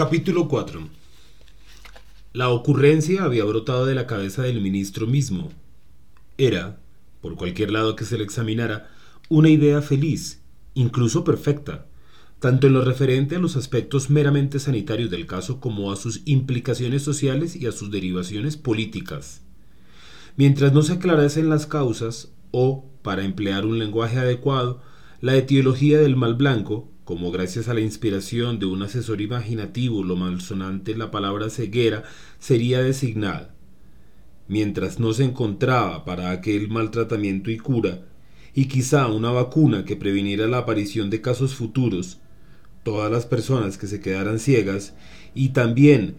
Capítulo 0.00 0.48
4 0.48 0.88
La 2.32 2.48
ocurrencia 2.48 3.22
había 3.22 3.44
brotado 3.44 3.84
de 3.84 3.94
la 3.94 4.06
cabeza 4.06 4.42
del 4.42 4.62
ministro 4.62 5.06
mismo. 5.06 5.50
Era, 6.38 6.80
por 7.20 7.36
cualquier 7.36 7.70
lado 7.70 7.96
que 7.96 8.06
se 8.06 8.16
le 8.16 8.24
examinara, 8.24 8.88
una 9.28 9.50
idea 9.50 9.82
feliz, 9.82 10.40
incluso 10.72 11.22
perfecta, 11.22 11.86
tanto 12.38 12.66
en 12.66 12.72
lo 12.72 12.82
referente 12.82 13.36
a 13.36 13.40
los 13.40 13.56
aspectos 13.56 14.08
meramente 14.08 14.58
sanitarios 14.58 15.10
del 15.10 15.26
caso 15.26 15.60
como 15.60 15.92
a 15.92 15.96
sus 15.96 16.22
implicaciones 16.24 17.02
sociales 17.02 17.54
y 17.54 17.66
a 17.66 17.72
sus 17.72 17.90
derivaciones 17.90 18.56
políticas. 18.56 19.42
Mientras 20.34 20.72
no 20.72 20.80
se 20.80 20.94
aclarasen 20.94 21.50
las 21.50 21.66
causas, 21.66 22.32
o, 22.52 22.86
para 23.02 23.22
emplear 23.22 23.66
un 23.66 23.78
lenguaje 23.78 24.18
adecuado, 24.18 24.80
la 25.20 25.36
etiología 25.36 25.98
del 25.98 26.16
mal 26.16 26.36
blanco, 26.36 26.88
como 27.10 27.32
gracias 27.32 27.66
a 27.66 27.74
la 27.74 27.80
inspiración 27.80 28.60
de 28.60 28.66
un 28.66 28.82
asesor 28.82 29.20
imaginativo 29.20 30.04
lo 30.04 30.14
malsonante 30.14 30.94
la 30.94 31.10
palabra 31.10 31.50
ceguera 31.50 32.04
sería 32.38 32.82
designada. 32.82 33.52
Mientras 34.46 35.00
no 35.00 35.12
se 35.12 35.24
encontraba 35.24 36.04
para 36.04 36.30
aquel 36.30 36.68
maltratamiento 36.68 37.50
y 37.50 37.58
cura, 37.58 38.06
y 38.54 38.66
quizá 38.66 39.08
una 39.08 39.32
vacuna 39.32 39.84
que 39.84 39.96
previniera 39.96 40.46
la 40.46 40.58
aparición 40.58 41.10
de 41.10 41.20
casos 41.20 41.56
futuros, 41.56 42.20
todas 42.84 43.10
las 43.10 43.26
personas 43.26 43.76
que 43.76 43.88
se 43.88 44.00
quedaran 44.00 44.38
ciegas 44.38 44.94
y 45.34 45.48
también 45.48 46.14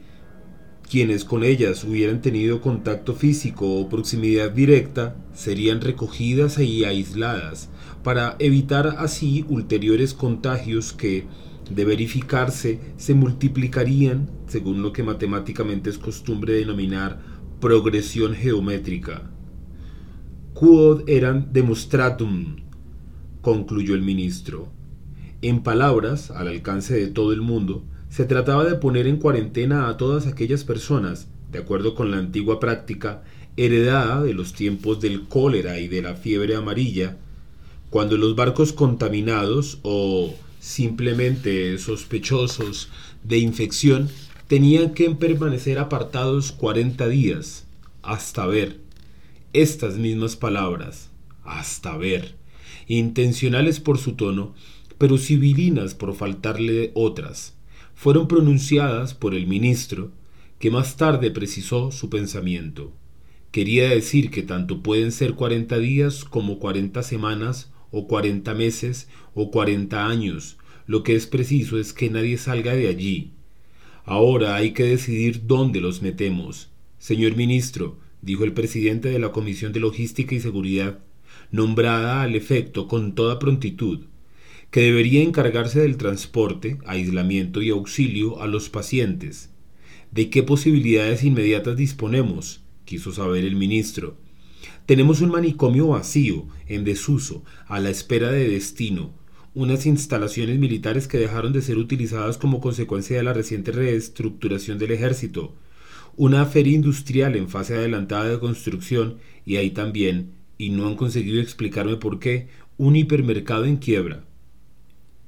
quienes 0.89 1.23
con 1.23 1.45
ellas 1.45 1.85
hubieran 1.85 2.21
tenido 2.21 2.59
contacto 2.59 3.15
físico 3.15 3.79
o 3.79 3.87
proximidad 3.87 4.51
directa 4.51 5.15
serían 5.33 5.79
recogidas 5.79 6.59
y 6.59 6.83
aisladas 6.83 7.69
para 8.03 8.35
evitar 8.39 8.95
así 8.99 9.45
ulteriores 9.49 10.13
contagios 10.13 10.93
que, 10.93 11.25
de 11.69 11.85
verificarse, 11.85 12.79
se 12.97 13.13
multiplicarían 13.13 14.29
según 14.47 14.81
lo 14.81 14.91
que 14.91 15.03
matemáticamente 15.03 15.89
es 15.89 15.97
costumbre 15.97 16.53
denominar 16.53 17.19
progresión 17.59 18.33
geométrica. 18.33 19.29
Quod 20.53 21.07
eran 21.07 21.53
demonstratum, 21.53 22.57
concluyó 23.41 23.95
el 23.95 24.01
ministro. 24.01 24.67
En 25.41 25.63
palabras, 25.63 26.31
al 26.31 26.47
alcance 26.47 26.95
de 26.95 27.07
todo 27.07 27.33
el 27.33 27.41
mundo, 27.41 27.85
se 28.09 28.25
trataba 28.25 28.65
de 28.65 28.75
poner 28.75 29.07
en 29.07 29.17
cuarentena 29.17 29.87
a 29.87 29.97
todas 29.97 30.27
aquellas 30.27 30.63
personas, 30.63 31.29
de 31.51 31.59
acuerdo 31.59 31.95
con 31.95 32.11
la 32.11 32.17
antigua 32.17 32.59
práctica, 32.59 33.23
heredada 33.57 34.21
de 34.21 34.33
los 34.33 34.53
tiempos 34.53 35.01
del 35.01 35.27
cólera 35.27 35.79
y 35.79 35.87
de 35.87 36.01
la 36.01 36.15
fiebre 36.15 36.55
amarilla, 36.55 37.17
cuando 37.91 38.17
los 38.17 38.35
barcos 38.35 38.73
contaminados 38.73 39.79
o 39.83 40.33
simplemente 40.59 41.77
sospechosos 41.77 42.89
de 43.23 43.37
infección 43.37 44.09
tenían 44.47 44.93
que 44.93 45.09
permanecer 45.11 45.77
apartados 45.77 46.53
40 46.53 47.07
días, 47.09 47.67
hasta 48.01 48.47
ver, 48.47 48.79
estas 49.53 49.97
mismas 49.97 50.37
palabras, 50.37 51.09
hasta 51.43 51.97
ver, 51.97 52.35
intencionales 52.87 53.79
por 53.81 53.97
su 53.97 54.13
tono, 54.13 54.55
pero 54.97 55.17
civilinas 55.17 55.93
por 55.93 56.15
faltarle 56.15 56.91
otras 56.95 57.55
fueron 57.93 58.27
pronunciadas 58.27 59.13
por 59.13 59.35
el 59.35 59.47
ministro, 59.47 60.11
que 60.59 60.71
más 60.71 60.95
tarde 60.95 61.29
precisó 61.29 61.91
su 61.91 62.09
pensamiento. 62.09 62.93
Quería 63.51 63.89
decir 63.89 64.31
que 64.31 64.43
tanto 64.43 64.81
pueden 64.81 65.11
ser 65.11 65.33
cuarenta 65.33 65.77
días 65.77 66.23
como 66.23 66.57
cuarenta 66.57 67.03
semanas 67.03 67.69
o 67.91 68.07
cuarenta 68.07 68.53
meses 68.53 69.07
o 69.33 69.51
cuarenta 69.51 70.07
años. 70.07 70.57
Lo 70.87 71.03
que 71.03 71.15
es 71.15 71.27
preciso 71.27 71.77
es 71.77 71.93
que 71.93 72.09
nadie 72.09 72.37
salga 72.37 72.73
de 72.73 72.87
allí. 72.87 73.31
Ahora 74.03 74.55
hay 74.55 74.71
que 74.71 74.83
decidir 74.83 75.45
dónde 75.45 75.79
los 75.79 76.01
metemos. 76.01 76.71
Señor 76.97 77.35
ministro, 77.35 77.99
dijo 78.21 78.43
el 78.43 78.53
presidente 78.53 79.09
de 79.09 79.19
la 79.19 79.31
Comisión 79.31 79.73
de 79.73 79.79
Logística 79.79 80.33
y 80.33 80.39
Seguridad, 80.39 80.99
nombrada 81.51 82.23
al 82.23 82.35
efecto 82.35 82.87
con 82.87 83.13
toda 83.13 83.39
prontitud, 83.39 84.05
que 84.71 84.81
debería 84.81 85.21
encargarse 85.21 85.81
del 85.81 85.97
transporte, 85.97 86.77
aislamiento 86.85 87.61
y 87.61 87.69
auxilio 87.69 88.41
a 88.41 88.47
los 88.47 88.69
pacientes. 88.69 89.51
¿De 90.11 90.29
qué 90.29 90.43
posibilidades 90.43 91.23
inmediatas 91.23 91.77
disponemos? 91.77 92.61
quiso 92.85 93.13
saber 93.13 93.45
el 93.45 93.55
ministro. 93.55 94.17
Tenemos 94.85 95.21
un 95.21 95.31
manicomio 95.31 95.87
vacío, 95.87 96.45
en 96.67 96.83
desuso, 96.83 97.43
a 97.67 97.79
la 97.79 97.89
espera 97.89 98.31
de 98.31 98.49
destino, 98.49 99.13
unas 99.53 99.85
instalaciones 99.85 100.59
militares 100.59 101.07
que 101.07 101.17
dejaron 101.17 101.53
de 101.53 101.61
ser 101.61 101.77
utilizadas 101.77 102.37
como 102.37 102.61
consecuencia 102.61 103.17
de 103.17 103.23
la 103.23 103.33
reciente 103.33 103.71
reestructuración 103.71 104.77
del 104.77 104.91
ejército, 104.91 105.55
una 106.15 106.45
feria 106.45 106.73
industrial 106.73 107.35
en 107.35 107.49
fase 107.49 107.75
adelantada 107.75 108.29
de 108.29 108.39
construcción 108.39 109.17
y 109.45 109.57
ahí 109.57 109.71
también, 109.71 110.31
y 110.57 110.69
no 110.69 110.87
han 110.87 110.95
conseguido 110.95 111.41
explicarme 111.41 111.97
por 111.97 112.19
qué, 112.19 112.47
un 112.77 112.95
hipermercado 112.95 113.65
en 113.65 113.77
quiebra. 113.77 114.23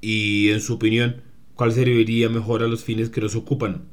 Y, 0.02 0.50
en 0.50 0.62
su 0.62 0.74
opinión, 0.74 1.22
¿cuál 1.56 1.72
serviría 1.72 2.30
mejor 2.30 2.64
a 2.64 2.68
los 2.68 2.84
fines 2.84 3.10
que 3.10 3.22
nos 3.22 3.36
ocupan? 3.36 3.86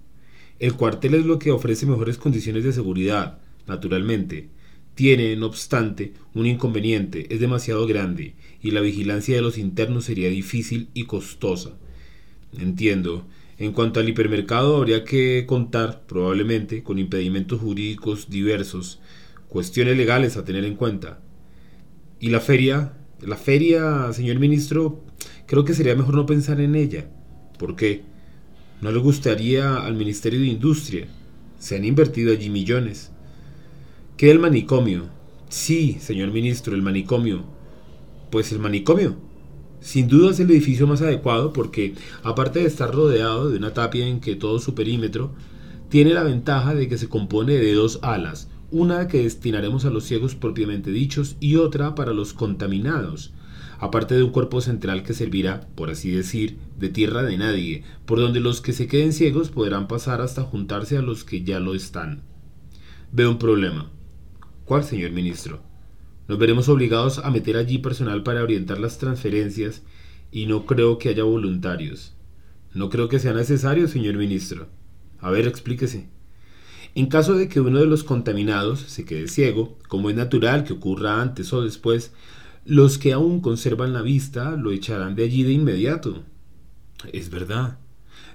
El 0.59 0.75
cuartel 0.75 1.15
es 1.15 1.25
lo 1.25 1.39
que 1.39 1.51
ofrece 1.51 1.87
mejores 1.87 2.19
condiciones 2.19 2.65
de 2.65 2.73
seguridad, 2.73 3.39
naturalmente. 3.67 4.49
Tiene, 4.95 5.37
no 5.37 5.47
obstante, 5.47 6.13
un 6.35 6.47
inconveniente, 6.47 7.33
es 7.33 7.41
demasiado 7.41 7.87
grande, 7.87 8.35
y 8.63 8.73
la 8.73 8.81
vigilancia 8.81 9.37
de 9.37 9.43
los 9.43 9.59
internos 9.59 10.05
sería 10.05 10.29
difícil 10.29 10.89
y 10.95 11.05
costosa. 11.05 11.77
Entiendo. 12.59 13.27
En 13.59 13.73
cuanto 13.73 14.01
al 14.01 14.09
hipermercado, 14.09 14.77
habría 14.77 15.05
que 15.05 15.45
contar, 15.47 16.07
probablemente, 16.07 16.83
con 16.83 16.99
impedimentos 16.99 17.61
jurídicos 17.61 18.31
diversos, 18.31 19.01
cuestiones 19.49 19.97
legales 19.97 20.37
a 20.37 20.45
tener 20.45 20.65
en 20.65 20.77
cuenta. 20.77 21.21
¿Y 22.21 22.31
la 22.31 22.41
feria? 22.41 22.97
La 23.21 23.37
feria, 23.37 24.13
señor 24.15 24.39
ministro, 24.39 25.05
Creo 25.51 25.65
que 25.65 25.75
sería 25.75 25.97
mejor 25.97 26.15
no 26.15 26.27
pensar 26.27 26.61
en 26.61 26.77
ella. 26.77 27.11
¿Por 27.59 27.75
qué? 27.75 28.03
No 28.81 28.93
le 28.93 29.01
gustaría 29.01 29.79
al 29.85 29.97
Ministerio 29.97 30.39
de 30.39 30.47
Industria. 30.47 31.09
Se 31.59 31.75
han 31.75 31.85
invertido 31.85 32.31
allí 32.31 32.49
millones. 32.49 33.11
¿Qué 34.21 34.31
el 34.31 34.39
manicomio? 34.39 35.07
Sí, 35.49 35.97
señor 35.99 36.31
ministro, 36.31 36.75
el 36.75 36.83
manicomio. 36.83 37.43
Pues 38.31 38.53
el 38.53 38.59
manicomio. 38.59 39.17
Sin 39.81 40.09
duda 40.09 40.33
es 40.33 40.41
el 40.41 40.51
edificio 40.51 40.87
más 40.87 41.01
adecuado 41.01 41.55
porque, 41.55 41.95
aparte 42.23 42.59
de 42.59 42.67
estar 42.67 42.95
rodeado 42.95 43.49
de 43.49 43.57
una 43.57 43.73
tapia 43.73 44.07
en 44.07 44.21
que 44.21 44.37
todo 44.37 44.59
su 44.59 44.75
perímetro, 44.75 45.33
tiene 45.89 46.13
la 46.13 46.23
ventaja 46.23 46.75
de 46.75 46.87
que 46.87 46.99
se 46.99 47.09
compone 47.09 47.55
de 47.55 47.73
dos 47.73 47.99
alas, 48.03 48.51
una 48.71 49.09
que 49.09 49.23
destinaremos 49.23 49.87
a 49.87 49.91
los 49.91 50.05
ciegos 50.05 50.35
propiamente 50.35 50.91
dichos 50.91 51.37
y 51.41 51.57
otra 51.57 51.95
para 51.95 52.13
los 52.13 52.35
contaminados, 52.35 53.33
aparte 53.79 54.17
de 54.17 54.23
un 54.23 54.33
cuerpo 54.33 54.61
central 54.61 55.03
que 55.03 55.15
servirá, 55.15 55.67
por 55.75 55.89
así 55.89 56.11
decir, 56.11 56.59
de 56.79 56.91
tierra 56.91 57.23
de 57.23 57.39
nadie, 57.39 57.85
por 58.05 58.21
donde 58.21 58.41
los 58.41 58.61
que 58.61 58.75
se 58.75 58.87
queden 58.87 59.15
ciegos 59.15 59.49
podrán 59.49 59.89
pasar 59.89 60.21
hasta 60.21 60.43
juntarse 60.43 60.99
a 60.99 61.01
los 61.01 61.25
que 61.25 61.43
ya 61.43 61.59
lo 61.59 61.75
están. 61.75 62.21
Veo 63.13 63.31
un 63.31 63.39
problema. 63.39 63.91
¿Cuál, 64.71 64.85
señor 64.85 65.11
ministro? 65.11 65.59
Nos 66.29 66.39
veremos 66.39 66.69
obligados 66.69 67.19
a 67.19 67.33
meter 67.33 67.57
allí 67.57 67.79
personal 67.79 68.23
para 68.23 68.45
orientar 68.45 68.79
las 68.79 68.99
transferencias 68.99 69.83
y 70.31 70.47
no 70.47 70.65
creo 70.65 70.97
que 70.97 71.09
haya 71.09 71.25
voluntarios. 71.25 72.15
No 72.73 72.89
creo 72.89 73.09
que 73.09 73.19
sea 73.19 73.33
necesario, 73.33 73.89
señor 73.89 74.15
ministro. 74.15 74.69
A 75.19 75.29
ver, 75.29 75.49
explíquese. 75.49 76.09
En 76.95 77.07
caso 77.07 77.35
de 77.35 77.49
que 77.49 77.59
uno 77.61 77.81
de 77.81 77.87
los 77.87 78.05
contaminados 78.05 78.79
se 78.79 79.05
quede 79.05 79.27
ciego, 79.27 79.77
como 79.89 80.09
es 80.09 80.15
natural 80.15 80.63
que 80.63 80.75
ocurra 80.75 81.21
antes 81.21 81.53
o 81.53 81.63
después, 81.63 82.13
los 82.65 82.97
que 82.97 83.13
aún 83.13 83.41
conservan 83.41 83.93
la 83.93 84.03
vista 84.03 84.53
lo 84.53 84.71
echarán 84.71 85.17
de 85.17 85.25
allí 85.25 85.43
de 85.43 85.51
inmediato. 85.51 86.23
Es 87.13 87.29
verdad. 87.29 87.81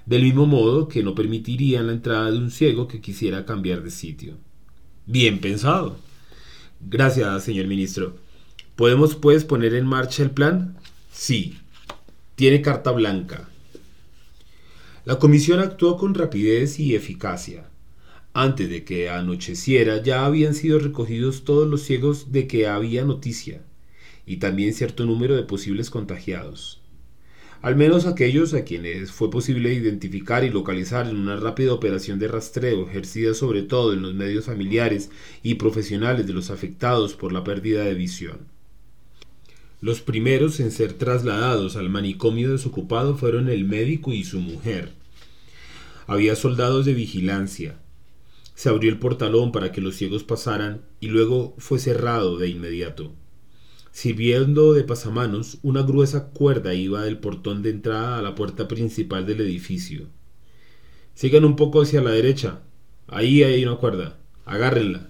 Del 0.04 0.24
mismo 0.24 0.44
modo 0.44 0.86
que 0.86 1.02
no 1.02 1.14
permitirían 1.14 1.86
la 1.86 1.94
entrada 1.94 2.30
de 2.30 2.36
un 2.36 2.50
ciego 2.50 2.88
que 2.88 3.00
quisiera 3.00 3.46
cambiar 3.46 3.82
de 3.82 3.90
sitio. 3.90 4.34
Bien 5.06 5.40
pensado. 5.40 5.96
Gracias, 6.80 7.44
señor 7.44 7.66
ministro. 7.66 8.16
¿Podemos, 8.76 9.14
pues, 9.14 9.44
poner 9.44 9.74
en 9.74 9.86
marcha 9.86 10.22
el 10.22 10.30
plan? 10.30 10.76
Sí. 11.10 11.58
Tiene 12.34 12.62
carta 12.62 12.90
blanca. 12.92 13.48
La 15.04 15.18
comisión 15.18 15.60
actuó 15.60 15.96
con 15.96 16.14
rapidez 16.14 16.78
y 16.78 16.94
eficacia. 16.94 17.68
Antes 18.34 18.68
de 18.68 18.84
que 18.84 19.08
anocheciera 19.08 20.02
ya 20.02 20.26
habían 20.26 20.54
sido 20.54 20.78
recogidos 20.78 21.44
todos 21.44 21.66
los 21.66 21.82
ciegos 21.82 22.32
de 22.32 22.46
que 22.46 22.66
había 22.66 23.04
noticia 23.04 23.62
y 24.26 24.36
también 24.36 24.74
cierto 24.74 25.06
número 25.06 25.36
de 25.36 25.44
posibles 25.44 25.88
contagiados. 25.88 26.82
Al 27.66 27.74
menos 27.74 28.06
aquellos 28.06 28.54
a 28.54 28.62
quienes 28.62 29.10
fue 29.10 29.28
posible 29.28 29.74
identificar 29.74 30.44
y 30.44 30.50
localizar 30.50 31.08
en 31.08 31.16
una 31.16 31.34
rápida 31.34 31.72
operación 31.72 32.20
de 32.20 32.28
rastreo 32.28 32.86
ejercida 32.88 33.34
sobre 33.34 33.62
todo 33.62 33.92
en 33.92 34.02
los 34.02 34.14
medios 34.14 34.44
familiares 34.44 35.10
y 35.42 35.54
profesionales 35.54 36.28
de 36.28 36.32
los 36.32 36.50
afectados 36.50 37.14
por 37.14 37.32
la 37.32 37.42
pérdida 37.42 37.82
de 37.82 37.94
visión. 37.94 38.38
Los 39.80 40.00
primeros 40.00 40.60
en 40.60 40.70
ser 40.70 40.92
trasladados 40.92 41.74
al 41.74 41.90
manicomio 41.90 42.52
desocupado 42.52 43.16
fueron 43.16 43.48
el 43.48 43.64
médico 43.64 44.12
y 44.12 44.22
su 44.22 44.38
mujer. 44.38 44.92
Había 46.06 46.36
soldados 46.36 46.86
de 46.86 46.94
vigilancia. 46.94 47.80
Se 48.54 48.68
abrió 48.68 48.92
el 48.92 49.00
portalón 49.00 49.50
para 49.50 49.72
que 49.72 49.80
los 49.80 49.96
ciegos 49.96 50.22
pasaran 50.22 50.82
y 51.00 51.08
luego 51.08 51.56
fue 51.58 51.80
cerrado 51.80 52.38
de 52.38 52.48
inmediato. 52.48 53.12
Sirviendo 53.96 54.74
de 54.74 54.84
pasamanos, 54.84 55.56
una 55.62 55.80
gruesa 55.80 56.26
cuerda 56.26 56.74
iba 56.74 57.02
del 57.02 57.16
portón 57.16 57.62
de 57.62 57.70
entrada 57.70 58.18
a 58.18 58.22
la 58.22 58.34
puerta 58.34 58.68
principal 58.68 59.24
del 59.24 59.40
edificio. 59.40 60.06
Sigan 61.14 61.46
un 61.46 61.56
poco 61.56 61.80
hacia 61.80 62.02
la 62.02 62.10
derecha. 62.10 62.60
Ahí 63.08 63.42
hay 63.42 63.64
una 63.64 63.76
cuerda. 63.76 64.18
Agárrenla. 64.44 65.08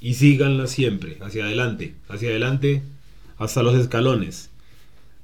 Y 0.00 0.14
síganla 0.14 0.68
siempre, 0.68 1.18
hacia 1.20 1.44
adelante, 1.44 1.96
hacia 2.08 2.30
adelante, 2.30 2.80
hasta 3.36 3.62
los 3.62 3.74
escalones. 3.74 4.48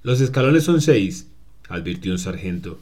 Los 0.02 0.20
escalones 0.20 0.64
son 0.64 0.82
seis, 0.82 1.26
advirtió 1.70 2.12
un 2.12 2.18
sargento. 2.18 2.78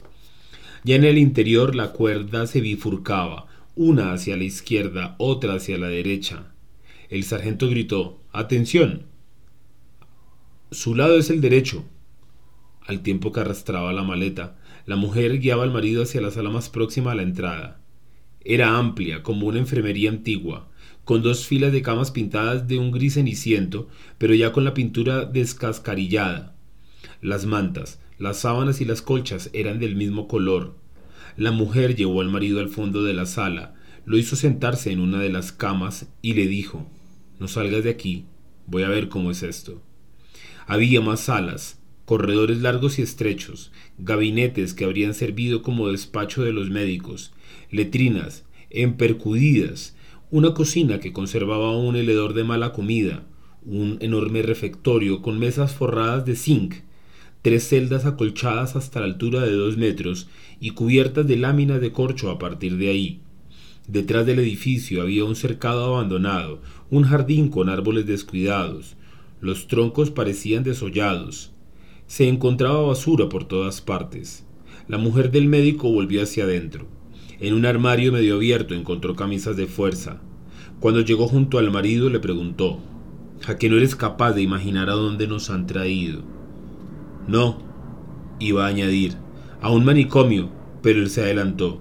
Ya 0.83 0.95
en 0.95 1.05
el 1.05 1.17
interior 1.17 1.75
la 1.75 1.93
cuerda 1.93 2.45
se 2.45 2.59
bifurcaba, 2.59 3.47
una 3.77 4.11
hacia 4.11 4.35
la 4.35 4.43
izquierda, 4.43 5.15
otra 5.17 5.53
hacia 5.53 5.77
la 5.77 5.87
derecha. 5.87 6.51
El 7.09 7.23
sargento 7.23 7.69
gritó 7.69 8.19
Atención. 8.33 9.08
Su 10.71 10.93
lado 10.93 11.17
es 11.17 11.31
el 11.31 11.41
derecho. 11.41 11.83
Al 12.85 13.01
tiempo 13.01 13.31
que 13.31 13.39
arrastraba 13.39 13.91
la 13.91 14.03
maleta, 14.03 14.59
la 14.85 14.97
mujer 14.97 15.39
guiaba 15.39 15.63
al 15.63 15.71
marido 15.71 16.03
hacia 16.03 16.21
la 16.21 16.29
sala 16.29 16.51
más 16.51 16.69
próxima 16.69 17.11
a 17.11 17.15
la 17.15 17.23
entrada. 17.23 17.81
Era 18.45 18.77
amplia, 18.77 19.23
como 19.23 19.47
una 19.47 19.57
enfermería 19.57 20.11
antigua, 20.11 20.69
con 21.05 21.23
dos 21.23 21.47
filas 21.47 21.71
de 21.71 21.81
camas 21.81 22.11
pintadas 22.11 22.67
de 22.67 22.77
un 22.77 22.91
gris 22.91 23.15
ceniciento, 23.15 23.87
pero 24.19 24.35
ya 24.35 24.51
con 24.51 24.63
la 24.63 24.75
pintura 24.75 25.25
descascarillada. 25.25 26.55
Las 27.19 27.47
mantas, 27.47 27.99
las 28.19 28.37
sábanas 28.37 28.79
y 28.79 28.85
las 28.85 29.01
colchas 29.01 29.49
eran 29.53 29.79
del 29.79 29.95
mismo 29.95 30.27
color. 30.27 30.75
La 31.35 31.51
mujer 31.51 31.95
llevó 31.95 32.21
al 32.21 32.29
marido 32.29 32.59
al 32.59 32.69
fondo 32.69 33.03
de 33.03 33.15
la 33.15 33.25
sala, 33.25 33.73
lo 34.05 34.19
hizo 34.19 34.35
sentarse 34.35 34.91
en 34.91 34.99
una 34.99 35.17
de 35.17 35.29
las 35.29 35.51
camas 35.51 36.07
y 36.21 36.35
le 36.35 36.45
dijo 36.45 36.85
No 37.39 37.47
salgas 37.47 37.83
de 37.83 37.89
aquí, 37.89 38.25
voy 38.67 38.83
a 38.83 38.89
ver 38.89 39.09
cómo 39.09 39.31
es 39.31 39.41
esto. 39.41 39.81
Había 40.69 41.01
más 41.01 41.21
salas, 41.21 41.79
corredores 42.05 42.59
largos 42.59 42.99
y 42.99 43.01
estrechos, 43.01 43.71
gabinetes 43.97 44.75
que 44.75 44.85
habrían 44.85 45.15
servido 45.15 45.63
como 45.63 45.87
despacho 45.87 46.43
de 46.43 46.53
los 46.53 46.69
médicos, 46.69 47.33
letrinas, 47.71 48.45
empercudidas, 48.69 49.95
una 50.29 50.53
cocina 50.53 50.99
que 50.99 51.11
conservaba 51.11 51.75
un 51.75 51.95
heledor 51.95 52.35
de 52.35 52.43
mala 52.43 52.71
comida, 52.71 53.23
un 53.65 53.97
enorme 53.99 54.43
refectorio 54.43 55.23
con 55.23 55.39
mesas 55.39 55.73
forradas 55.73 56.23
de 56.23 56.35
zinc, 56.35 56.75
tres 57.41 57.67
celdas 57.67 58.05
acolchadas 58.05 58.75
hasta 58.75 58.99
la 58.99 59.07
altura 59.07 59.41
de 59.41 59.53
dos 59.53 59.75
metros 59.75 60.27
y 60.59 60.69
cubiertas 60.71 61.25
de 61.25 61.37
láminas 61.37 61.81
de 61.81 61.91
corcho 61.91 62.29
a 62.29 62.37
partir 62.37 62.77
de 62.77 62.89
ahí. 62.89 63.21
Detrás 63.87 64.27
del 64.27 64.37
edificio 64.37 65.01
había 65.01 65.25
un 65.25 65.35
cercado 65.35 65.83
abandonado, 65.85 66.61
un 66.91 67.05
jardín 67.05 67.49
con 67.49 67.69
árboles 67.69 68.05
descuidados. 68.05 68.97
Los 69.41 69.67
troncos 69.67 70.11
parecían 70.11 70.63
desollados. 70.63 71.51
Se 72.07 72.27
encontraba 72.27 72.81
basura 72.81 73.29
por 73.29 73.45
todas 73.45 73.81
partes. 73.81 74.45
La 74.87 74.97
mujer 74.97 75.31
del 75.31 75.47
médico 75.47 75.91
volvió 75.91 76.23
hacia 76.23 76.43
adentro. 76.43 76.87
En 77.39 77.53
un 77.53 77.65
armario 77.65 78.11
medio 78.11 78.35
abierto 78.35 78.73
encontró 78.73 79.15
camisas 79.15 79.55
de 79.55 79.67
fuerza. 79.67 80.21
Cuando 80.79 81.01
llegó 81.01 81.27
junto 81.27 81.57
al 81.57 81.71
marido 81.71 82.09
le 82.09 82.19
preguntó, 82.19 82.79
¿A 83.47 83.57
que 83.57 83.69
no 83.69 83.77
eres 83.77 83.95
capaz 83.95 84.33
de 84.33 84.41
imaginar 84.41 84.89
a 84.89 84.93
dónde 84.93 85.27
nos 85.27 85.49
han 85.49 85.65
traído? 85.65 86.23
No, 87.27 87.59
iba 88.39 88.65
a 88.65 88.67
añadir, 88.67 89.15
a 89.61 89.71
un 89.71 89.85
manicomio, 89.85 90.49
pero 90.81 90.99
él 90.99 91.09
se 91.09 91.21
adelantó. 91.21 91.79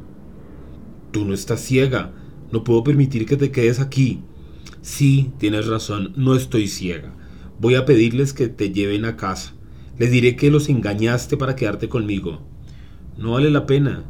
Tú 1.11 1.25
no 1.25 1.35
estás 1.35 1.61
ciega, 1.61 2.13
no 2.53 2.63
puedo 2.63 2.85
permitir 2.85 3.27
que 3.27 3.37
te 3.37 3.51
quedes 3.51 3.81
aquí. 3.81 4.23
Sí, 4.83 5.33
tienes 5.39 5.67
razón, 5.67 6.13
no 6.17 6.37
estoy 6.37 6.69
ciega. 6.69 7.13
Voy 7.61 7.75
a 7.75 7.85
pedirles 7.85 8.33
que 8.33 8.47
te 8.47 8.71
lleven 8.71 9.05
a 9.05 9.17
casa. 9.17 9.53
Les 9.99 10.13
diré 10.13 10.37
que 10.37 10.49
los 10.49 10.69
engañaste 10.69 11.37
para 11.37 11.57
quedarte 11.57 11.89
conmigo. 11.89 12.41
No 13.17 13.33
vale 13.33 13.51
la 13.51 13.67
pena. 13.67 14.05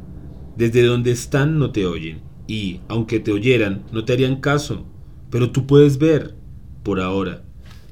Desde 0.58 0.82
donde 0.82 1.12
están 1.12 1.58
no 1.58 1.70
te 1.70 1.86
oyen. 1.86 2.20
Y, 2.46 2.80
aunque 2.88 3.20
te 3.20 3.32
oyeran, 3.32 3.86
no 3.90 4.04
te 4.04 4.12
harían 4.12 4.42
caso. 4.42 4.86
Pero 5.30 5.50
tú 5.50 5.66
puedes 5.66 5.96
ver. 5.96 6.34
Por 6.82 7.00
ahora. 7.00 7.42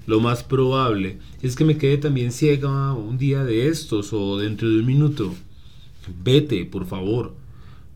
Lo 0.07 0.21
más 0.21 0.45
probable 0.45 1.21
es 1.41 1.57
que 1.57 1.65
me 1.65 1.79
quede 1.79 1.97
también 1.97 2.33
ciega 2.33 2.93
un 2.93 3.17
día 3.17 3.43
de 3.43 3.69
estos 3.69 4.13
o 4.13 4.37
dentro 4.37 4.69
de 4.69 4.81
un 4.81 4.87
minuto. 4.87 5.35
Vete, 6.23 6.67
por 6.67 6.85
favor. 6.85 7.35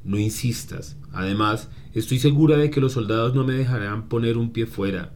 No 0.02 0.18
insistas. 0.18 0.96
Además, 1.12 1.68
estoy 1.92 2.18
segura 2.18 2.56
de 2.56 2.70
que 2.70 2.80
los 2.80 2.92
soldados 2.92 3.34
no 3.34 3.44
me 3.44 3.52
dejarán 3.52 4.08
poner 4.08 4.38
un 4.38 4.50
pie 4.50 4.64
fuera. 4.64 5.12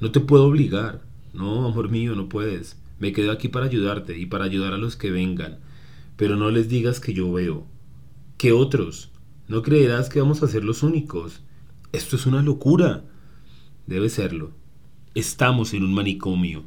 No 0.00 0.10
te 0.10 0.20
puedo 0.20 0.46
obligar. 0.46 1.11
No, 1.32 1.66
amor 1.66 1.90
mío, 1.90 2.14
no 2.14 2.28
puedes. 2.28 2.76
Me 2.98 3.12
quedo 3.12 3.32
aquí 3.32 3.48
para 3.48 3.66
ayudarte 3.66 4.18
y 4.18 4.26
para 4.26 4.44
ayudar 4.44 4.74
a 4.74 4.78
los 4.78 4.96
que 4.96 5.10
vengan. 5.10 5.58
Pero 6.16 6.36
no 6.36 6.50
les 6.50 6.68
digas 6.68 7.00
que 7.00 7.14
yo 7.14 7.32
veo. 7.32 7.66
¿Qué 8.36 8.52
otros? 8.52 9.10
No 9.48 9.62
creerás 9.62 10.08
que 10.08 10.20
vamos 10.20 10.42
a 10.42 10.48
ser 10.48 10.64
los 10.64 10.82
únicos. 10.82 11.40
Esto 11.92 12.16
es 12.16 12.26
una 12.26 12.42
locura. 12.42 13.04
Debe 13.86 14.08
serlo. 14.08 14.52
Estamos 15.14 15.74
en 15.74 15.84
un 15.84 15.94
manicomio. 15.94 16.64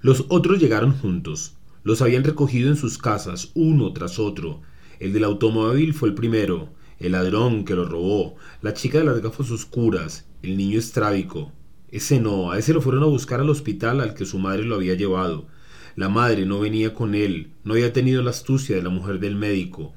Los 0.00 0.26
otros 0.28 0.60
llegaron 0.60 0.92
juntos. 0.92 1.56
Los 1.82 2.00
habían 2.00 2.24
recogido 2.24 2.70
en 2.70 2.76
sus 2.76 2.98
casas, 2.98 3.50
uno 3.54 3.92
tras 3.92 4.18
otro. 4.18 4.62
El 5.00 5.12
del 5.12 5.24
automóvil 5.24 5.94
fue 5.94 6.08
el 6.08 6.14
primero, 6.14 6.70
el 6.98 7.12
ladrón 7.12 7.64
que 7.64 7.74
lo 7.74 7.84
robó, 7.84 8.36
la 8.62 8.72
chica 8.72 8.98
de 8.98 9.04
las 9.04 9.20
gafas 9.20 9.50
oscuras, 9.50 10.26
el 10.42 10.56
niño 10.56 10.78
estrábico. 10.78 11.52
Ese 11.94 12.18
no, 12.18 12.50
a 12.50 12.58
ese 12.58 12.74
lo 12.74 12.80
fueron 12.80 13.04
a 13.04 13.06
buscar 13.06 13.38
al 13.38 13.48
hospital 13.48 14.00
al 14.00 14.14
que 14.14 14.26
su 14.26 14.40
madre 14.40 14.64
lo 14.64 14.74
había 14.74 14.94
llevado. 14.94 15.46
La 15.94 16.08
madre 16.08 16.44
no 16.44 16.58
venía 16.58 16.92
con 16.92 17.14
él, 17.14 17.52
no 17.62 17.74
había 17.74 17.92
tenido 17.92 18.20
la 18.20 18.30
astucia 18.30 18.74
de 18.74 18.82
la 18.82 18.88
mujer 18.88 19.20
del 19.20 19.36
médico. 19.36 19.94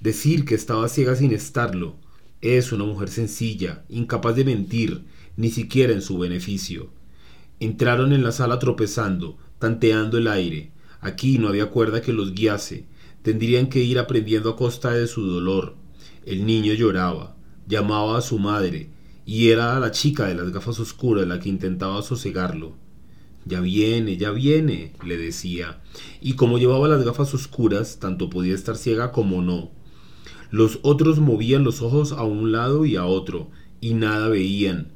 Decir 0.00 0.46
que 0.46 0.54
estaba 0.54 0.88
ciega 0.88 1.16
sin 1.16 1.32
estarlo. 1.32 1.96
Es 2.40 2.72
una 2.72 2.84
mujer 2.84 3.10
sencilla, 3.10 3.84
incapaz 3.90 4.34
de 4.36 4.46
mentir, 4.46 5.04
ni 5.36 5.50
siquiera 5.50 5.92
en 5.92 6.00
su 6.00 6.16
beneficio. 6.18 6.88
Entraron 7.60 8.14
en 8.14 8.22
la 8.22 8.32
sala 8.32 8.58
tropezando, 8.58 9.36
tanteando 9.58 10.16
el 10.16 10.28
aire. 10.28 10.72
Aquí 11.02 11.36
no 11.36 11.48
había 11.48 11.66
cuerda 11.66 12.00
que 12.00 12.14
los 12.14 12.32
guiase. 12.32 12.86
Tendrían 13.20 13.66
que 13.66 13.80
ir 13.80 13.98
aprendiendo 13.98 14.48
a 14.48 14.56
costa 14.56 14.92
de 14.92 15.08
su 15.08 15.26
dolor. 15.26 15.74
El 16.24 16.46
niño 16.46 16.72
lloraba, 16.72 17.36
llamaba 17.68 18.16
a 18.16 18.22
su 18.22 18.38
madre, 18.38 18.88
y 19.30 19.50
era 19.50 19.78
la 19.78 19.92
chica 19.92 20.26
de 20.26 20.34
las 20.34 20.50
gafas 20.50 20.80
oscuras 20.80 21.24
la 21.24 21.38
que 21.38 21.48
intentaba 21.48 22.02
sosegarlo. 22.02 22.74
Ya 23.44 23.60
viene, 23.60 24.16
ya 24.16 24.32
viene, 24.32 24.92
le 25.06 25.16
decía, 25.16 25.80
y 26.20 26.32
como 26.32 26.58
llevaba 26.58 26.88
las 26.88 27.04
gafas 27.04 27.32
oscuras, 27.32 28.00
tanto 28.00 28.28
podía 28.28 28.56
estar 28.56 28.76
ciega 28.76 29.12
como 29.12 29.40
no. 29.40 29.70
Los 30.50 30.80
otros 30.82 31.20
movían 31.20 31.62
los 31.62 31.80
ojos 31.80 32.10
a 32.10 32.24
un 32.24 32.50
lado 32.50 32.84
y 32.84 32.96
a 32.96 33.04
otro, 33.04 33.52
y 33.80 33.94
nada 33.94 34.26
veían 34.26 34.88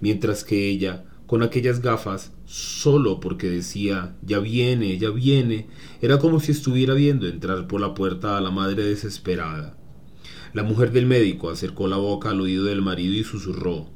mientras 0.00 0.42
que 0.42 0.70
ella, 0.70 1.04
con 1.26 1.42
aquellas 1.42 1.82
gafas, 1.82 2.32
solo 2.46 3.20
porque 3.20 3.50
decía 3.50 4.16
ya 4.22 4.38
viene, 4.38 4.96
ya 4.96 5.10
viene, 5.10 5.66
era 6.00 6.18
como 6.18 6.40
si 6.40 6.52
estuviera 6.52 6.94
viendo 6.94 7.28
entrar 7.28 7.66
por 7.66 7.82
la 7.82 7.92
puerta 7.92 8.38
a 8.38 8.40
la 8.40 8.50
madre 8.50 8.84
desesperada. 8.84 9.76
La 10.54 10.62
mujer 10.62 10.92
del 10.92 11.06
médico 11.06 11.48
acercó 11.48 11.88
la 11.88 11.96
boca 11.96 12.28
al 12.28 12.40
oído 12.42 12.64
del 12.64 12.82
marido 12.82 13.14
y 13.14 13.24
susurró 13.24 13.88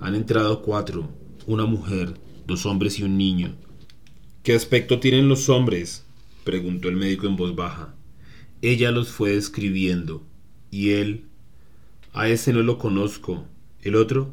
Han 0.00 0.14
entrado 0.14 0.62
cuatro, 0.62 1.10
una 1.46 1.66
mujer, 1.66 2.14
dos 2.46 2.64
hombres 2.64 2.98
y 2.98 3.02
un 3.02 3.18
niño. 3.18 3.54
¿Qué 4.42 4.54
aspecto 4.54 4.98
tienen 4.98 5.28
los 5.28 5.50
hombres? 5.50 6.06
preguntó 6.44 6.88
el 6.88 6.96
médico 6.96 7.26
en 7.26 7.36
voz 7.36 7.54
baja. 7.54 7.94
Ella 8.62 8.92
los 8.92 9.10
fue 9.10 9.34
describiendo. 9.34 10.22
¿Y 10.70 10.90
él? 10.90 11.24
A 12.14 12.28
ese 12.28 12.54
no 12.54 12.62
lo 12.62 12.78
conozco. 12.78 13.44
¿El 13.82 13.94
otro? 13.94 14.32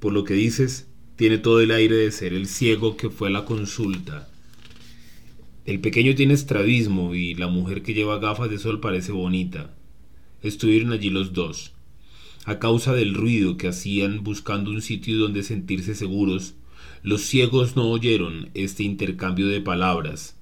Por 0.00 0.14
lo 0.14 0.24
que 0.24 0.32
dices, 0.32 0.88
tiene 1.16 1.36
todo 1.36 1.60
el 1.60 1.72
aire 1.72 1.96
de 1.96 2.10
ser 2.10 2.32
el 2.32 2.46
ciego 2.46 2.96
que 2.96 3.10
fue 3.10 3.28
a 3.28 3.32
la 3.32 3.44
consulta. 3.44 4.30
El 5.66 5.80
pequeño 5.80 6.14
tiene 6.14 6.32
estrabismo 6.32 7.14
y 7.14 7.34
la 7.34 7.48
mujer 7.48 7.82
que 7.82 7.92
lleva 7.92 8.18
gafas 8.18 8.48
de 8.48 8.58
sol 8.58 8.80
parece 8.80 9.12
bonita. 9.12 9.74
Estuvieron 10.42 10.92
allí 10.92 11.10
los 11.10 11.32
dos. 11.32 11.72
A 12.44 12.58
causa 12.58 12.94
del 12.94 13.14
ruido 13.14 13.56
que 13.56 13.68
hacían 13.68 14.22
buscando 14.22 14.70
un 14.70 14.82
sitio 14.82 15.18
donde 15.18 15.42
sentirse 15.42 15.94
seguros, 15.94 16.54
los 17.02 17.22
ciegos 17.22 17.76
no 17.76 17.88
oyeron 17.90 18.50
este 18.54 18.82
intercambio 18.82 19.48
de 19.48 19.60
palabras. 19.60 20.36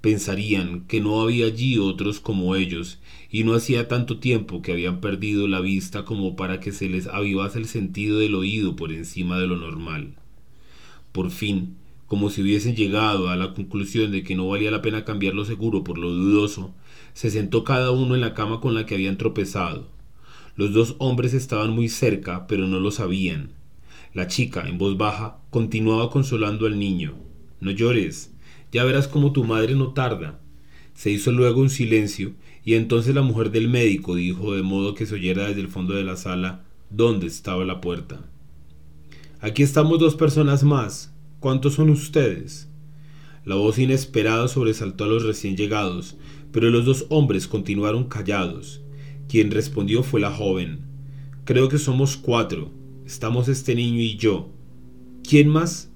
Pensarían 0.00 0.86
que 0.86 1.00
no 1.00 1.20
había 1.20 1.46
allí 1.46 1.78
otros 1.78 2.20
como 2.20 2.56
ellos 2.56 2.98
y 3.30 3.44
no 3.44 3.54
hacía 3.54 3.88
tanto 3.88 4.18
tiempo 4.18 4.62
que 4.62 4.72
habían 4.72 5.00
perdido 5.00 5.46
la 5.46 5.60
vista 5.60 6.04
como 6.04 6.36
para 6.36 6.60
que 6.60 6.72
se 6.72 6.88
les 6.88 7.06
avivase 7.06 7.58
el 7.58 7.66
sentido 7.66 8.18
del 8.18 8.34
oído 8.34 8.76
por 8.76 8.92
encima 8.92 9.38
de 9.38 9.46
lo 9.46 9.56
normal. 9.56 10.14
Por 11.12 11.30
fin, 11.30 11.76
como 12.06 12.30
si 12.30 12.42
hubiesen 12.42 12.74
llegado 12.74 13.28
a 13.28 13.36
la 13.36 13.54
conclusión 13.54 14.10
de 14.10 14.22
que 14.22 14.34
no 14.34 14.48
valía 14.48 14.70
la 14.70 14.82
pena 14.82 15.04
cambiar 15.04 15.34
lo 15.34 15.44
seguro 15.44 15.84
por 15.84 15.98
lo 15.98 16.10
dudoso, 16.10 16.74
Se 17.12 17.30
sentó 17.30 17.64
cada 17.64 17.90
uno 17.90 18.14
en 18.14 18.20
la 18.20 18.34
cama 18.34 18.60
con 18.60 18.74
la 18.74 18.86
que 18.86 18.94
habían 18.94 19.18
tropezado. 19.18 19.88
Los 20.56 20.72
dos 20.72 20.96
hombres 20.98 21.34
estaban 21.34 21.70
muy 21.70 21.88
cerca, 21.88 22.46
pero 22.46 22.66
no 22.66 22.80
lo 22.80 22.90
sabían. 22.90 23.50
La 24.12 24.26
chica, 24.26 24.68
en 24.68 24.78
voz 24.78 24.96
baja, 24.96 25.38
continuaba 25.50 26.10
consolando 26.10 26.66
al 26.66 26.78
niño. 26.78 27.14
No 27.60 27.70
llores, 27.70 28.32
ya 28.72 28.84
verás 28.84 29.08
cómo 29.08 29.32
tu 29.32 29.44
madre 29.44 29.74
no 29.74 29.92
tarda. 29.92 30.40
Se 30.94 31.10
hizo 31.10 31.32
luego 31.32 31.60
un 31.60 31.70
silencio, 31.70 32.34
y 32.64 32.74
entonces 32.74 33.14
la 33.14 33.22
mujer 33.22 33.50
del 33.50 33.68
médico 33.68 34.14
dijo 34.16 34.54
de 34.54 34.62
modo 34.62 34.94
que 34.94 35.06
se 35.06 35.14
oyera 35.14 35.48
desde 35.48 35.60
el 35.60 35.68
fondo 35.68 35.94
de 35.94 36.04
la 36.04 36.16
sala 36.16 36.64
dónde 36.90 37.26
estaba 37.26 37.64
la 37.64 37.80
puerta. 37.80 38.20
Aquí 39.40 39.62
estamos 39.62 39.98
dos 39.98 40.16
personas 40.16 40.64
más. 40.64 41.14
¿Cuántos 41.38 41.74
son 41.74 41.88
ustedes? 41.88 42.68
La 43.46 43.54
voz 43.54 43.78
inesperada 43.78 44.48
sobresaltó 44.48 45.04
a 45.04 45.08
los 45.08 45.22
recién 45.22 45.56
llegados, 45.56 46.16
pero 46.52 46.70
los 46.70 46.84
dos 46.84 47.06
hombres 47.08 47.46
continuaron 47.46 48.04
callados. 48.04 48.80
Quien 49.28 49.50
respondió 49.50 50.02
fue 50.02 50.20
la 50.20 50.32
joven. 50.32 50.80
Creo 51.44 51.68
que 51.68 51.78
somos 51.78 52.16
cuatro. 52.16 52.70
Estamos 53.06 53.48
este 53.48 53.74
niño 53.74 54.00
y 54.00 54.16
yo. 54.16 54.50
¿Quién 55.28 55.48
más? 55.48 55.90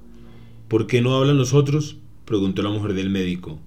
¿Por 0.68 0.86
qué 0.86 1.00
no 1.00 1.16
hablan 1.16 1.38
los 1.38 1.54
otros? 1.54 1.96
preguntó 2.24 2.62
la 2.62 2.70
mujer 2.70 2.94
del 2.94 3.10
médico. 3.10 3.58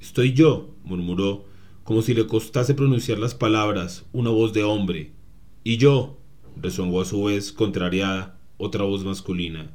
Estoy 0.00 0.32
yo, 0.32 0.74
murmuró, 0.84 1.44
como 1.82 2.02
si 2.02 2.14
le 2.14 2.26
costase 2.26 2.74
pronunciar 2.74 3.18
las 3.18 3.34
palabras, 3.34 4.04
una 4.12 4.30
voz 4.30 4.52
de 4.52 4.64
hombre. 4.64 5.12
Y 5.64 5.78
yo, 5.78 6.18
resongó 6.60 7.00
a 7.00 7.04
su 7.04 7.24
vez, 7.24 7.52
contrariada, 7.52 8.38
otra 8.56 8.84
voz 8.84 9.04
masculina. 9.04 9.70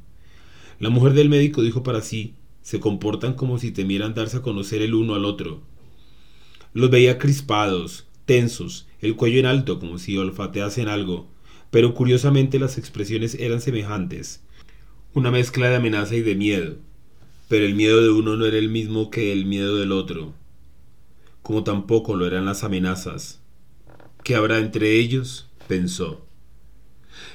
La 0.78 0.90
mujer 0.90 1.12
del 1.12 1.28
médico 1.28 1.62
dijo 1.62 1.82
para 1.82 2.00
sí, 2.00 2.34
se 2.62 2.80
comportan 2.80 3.34
como 3.34 3.58
si 3.58 3.72
temieran 3.72 4.14
darse 4.14 4.38
a 4.38 4.42
conocer 4.42 4.82
el 4.82 4.94
uno 4.94 5.14
al 5.14 5.24
otro. 5.24 5.62
Los 6.72 6.90
veía 6.90 7.18
crispados, 7.18 8.06
tensos, 8.26 8.86
el 9.00 9.16
cuello 9.16 9.40
en 9.40 9.46
alto, 9.46 9.78
como 9.80 9.98
si 9.98 10.16
olfateasen 10.16 10.88
algo, 10.88 11.28
pero 11.70 11.94
curiosamente 11.94 12.58
las 12.58 12.78
expresiones 12.78 13.34
eran 13.34 13.60
semejantes, 13.60 14.42
una 15.12 15.30
mezcla 15.30 15.68
de 15.68 15.76
amenaza 15.76 16.14
y 16.14 16.20
de 16.20 16.36
miedo, 16.36 16.76
pero 17.48 17.66
el 17.66 17.74
miedo 17.74 18.00
de 18.02 18.10
uno 18.10 18.36
no 18.36 18.46
era 18.46 18.58
el 18.58 18.68
mismo 18.68 19.10
que 19.10 19.32
el 19.32 19.46
miedo 19.46 19.76
del 19.76 19.90
otro, 19.90 20.34
como 21.42 21.64
tampoco 21.64 22.14
lo 22.14 22.26
eran 22.26 22.44
las 22.44 22.62
amenazas. 22.62 23.40
¿Qué 24.22 24.36
habrá 24.36 24.58
entre 24.58 24.98
ellos? 24.98 25.48
pensó. 25.66 26.24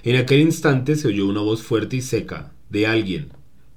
En 0.04 0.16
aquel 0.16 0.40
instante 0.40 0.96
se 0.96 1.08
oyó 1.08 1.28
una 1.28 1.42
voz 1.42 1.64
fuerte 1.64 1.98
y 1.98 2.02
seca, 2.02 2.54
de 2.70 2.88
alguien, 2.88 3.30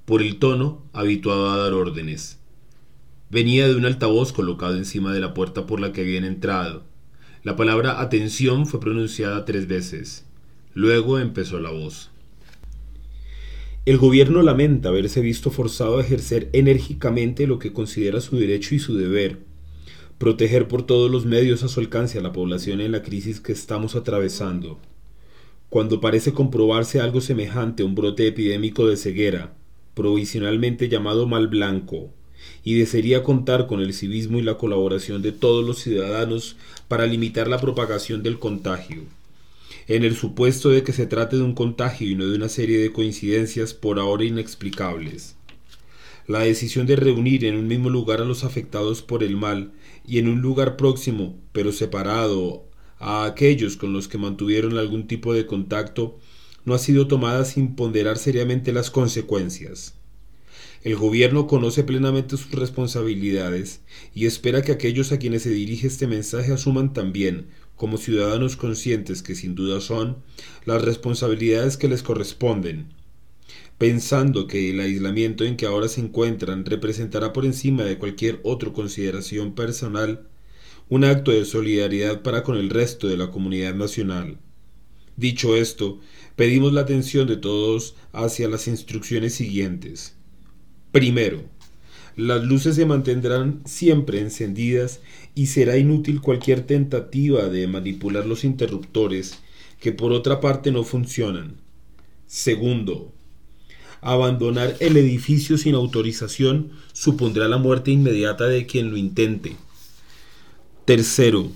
por 0.05 0.21
el 0.21 0.37
tono 0.37 0.83
habituado 0.93 1.49
a 1.49 1.57
dar 1.57 1.73
órdenes. 1.73 2.38
Venía 3.31 3.67
de 3.67 3.75
un 3.75 3.85
altavoz 3.85 4.33
colocado 4.33 4.75
encima 4.75 5.13
de 5.13 5.19
la 5.19 5.35
puerta 5.35 5.67
por 5.67 5.79
la 5.79 5.93
que 5.93 6.01
habían 6.01 6.23
entrado. 6.23 6.83
La 7.43 7.55
palabra 7.55 8.01
atención 8.01 8.65
fue 8.65 8.79
pronunciada 8.79 9.45
tres 9.45 9.67
veces. 9.67 10.25
Luego 10.73 11.19
empezó 11.19 11.59
la 11.59 11.69
voz. 11.69 12.09
El 13.85 13.97
gobierno 13.97 14.41
lamenta 14.41 14.89
haberse 14.89 15.21
visto 15.21 15.51
forzado 15.51 15.99
a 15.99 16.01
ejercer 16.01 16.49
enérgicamente 16.53 17.45
lo 17.45 17.59
que 17.59 17.71
considera 17.71 18.19
su 18.19 18.35
derecho 18.37 18.73
y 18.73 18.79
su 18.79 18.97
deber, 18.97 19.37
proteger 20.17 20.67
por 20.67 20.83
todos 20.83 21.11
los 21.11 21.27
medios 21.27 21.61
a 21.61 21.67
su 21.67 21.79
alcance 21.79 22.17
a 22.17 22.21
la 22.21 22.33
población 22.33 22.81
en 22.81 22.91
la 22.91 23.03
crisis 23.03 23.39
que 23.39 23.51
estamos 23.51 23.95
atravesando. 23.95 24.79
Cuando 25.69 26.01
parece 26.01 26.33
comprobarse 26.33 26.99
algo 26.99 27.21
semejante 27.21 27.83
a 27.83 27.85
un 27.85 27.93
brote 27.93 28.25
epidémico 28.25 28.87
de 28.87 28.97
ceguera, 28.97 29.53
provisionalmente 29.93 30.89
llamado 30.89 31.27
mal 31.27 31.47
blanco, 31.47 32.11
y 32.63 32.75
desearía 32.75 33.23
contar 33.23 33.67
con 33.67 33.79
el 33.81 33.93
civismo 33.93 34.39
y 34.39 34.41
la 34.41 34.57
colaboración 34.57 35.21
de 35.21 35.31
todos 35.31 35.65
los 35.65 35.79
ciudadanos 35.79 36.55
para 36.87 37.05
limitar 37.05 37.47
la 37.47 37.59
propagación 37.59 38.23
del 38.23 38.39
contagio. 38.39 39.03
En 39.87 40.03
el 40.03 40.15
supuesto 40.15 40.69
de 40.69 40.83
que 40.83 40.93
se 40.93 41.07
trate 41.07 41.37
de 41.37 41.43
un 41.43 41.55
contagio 41.55 42.09
y 42.09 42.15
no 42.15 42.27
de 42.27 42.35
una 42.35 42.49
serie 42.49 42.79
de 42.79 42.91
coincidencias 42.91 43.73
por 43.73 43.99
ahora 43.99 44.23
inexplicables. 44.23 45.35
La 46.27 46.39
decisión 46.39 46.85
de 46.85 46.95
reunir 46.95 47.45
en 47.45 47.55
un 47.55 47.67
mismo 47.67 47.89
lugar 47.89 48.21
a 48.21 48.25
los 48.25 48.43
afectados 48.43 49.01
por 49.01 49.23
el 49.23 49.35
mal 49.35 49.71
y 50.05 50.19
en 50.19 50.27
un 50.27 50.41
lugar 50.41 50.77
próximo, 50.77 51.35
pero 51.53 51.71
separado, 51.71 52.65
a 52.99 53.25
aquellos 53.25 53.77
con 53.77 53.93
los 53.93 54.07
que 54.07 54.17
mantuvieron 54.17 54.77
algún 54.77 55.07
tipo 55.07 55.33
de 55.33 55.45
contacto, 55.45 56.19
no 56.65 56.73
ha 56.73 56.79
sido 56.79 57.07
tomada 57.07 57.45
sin 57.45 57.75
ponderar 57.75 58.17
seriamente 58.17 58.73
las 58.73 58.91
consecuencias. 58.91 59.95
El 60.81 60.95
gobierno 60.95 61.45
conoce 61.45 61.83
plenamente 61.83 62.37
sus 62.37 62.51
responsabilidades 62.51 63.81
y 64.15 64.27
espera 64.27 64.61
que 64.61 64.71
aquellos 64.71 65.11
a 65.11 65.19
quienes 65.19 65.43
se 65.43 65.49
dirige 65.49 65.87
este 65.87 66.07
mensaje 66.07 66.53
asuman 66.53 66.93
también, 66.93 67.47
como 67.75 67.97
ciudadanos 67.97 68.55
conscientes 68.55 69.21
que 69.21 69.35
sin 69.35 69.55
duda 69.55 69.81
son, 69.81 70.23
las 70.65 70.81
responsabilidades 70.81 71.75
que 71.75 71.89
les 71.89 72.01
corresponden, 72.01 72.93
pensando 73.77 74.47
que 74.47 74.69
el 74.69 74.79
aislamiento 74.79 75.43
en 75.43 75.57
que 75.57 75.65
ahora 75.65 75.89
se 75.89 75.99
encuentran 75.99 76.63
representará 76.63 77.33
por 77.33 77.43
encima 77.43 77.83
de 77.83 77.97
cualquier 77.97 78.39
otra 78.43 78.71
consideración 78.71 79.55
personal 79.55 80.27
un 80.87 81.03
acto 81.03 81.31
de 81.31 81.43
solidaridad 81.43 82.21
para 82.23 82.43
con 82.43 82.55
el 82.55 82.69
resto 82.69 83.09
de 83.09 83.17
la 83.17 83.31
comunidad 83.31 83.75
nacional. 83.75 84.39
Dicho 85.17 85.57
esto, 85.57 85.99
pedimos 86.37 86.71
la 86.71 86.81
atención 86.81 87.27
de 87.27 87.35
todos 87.35 87.95
hacia 88.13 88.47
las 88.47 88.67
instrucciones 88.69 89.35
siguientes. 89.35 90.15
Primero, 90.91 91.43
las 92.15 92.43
luces 92.43 92.75
se 92.75 92.85
mantendrán 92.85 93.61
siempre 93.65 94.19
encendidas 94.19 95.01
y 95.35 95.45
será 95.45 95.77
inútil 95.77 96.19
cualquier 96.19 96.61
tentativa 96.61 97.47
de 97.47 97.67
manipular 97.67 98.25
los 98.25 98.43
interruptores 98.43 99.39
que 99.79 99.91
por 99.91 100.11
otra 100.11 100.41
parte 100.41 100.71
no 100.71 100.83
funcionan. 100.83 101.55
Segundo, 102.25 103.13
abandonar 104.01 104.75
el 104.79 104.97
edificio 104.97 105.57
sin 105.57 105.75
autorización 105.75 106.71
supondrá 106.91 107.47
la 107.47 107.57
muerte 107.57 107.91
inmediata 107.91 108.47
de 108.47 108.65
quien 108.65 108.89
lo 108.89 108.97
intente. 108.97 109.55
Tercero, 110.85 111.51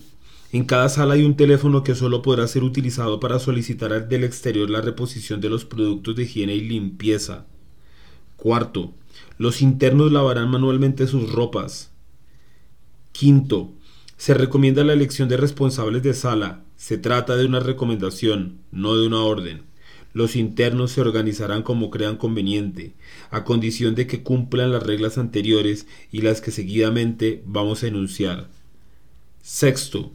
en 0.51 0.65
cada 0.65 0.89
sala 0.89 1.15
hay 1.15 1.23
un 1.23 1.35
teléfono 1.35 1.83
que 1.83 1.95
solo 1.95 2.21
podrá 2.21 2.47
ser 2.47 2.63
utilizado 2.63 3.19
para 3.19 3.39
solicitar 3.39 4.07
del 4.07 4.23
exterior 4.23 4.69
la 4.69 4.81
reposición 4.81 5.41
de 5.41 5.49
los 5.49 5.65
productos 5.65 6.15
de 6.15 6.23
higiene 6.23 6.55
y 6.55 6.61
limpieza. 6.61 7.47
Cuarto, 8.37 8.93
los 9.43 9.61
internos 9.61 10.09
lavarán 10.09 10.49
manualmente 10.49 11.05
sus 11.05 11.29
ropas. 11.29 11.91
Quinto, 13.11 13.73
se 14.15 14.33
recomienda 14.33 14.85
la 14.85 14.93
elección 14.93 15.27
de 15.27 15.35
responsables 15.35 16.01
de 16.01 16.13
sala. 16.13 16.63
Se 16.77 16.97
trata 16.97 17.35
de 17.35 17.45
una 17.45 17.59
recomendación, 17.59 18.59
no 18.71 18.95
de 18.95 19.05
una 19.05 19.19
orden. 19.19 19.63
Los 20.13 20.37
internos 20.37 20.91
se 20.91 21.01
organizarán 21.01 21.61
como 21.61 21.89
crean 21.89 22.15
conveniente, 22.15 22.93
a 23.31 23.43
condición 23.43 23.95
de 23.95 24.07
que 24.07 24.23
cumplan 24.23 24.71
las 24.71 24.83
reglas 24.83 25.17
anteriores 25.17 25.87
y 26.09 26.21
las 26.21 26.39
que 26.39 26.51
seguidamente 26.51 27.43
vamos 27.45 27.83
a 27.83 27.87
enunciar. 27.87 28.47
Sexto, 29.41 30.13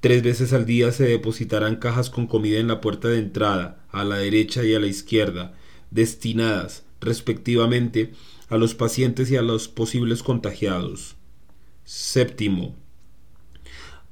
Tres 0.00 0.22
veces 0.22 0.54
al 0.54 0.64
día 0.64 0.90
se 0.92 1.04
depositarán 1.04 1.76
cajas 1.76 2.08
con 2.08 2.26
comida 2.26 2.58
en 2.58 2.68
la 2.68 2.80
puerta 2.80 3.08
de 3.08 3.18
entrada, 3.18 3.84
a 3.92 4.02
la 4.02 4.16
derecha 4.16 4.64
y 4.64 4.74
a 4.74 4.80
la 4.80 4.88
izquierda, 4.88 5.54
destinadas, 5.92 6.84
respectivamente, 7.00 8.12
a 8.52 8.58
los 8.58 8.74
pacientes 8.74 9.30
y 9.30 9.36
a 9.36 9.42
los 9.42 9.66
posibles 9.66 10.22
contagiados. 10.22 11.16
Séptimo. 11.84 12.76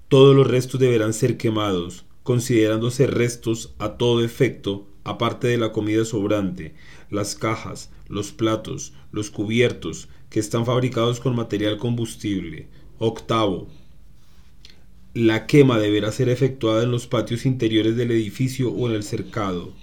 Todos 0.08 0.34
los 0.34 0.46
restos 0.46 0.80
deberán 0.80 1.12
ser 1.12 1.36
quemados, 1.36 2.06
considerándose 2.22 3.06
restos 3.06 3.74
a 3.78 3.98
todo 3.98 4.24
efecto, 4.24 4.88
aparte 5.04 5.46
de 5.46 5.58
la 5.58 5.72
comida 5.72 6.06
sobrante, 6.06 6.74
las 7.10 7.34
cajas, 7.34 7.90
los 8.08 8.32
platos, 8.32 8.94
los 9.12 9.28
cubiertos, 9.28 10.08
que 10.30 10.40
están 10.40 10.64
fabricados 10.64 11.20
con 11.20 11.36
material 11.36 11.76
combustible. 11.76 12.68
Octavo. 12.98 13.68
La 15.12 15.46
quema 15.46 15.78
deberá 15.78 16.12
ser 16.12 16.30
efectuada 16.30 16.84
en 16.84 16.92
los 16.92 17.06
patios 17.06 17.44
interiores 17.44 17.94
del 17.94 18.10
edificio 18.10 18.72
o 18.72 18.88
en 18.88 18.94
el 18.94 19.02
cercado. 19.02 19.74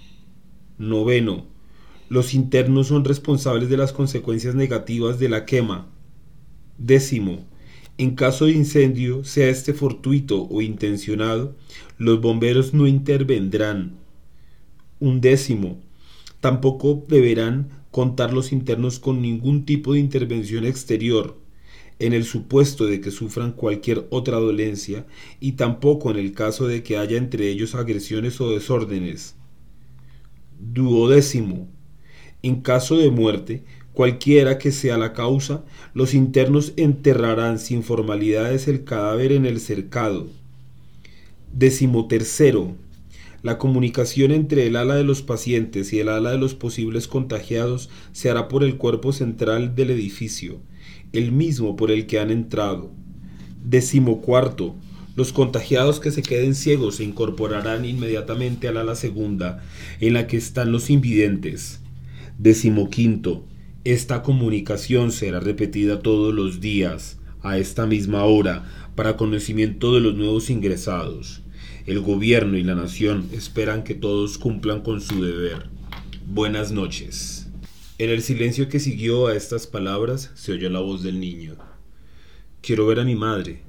Noveno. 0.78 1.46
Los 2.08 2.32
internos 2.32 2.86
son 2.86 3.04
responsables 3.04 3.68
de 3.68 3.76
las 3.76 3.92
consecuencias 3.92 4.54
negativas 4.54 5.18
de 5.18 5.28
la 5.28 5.44
quema. 5.44 5.88
Décimo. 6.78 7.44
En 7.98 8.14
caso 8.14 8.46
de 8.46 8.52
incendio, 8.52 9.24
sea 9.24 9.48
este 9.48 9.74
fortuito 9.74 10.46
o 10.48 10.62
intencionado, 10.62 11.56
los 11.98 12.20
bomberos 12.20 12.72
no 12.72 12.86
intervendrán. 12.86 13.98
Un 15.00 15.20
décimo. 15.20 15.80
Tampoco 16.40 17.04
deberán 17.08 17.68
contar 17.90 18.32
los 18.32 18.52
internos 18.52 19.00
con 19.00 19.20
ningún 19.20 19.64
tipo 19.64 19.92
de 19.92 19.98
intervención 19.98 20.64
exterior, 20.64 21.36
en 21.98 22.12
el 22.12 22.24
supuesto 22.24 22.86
de 22.86 23.00
que 23.00 23.10
sufran 23.10 23.52
cualquier 23.52 24.06
otra 24.10 24.38
dolencia 24.38 25.06
y 25.40 25.52
tampoco 25.52 26.10
en 26.10 26.18
el 26.18 26.32
caso 26.32 26.68
de 26.68 26.82
que 26.82 26.96
haya 26.96 27.18
entre 27.18 27.48
ellos 27.50 27.74
agresiones 27.74 28.40
o 28.40 28.50
desórdenes. 28.50 29.34
Duodécimo. 30.60 31.68
En 32.42 32.60
caso 32.60 32.96
de 32.96 33.10
muerte, 33.10 33.64
Cualquiera 33.98 34.58
que 34.58 34.70
sea 34.70 34.96
la 34.96 35.12
causa, 35.12 35.64
los 35.92 36.14
internos 36.14 36.72
enterrarán 36.76 37.58
sin 37.58 37.82
formalidades 37.82 38.68
el 38.68 38.84
cadáver 38.84 39.32
en 39.32 39.44
el 39.44 39.58
cercado. 39.58 40.28
Decimotercero. 41.52 42.76
La 43.42 43.58
comunicación 43.58 44.30
entre 44.30 44.68
el 44.68 44.76
ala 44.76 44.94
de 44.94 45.02
los 45.02 45.22
pacientes 45.22 45.92
y 45.92 45.98
el 45.98 46.10
ala 46.10 46.30
de 46.30 46.38
los 46.38 46.54
posibles 46.54 47.08
contagiados 47.08 47.90
se 48.12 48.30
hará 48.30 48.46
por 48.46 48.62
el 48.62 48.76
cuerpo 48.76 49.12
central 49.12 49.74
del 49.74 49.90
edificio, 49.90 50.60
el 51.12 51.32
mismo 51.32 51.74
por 51.74 51.90
el 51.90 52.06
que 52.06 52.20
han 52.20 52.30
entrado. 52.30 52.92
Decimocuarto. 53.64 54.76
Los 55.16 55.32
contagiados 55.32 55.98
que 55.98 56.12
se 56.12 56.22
queden 56.22 56.54
ciegos 56.54 56.94
se 56.94 57.02
incorporarán 57.02 57.84
inmediatamente 57.84 58.68
al 58.68 58.76
ala 58.76 58.94
segunda, 58.94 59.60
en 59.98 60.12
la 60.12 60.28
que 60.28 60.36
están 60.36 60.70
los 60.70 60.88
invidentes. 60.88 61.80
Decimoquinto. 62.38 63.44
Esta 63.82 64.22
comunicación 64.22 65.10
será 65.10 65.40
repetida 65.40 66.02
todos 66.02 66.32
los 66.32 66.60
días, 66.60 67.18
a 67.42 67.58
esta 67.58 67.84
misma 67.84 68.22
hora, 68.22 68.64
para 68.94 69.16
conocimiento 69.16 69.92
de 69.92 70.00
los 70.00 70.14
nuevos 70.14 70.48
ingresados. 70.48 71.42
El 71.84 71.98
gobierno 71.98 72.56
y 72.56 72.62
la 72.62 72.76
nación 72.76 73.28
esperan 73.32 73.82
que 73.82 73.96
todos 73.96 74.38
cumplan 74.38 74.82
con 74.82 75.00
su 75.00 75.20
deber. 75.20 75.68
Buenas 76.28 76.70
noches. 76.70 77.48
En 77.98 78.10
el 78.10 78.22
silencio 78.22 78.68
que 78.68 78.78
siguió 78.78 79.26
a 79.26 79.34
estas 79.34 79.66
palabras 79.66 80.30
se 80.36 80.52
oyó 80.52 80.70
la 80.70 80.78
voz 80.78 81.02
del 81.02 81.18
niño. 81.18 81.56
Quiero 82.60 82.86
ver 82.86 83.00
a 83.00 83.04
mi 83.04 83.16
madre, 83.16 83.62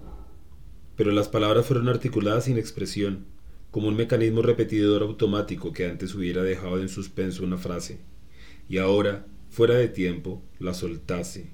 pero 0.95 1.11
las 1.11 1.27
palabras 1.27 1.65
fueron 1.65 1.89
articuladas 1.89 2.43
sin 2.43 2.59
expresión, 2.59 3.25
como 3.71 3.87
un 3.87 3.95
mecanismo 3.95 4.43
repetidor 4.43 5.01
automático 5.01 5.73
que 5.73 5.87
antes 5.87 6.13
hubiera 6.13 6.43
dejado 6.43 6.79
en 6.79 6.89
suspenso 6.89 7.43
una 7.43 7.57
frase, 7.57 7.97
y 8.69 8.77
ahora, 8.77 9.25
fuera 9.49 9.73
de 9.73 9.87
tiempo, 9.87 10.41
la 10.59 10.73
soltase. 10.73 11.47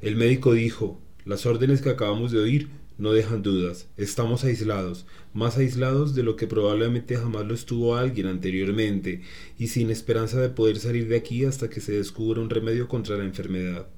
El 0.00 0.16
médico 0.16 0.52
dijo, 0.52 1.00
las 1.24 1.44
órdenes 1.44 1.82
que 1.82 1.90
acabamos 1.90 2.32
de 2.32 2.38
oír 2.38 2.68
no 2.96 3.12
dejan 3.12 3.42
dudas, 3.42 3.88
estamos 3.96 4.44
aislados, 4.44 5.06
más 5.34 5.58
aislados 5.58 6.14
de 6.14 6.22
lo 6.22 6.36
que 6.36 6.46
probablemente 6.46 7.16
jamás 7.16 7.44
lo 7.44 7.54
estuvo 7.54 7.96
alguien 7.96 8.26
anteriormente, 8.26 9.22
y 9.58 9.68
sin 9.68 9.90
esperanza 9.90 10.40
de 10.40 10.48
poder 10.48 10.78
salir 10.78 11.08
de 11.08 11.16
aquí 11.16 11.44
hasta 11.44 11.68
que 11.68 11.80
se 11.80 11.92
descubra 11.92 12.40
un 12.40 12.50
remedio 12.50 12.88
contra 12.88 13.16
la 13.16 13.24
enfermedad. 13.24 13.88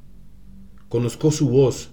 Conozco 0.89 1.31
su 1.31 1.49
voz, 1.49 1.91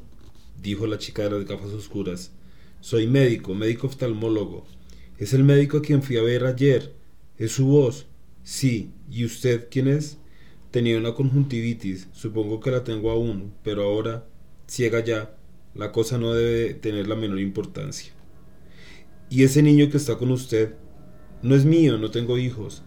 dijo 0.61 0.87
la 0.87 0.97
chica 0.97 1.23
de 1.23 1.31
las 1.31 1.45
gafas 1.45 1.71
oscuras. 1.71 2.31
Soy 2.79 3.07
médico, 3.07 3.53
médico 3.53 3.87
oftalmólogo. 3.87 4.65
Es 5.17 5.33
el 5.33 5.43
médico 5.43 5.77
a 5.77 5.81
quien 5.81 6.03
fui 6.03 6.17
a 6.17 6.21
ver 6.21 6.45
ayer. 6.45 6.93
¿Es 7.37 7.53
su 7.53 7.67
voz? 7.67 8.07
Sí. 8.43 8.91
¿Y 9.09 9.25
usted 9.25 9.67
quién 9.69 9.87
es? 9.87 10.17
Tenía 10.71 10.97
una 10.97 11.13
conjuntivitis. 11.13 12.07
Supongo 12.13 12.59
que 12.59 12.71
la 12.71 12.83
tengo 12.83 13.11
aún, 13.11 13.53
pero 13.63 13.83
ahora, 13.83 14.25
ciega 14.67 15.03
ya, 15.03 15.35
la 15.73 15.91
cosa 15.91 16.17
no 16.17 16.33
debe 16.33 16.73
tener 16.73 17.07
la 17.07 17.15
menor 17.15 17.39
importancia. 17.39 18.13
¿Y 19.29 19.43
ese 19.43 19.61
niño 19.61 19.89
que 19.89 19.97
está 19.97 20.17
con 20.17 20.31
usted? 20.31 20.75
No 21.41 21.55
es 21.55 21.65
mío, 21.65 21.97
no 21.97 22.11
tengo 22.11 22.37
hijos. 22.37 22.83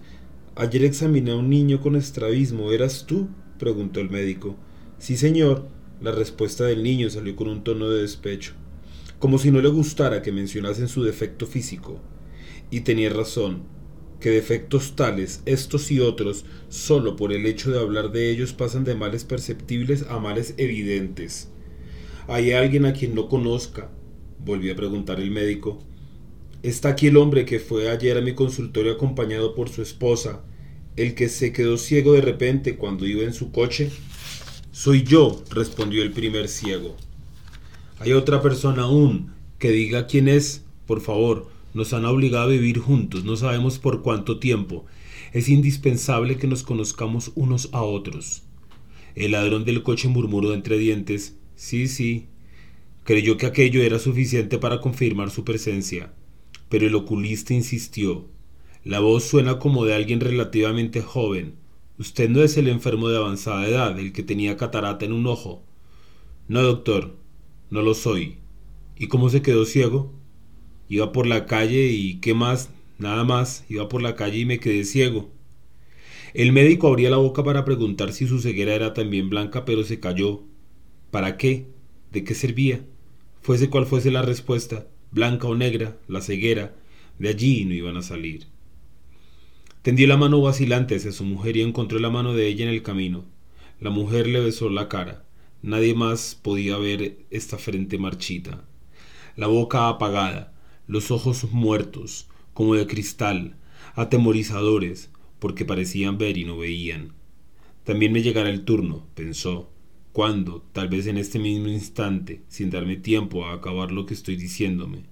Ayer 0.56 0.84
examiné 0.84 1.32
a 1.32 1.36
un 1.36 1.48
niño 1.48 1.80
con 1.80 1.96
estrabismo. 1.96 2.72
¿Eras 2.72 3.06
tú? 3.06 3.28
preguntó 3.58 4.00
el 4.00 4.10
médico. 4.10 4.56
Sí, 4.98 5.16
señor. 5.16 5.68
La 6.00 6.12
respuesta 6.12 6.64
del 6.64 6.82
niño 6.82 7.10
salió 7.10 7.36
con 7.36 7.48
un 7.48 7.62
tono 7.62 7.90
de 7.90 8.00
despecho 8.00 8.54
como 9.20 9.38
si 9.38 9.50
no 9.50 9.60
le 9.60 9.68
gustara 9.68 10.22
que 10.22 10.32
mencionasen 10.32 10.88
su 10.88 11.04
defecto 11.04 11.46
físico. 11.46 12.00
Y 12.70 12.80
tenía 12.80 13.10
razón, 13.10 13.64
que 14.20 14.30
defectos 14.30 14.94
tales, 14.96 15.42
estos 15.46 15.90
y 15.90 16.00
otros, 16.00 16.44
solo 16.68 17.16
por 17.16 17.32
el 17.32 17.46
hecho 17.46 17.70
de 17.70 17.80
hablar 17.80 18.12
de 18.12 18.30
ellos 18.30 18.52
pasan 18.52 18.84
de 18.84 18.94
males 18.94 19.24
perceptibles 19.24 20.04
a 20.08 20.18
males 20.18 20.54
evidentes. 20.58 21.48
¿Hay 22.28 22.52
alguien 22.52 22.84
a 22.84 22.92
quien 22.92 23.14
no 23.14 23.28
conozca? 23.28 23.90
volvió 24.44 24.72
a 24.72 24.76
preguntar 24.76 25.20
el 25.20 25.30
médico. 25.30 25.82
Está 26.62 26.90
aquí 26.90 27.08
el 27.08 27.16
hombre 27.16 27.44
que 27.44 27.58
fue 27.58 27.90
ayer 27.90 28.16
a 28.16 28.22
mi 28.22 28.34
consultorio 28.34 28.92
acompañado 28.92 29.54
por 29.54 29.68
su 29.68 29.82
esposa, 29.82 30.42
el 30.96 31.14
que 31.14 31.28
se 31.28 31.52
quedó 31.52 31.78
ciego 31.78 32.12
de 32.12 32.20
repente 32.20 32.76
cuando 32.76 33.06
iba 33.06 33.22
en 33.22 33.32
su 33.34 33.50
coche. 33.50 33.90
Soy 34.70 35.02
yo, 35.02 35.42
respondió 35.50 36.02
el 36.02 36.12
primer 36.12 36.48
ciego. 36.48 36.96
Hay 37.98 38.12
otra 38.12 38.40
persona 38.40 38.82
aún 38.82 39.32
que 39.58 39.70
diga 39.70 40.06
quién 40.06 40.28
es, 40.28 40.64
por 40.86 41.00
favor. 41.00 41.48
Nos 41.72 41.92
han 41.92 42.04
obligado 42.04 42.44
a 42.44 42.52
vivir 42.52 42.78
juntos, 42.78 43.24
no 43.24 43.36
sabemos 43.36 43.78
por 43.78 44.02
cuánto 44.02 44.38
tiempo. 44.38 44.86
Es 45.32 45.48
indispensable 45.48 46.36
que 46.36 46.48
nos 46.48 46.62
conozcamos 46.62 47.32
unos 47.36 47.68
a 47.72 47.82
otros. 47.82 48.42
El 49.14 49.32
ladrón 49.32 49.64
del 49.64 49.82
coche 49.82 50.08
murmuró 50.08 50.54
entre 50.54 50.78
dientes, 50.78 51.36
sí, 51.54 51.86
sí. 51.86 52.26
Creyó 53.04 53.36
que 53.36 53.46
aquello 53.46 53.82
era 53.82 53.98
suficiente 53.98 54.58
para 54.58 54.80
confirmar 54.80 55.30
su 55.30 55.44
presencia, 55.44 56.12
pero 56.68 56.86
el 56.86 56.94
oculista 56.94 57.54
insistió. 57.54 58.28
La 58.84 59.00
voz 59.00 59.24
suena 59.24 59.58
como 59.58 59.84
de 59.84 59.94
alguien 59.94 60.20
relativamente 60.20 61.02
joven. 61.02 61.54
Usted 61.98 62.30
no 62.30 62.42
es 62.42 62.56
el 62.56 62.66
enfermo 62.66 63.08
de 63.08 63.18
avanzada 63.18 63.68
edad, 63.68 63.98
el 63.98 64.12
que 64.12 64.22
tenía 64.22 64.56
catarata 64.56 65.04
en 65.04 65.12
un 65.12 65.26
ojo. 65.26 65.62
No, 66.48 66.62
doctor, 66.62 67.14
no 67.70 67.82
lo 67.82 67.94
soy. 67.94 68.38
¿Y 68.96 69.08
cómo 69.08 69.28
se 69.28 69.42
quedó 69.42 69.64
ciego? 69.66 70.12
Iba 70.90 71.12
por 71.12 71.28
la 71.28 71.46
calle 71.46 71.86
y 71.86 72.16
qué 72.16 72.34
más, 72.34 72.68
nada 72.98 73.22
más, 73.22 73.64
iba 73.68 73.88
por 73.88 74.02
la 74.02 74.16
calle 74.16 74.38
y 74.38 74.44
me 74.44 74.58
quedé 74.58 74.84
ciego. 74.84 75.30
El 76.34 76.50
médico 76.50 76.88
abría 76.88 77.10
la 77.10 77.16
boca 77.16 77.44
para 77.44 77.64
preguntar 77.64 78.12
si 78.12 78.26
su 78.26 78.40
ceguera 78.40 78.74
era 78.74 78.92
también 78.92 79.30
blanca, 79.30 79.64
pero 79.64 79.84
se 79.84 80.00
calló. 80.00 80.42
¿Para 81.12 81.36
qué? 81.36 81.68
¿De 82.10 82.24
qué 82.24 82.34
servía? 82.34 82.84
Fuese 83.40 83.70
cual 83.70 83.86
fuese 83.86 84.10
la 84.10 84.22
respuesta, 84.22 84.88
blanca 85.12 85.46
o 85.46 85.54
negra, 85.54 85.96
la 86.08 86.20
ceguera, 86.20 86.74
de 87.20 87.28
allí 87.28 87.64
no 87.66 87.74
iban 87.74 87.96
a 87.96 88.02
salir. 88.02 88.48
Tendió 89.82 90.08
la 90.08 90.16
mano 90.16 90.40
vacilante 90.42 90.96
hacia 90.96 91.12
su 91.12 91.22
mujer 91.22 91.56
y 91.56 91.62
encontró 91.62 92.00
la 92.00 92.10
mano 92.10 92.34
de 92.34 92.48
ella 92.48 92.64
en 92.64 92.70
el 92.70 92.82
camino. 92.82 93.24
La 93.80 93.90
mujer 93.90 94.26
le 94.26 94.40
besó 94.40 94.68
la 94.68 94.88
cara. 94.88 95.24
Nadie 95.62 95.94
más 95.94 96.34
podía 96.34 96.78
ver 96.78 97.18
esta 97.30 97.58
frente 97.58 97.96
marchita, 97.96 98.64
la 99.36 99.46
boca 99.46 99.88
apagada, 99.88 100.52
los 100.90 101.12
ojos 101.12 101.44
muertos, 101.52 102.26
como 102.52 102.74
de 102.74 102.88
cristal, 102.88 103.54
atemorizadores, 103.94 105.12
porque 105.38 105.64
parecían 105.64 106.18
ver 106.18 106.36
y 106.36 106.44
no 106.44 106.58
veían. 106.58 107.12
También 107.84 108.12
me 108.12 108.22
llegará 108.22 108.50
el 108.50 108.64
turno, 108.64 109.06
pensó, 109.14 109.70
cuando, 110.10 110.66
tal 110.72 110.88
vez 110.88 111.06
en 111.06 111.16
este 111.16 111.38
mismo 111.38 111.68
instante, 111.68 112.42
sin 112.48 112.70
darme 112.70 112.96
tiempo 112.96 113.46
a 113.46 113.52
acabar 113.52 113.92
lo 113.92 114.04
que 114.04 114.14
estoy 114.14 114.34
diciéndome, 114.34 115.04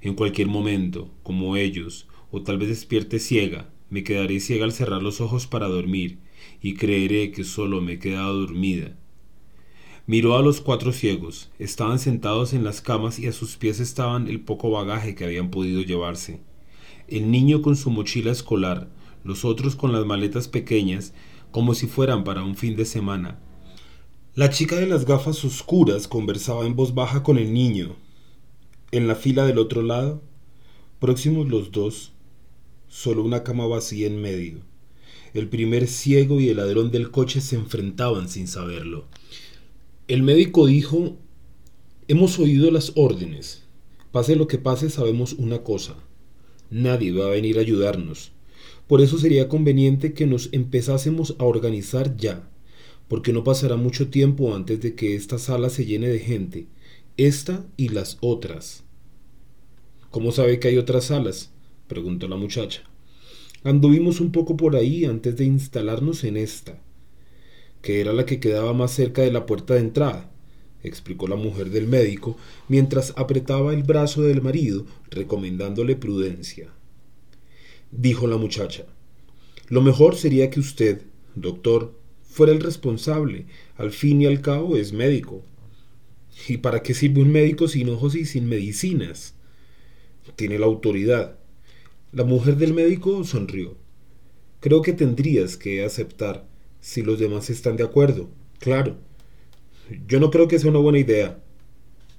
en 0.00 0.14
cualquier 0.14 0.48
momento, 0.48 1.14
como 1.22 1.56
ellos, 1.56 2.08
o 2.32 2.42
tal 2.42 2.58
vez 2.58 2.68
despierte 2.68 3.20
ciega, 3.20 3.72
me 3.88 4.02
quedaré 4.02 4.40
ciega 4.40 4.64
al 4.64 4.72
cerrar 4.72 5.00
los 5.00 5.20
ojos 5.20 5.46
para 5.46 5.68
dormir, 5.68 6.18
y 6.60 6.74
creeré 6.74 7.30
que 7.30 7.44
solo 7.44 7.80
me 7.80 7.92
he 7.92 7.98
quedado 8.00 8.40
dormida, 8.40 8.98
Miró 10.10 10.36
a 10.36 10.42
los 10.42 10.60
cuatro 10.60 10.92
ciegos. 10.92 11.50
Estaban 11.60 12.00
sentados 12.00 12.52
en 12.52 12.64
las 12.64 12.80
camas 12.80 13.20
y 13.20 13.28
a 13.28 13.32
sus 13.32 13.56
pies 13.56 13.78
estaban 13.78 14.26
el 14.26 14.40
poco 14.40 14.68
bagaje 14.68 15.14
que 15.14 15.24
habían 15.24 15.52
podido 15.52 15.82
llevarse. 15.82 16.40
El 17.06 17.30
niño 17.30 17.62
con 17.62 17.76
su 17.76 17.92
mochila 17.92 18.32
escolar, 18.32 18.90
los 19.22 19.44
otros 19.44 19.76
con 19.76 19.92
las 19.92 20.04
maletas 20.04 20.48
pequeñas, 20.48 21.14
como 21.52 21.74
si 21.74 21.86
fueran 21.86 22.24
para 22.24 22.42
un 22.42 22.56
fin 22.56 22.74
de 22.74 22.86
semana. 22.86 23.38
La 24.34 24.50
chica 24.50 24.74
de 24.74 24.88
las 24.88 25.04
gafas 25.04 25.44
oscuras 25.44 26.08
conversaba 26.08 26.66
en 26.66 26.74
voz 26.74 26.92
baja 26.92 27.22
con 27.22 27.38
el 27.38 27.52
niño. 27.52 27.94
En 28.90 29.06
la 29.06 29.14
fila 29.14 29.46
del 29.46 29.58
otro 29.58 29.80
lado, 29.80 30.24
próximos 30.98 31.46
los 31.46 31.70
dos, 31.70 32.14
solo 32.88 33.22
una 33.22 33.44
cama 33.44 33.68
vacía 33.68 34.08
en 34.08 34.20
medio. 34.20 34.58
El 35.34 35.48
primer 35.48 35.86
ciego 35.86 36.40
y 36.40 36.48
el 36.48 36.56
ladrón 36.56 36.90
del 36.90 37.12
coche 37.12 37.40
se 37.40 37.54
enfrentaban 37.54 38.28
sin 38.28 38.48
saberlo. 38.48 39.06
El 40.10 40.24
médico 40.24 40.66
dijo, 40.66 41.18
hemos 42.08 42.40
oído 42.40 42.72
las 42.72 42.90
órdenes. 42.96 43.62
Pase 44.10 44.34
lo 44.34 44.48
que 44.48 44.58
pase, 44.58 44.90
sabemos 44.90 45.34
una 45.34 45.62
cosa. 45.62 45.94
Nadie 46.68 47.12
va 47.12 47.26
a 47.26 47.30
venir 47.30 47.58
a 47.58 47.60
ayudarnos. 47.60 48.32
Por 48.88 49.02
eso 49.02 49.18
sería 49.18 49.48
conveniente 49.48 50.12
que 50.12 50.26
nos 50.26 50.48
empezásemos 50.50 51.36
a 51.38 51.44
organizar 51.44 52.16
ya, 52.16 52.50
porque 53.06 53.32
no 53.32 53.44
pasará 53.44 53.76
mucho 53.76 54.08
tiempo 54.08 54.52
antes 54.52 54.80
de 54.80 54.96
que 54.96 55.14
esta 55.14 55.38
sala 55.38 55.70
se 55.70 55.86
llene 55.86 56.08
de 56.08 56.18
gente, 56.18 56.66
esta 57.16 57.64
y 57.76 57.90
las 57.90 58.18
otras. 58.20 58.82
¿Cómo 60.10 60.32
sabe 60.32 60.58
que 60.58 60.66
hay 60.66 60.78
otras 60.78 61.04
salas? 61.04 61.52
preguntó 61.86 62.26
la 62.26 62.34
muchacha. 62.34 62.82
Anduvimos 63.62 64.20
un 64.20 64.32
poco 64.32 64.56
por 64.56 64.74
ahí 64.74 65.04
antes 65.04 65.36
de 65.36 65.44
instalarnos 65.44 66.24
en 66.24 66.36
esta 66.36 66.82
que 67.82 68.00
era 68.00 68.12
la 68.12 68.26
que 68.26 68.40
quedaba 68.40 68.72
más 68.72 68.92
cerca 68.92 69.22
de 69.22 69.32
la 69.32 69.46
puerta 69.46 69.74
de 69.74 69.80
entrada, 69.80 70.30
explicó 70.82 71.26
la 71.28 71.36
mujer 71.36 71.70
del 71.70 71.86
médico, 71.86 72.36
mientras 72.68 73.12
apretaba 73.16 73.72
el 73.74 73.82
brazo 73.82 74.22
del 74.22 74.42
marido, 74.42 74.86
recomendándole 75.10 75.96
prudencia. 75.96 76.72
Dijo 77.90 78.26
la 78.26 78.36
muchacha, 78.36 78.86
lo 79.68 79.82
mejor 79.82 80.16
sería 80.16 80.50
que 80.50 80.60
usted, 80.60 81.02
doctor, 81.34 81.94
fuera 82.22 82.52
el 82.52 82.60
responsable. 82.60 83.46
Al 83.76 83.90
fin 83.90 84.22
y 84.22 84.26
al 84.26 84.40
cabo 84.40 84.76
es 84.76 84.92
médico. 84.92 85.42
¿Y 86.48 86.58
para 86.58 86.82
qué 86.82 86.94
sirve 86.94 87.22
un 87.22 87.32
médico 87.32 87.68
sin 87.68 87.88
ojos 87.88 88.14
y 88.14 88.24
sin 88.24 88.48
medicinas? 88.48 89.34
Tiene 90.36 90.58
la 90.58 90.66
autoridad. 90.66 91.38
La 92.12 92.24
mujer 92.24 92.56
del 92.56 92.72
médico 92.72 93.24
sonrió. 93.24 93.76
Creo 94.60 94.82
que 94.82 94.92
tendrías 94.92 95.56
que 95.56 95.84
aceptar 95.84 96.48
si 96.80 97.02
los 97.02 97.18
demás 97.18 97.50
están 97.50 97.76
de 97.76 97.84
acuerdo. 97.84 98.28
Claro. 98.58 98.96
Yo 100.06 100.20
no 100.20 100.30
creo 100.30 100.48
que 100.48 100.58
sea 100.58 100.70
una 100.70 100.78
buena 100.78 100.98
idea. 100.98 101.40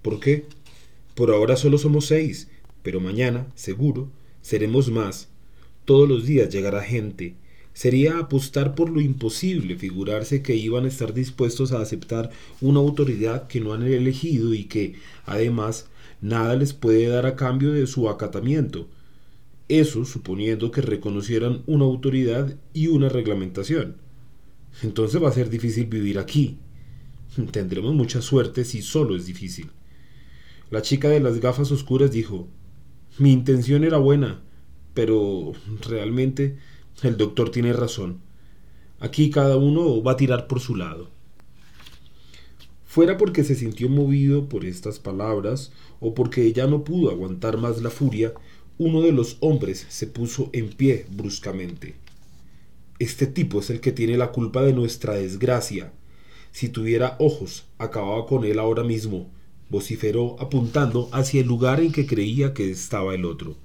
¿Por 0.01 0.19
qué? 0.19 0.45
Por 1.15 1.31
ahora 1.31 1.55
solo 1.55 1.77
somos 1.77 2.05
seis, 2.05 2.49
pero 2.83 2.99
mañana, 2.99 3.47
seguro, 3.55 4.09
seremos 4.41 4.89
más. 4.89 5.29
Todos 5.85 6.07
los 6.07 6.25
días 6.25 6.49
llegará 6.49 6.81
gente. 6.81 7.35
Sería 7.73 8.19
apostar 8.19 8.75
por 8.75 8.89
lo 8.89 8.99
imposible 8.99 9.77
figurarse 9.77 10.41
que 10.41 10.55
iban 10.55 10.85
a 10.85 10.89
estar 10.89 11.13
dispuestos 11.13 11.71
a 11.71 11.81
aceptar 11.81 12.29
una 12.59 12.79
autoridad 12.79 13.47
que 13.47 13.61
no 13.61 13.73
han 13.73 13.83
elegido 13.83 14.53
y 14.53 14.65
que, 14.65 14.95
además, 15.25 15.87
nada 16.19 16.55
les 16.55 16.73
puede 16.73 17.07
dar 17.07 17.25
a 17.25 17.35
cambio 17.35 17.71
de 17.71 17.87
su 17.87 18.09
acatamiento. 18.09 18.87
Eso 19.69 20.03
suponiendo 20.03 20.69
que 20.69 20.81
reconocieran 20.81 21.63
una 21.65 21.85
autoridad 21.85 22.57
y 22.73 22.87
una 22.87 23.07
reglamentación. 23.07 23.95
Entonces 24.83 25.21
va 25.21 25.29
a 25.29 25.33
ser 25.33 25.49
difícil 25.49 25.85
vivir 25.85 26.19
aquí. 26.19 26.57
Tendremos 27.51 27.93
mucha 27.93 28.21
suerte 28.21 28.65
si 28.65 28.81
solo 28.81 29.15
es 29.15 29.25
difícil. 29.25 29.69
La 30.69 30.81
chica 30.81 31.09
de 31.09 31.19
las 31.19 31.39
gafas 31.39 31.71
oscuras 31.71 32.11
dijo, 32.11 32.47
mi 33.17 33.33
intención 33.33 33.83
era 33.83 33.97
buena, 33.97 34.41
pero 34.93 35.51
realmente 35.87 36.57
el 37.03 37.17
doctor 37.17 37.51
tiene 37.51 37.73
razón. 37.73 38.19
Aquí 38.99 39.29
cada 39.29 39.57
uno 39.57 40.01
va 40.01 40.13
a 40.13 40.17
tirar 40.17 40.47
por 40.47 40.59
su 40.59 40.75
lado. 40.75 41.09
Fuera 42.85 43.17
porque 43.17 43.43
se 43.43 43.55
sintió 43.55 43.89
movido 43.89 44.49
por 44.49 44.65
estas 44.65 44.99
palabras 44.99 45.71
o 45.99 46.13
porque 46.13 46.43
ella 46.43 46.67
no 46.67 46.83
pudo 46.83 47.09
aguantar 47.09 47.57
más 47.57 47.81
la 47.81 47.89
furia, 47.89 48.33
uno 48.77 49.01
de 49.01 49.11
los 49.11 49.37
hombres 49.39 49.85
se 49.89 50.07
puso 50.07 50.49
en 50.53 50.69
pie 50.69 51.05
bruscamente. 51.09 51.95
Este 53.01 53.25
tipo 53.25 53.61
es 53.61 53.71
el 53.71 53.79
que 53.79 53.91
tiene 53.91 54.15
la 54.15 54.31
culpa 54.31 54.61
de 54.61 54.73
nuestra 54.73 55.15
desgracia. 55.15 55.91
Si 56.51 56.69
tuviera 56.69 57.15
ojos, 57.17 57.65
acababa 57.79 58.27
con 58.27 58.45
él 58.45 58.59
ahora 58.59 58.83
mismo, 58.83 59.31
vociferó 59.71 60.35
apuntando 60.39 61.09
hacia 61.11 61.41
el 61.41 61.47
lugar 61.47 61.79
en 61.79 61.93
que 61.93 62.05
creía 62.05 62.53
que 62.53 62.69
estaba 62.69 63.15
el 63.15 63.25
otro. 63.25 63.57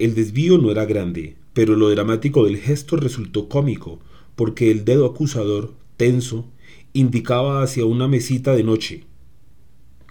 El 0.00 0.16
desvío 0.16 0.58
no 0.58 0.72
era 0.72 0.86
grande, 0.86 1.36
pero 1.52 1.76
lo 1.76 1.88
dramático 1.88 2.46
del 2.46 2.56
gesto 2.56 2.96
resultó 2.96 3.48
cómico, 3.48 4.00
porque 4.34 4.72
el 4.72 4.84
dedo 4.84 5.06
acusador, 5.06 5.72
tenso, 5.96 6.46
indicaba 6.94 7.62
hacia 7.62 7.84
una 7.84 8.08
mesita 8.08 8.56
de 8.56 8.64
noche. 8.64 9.04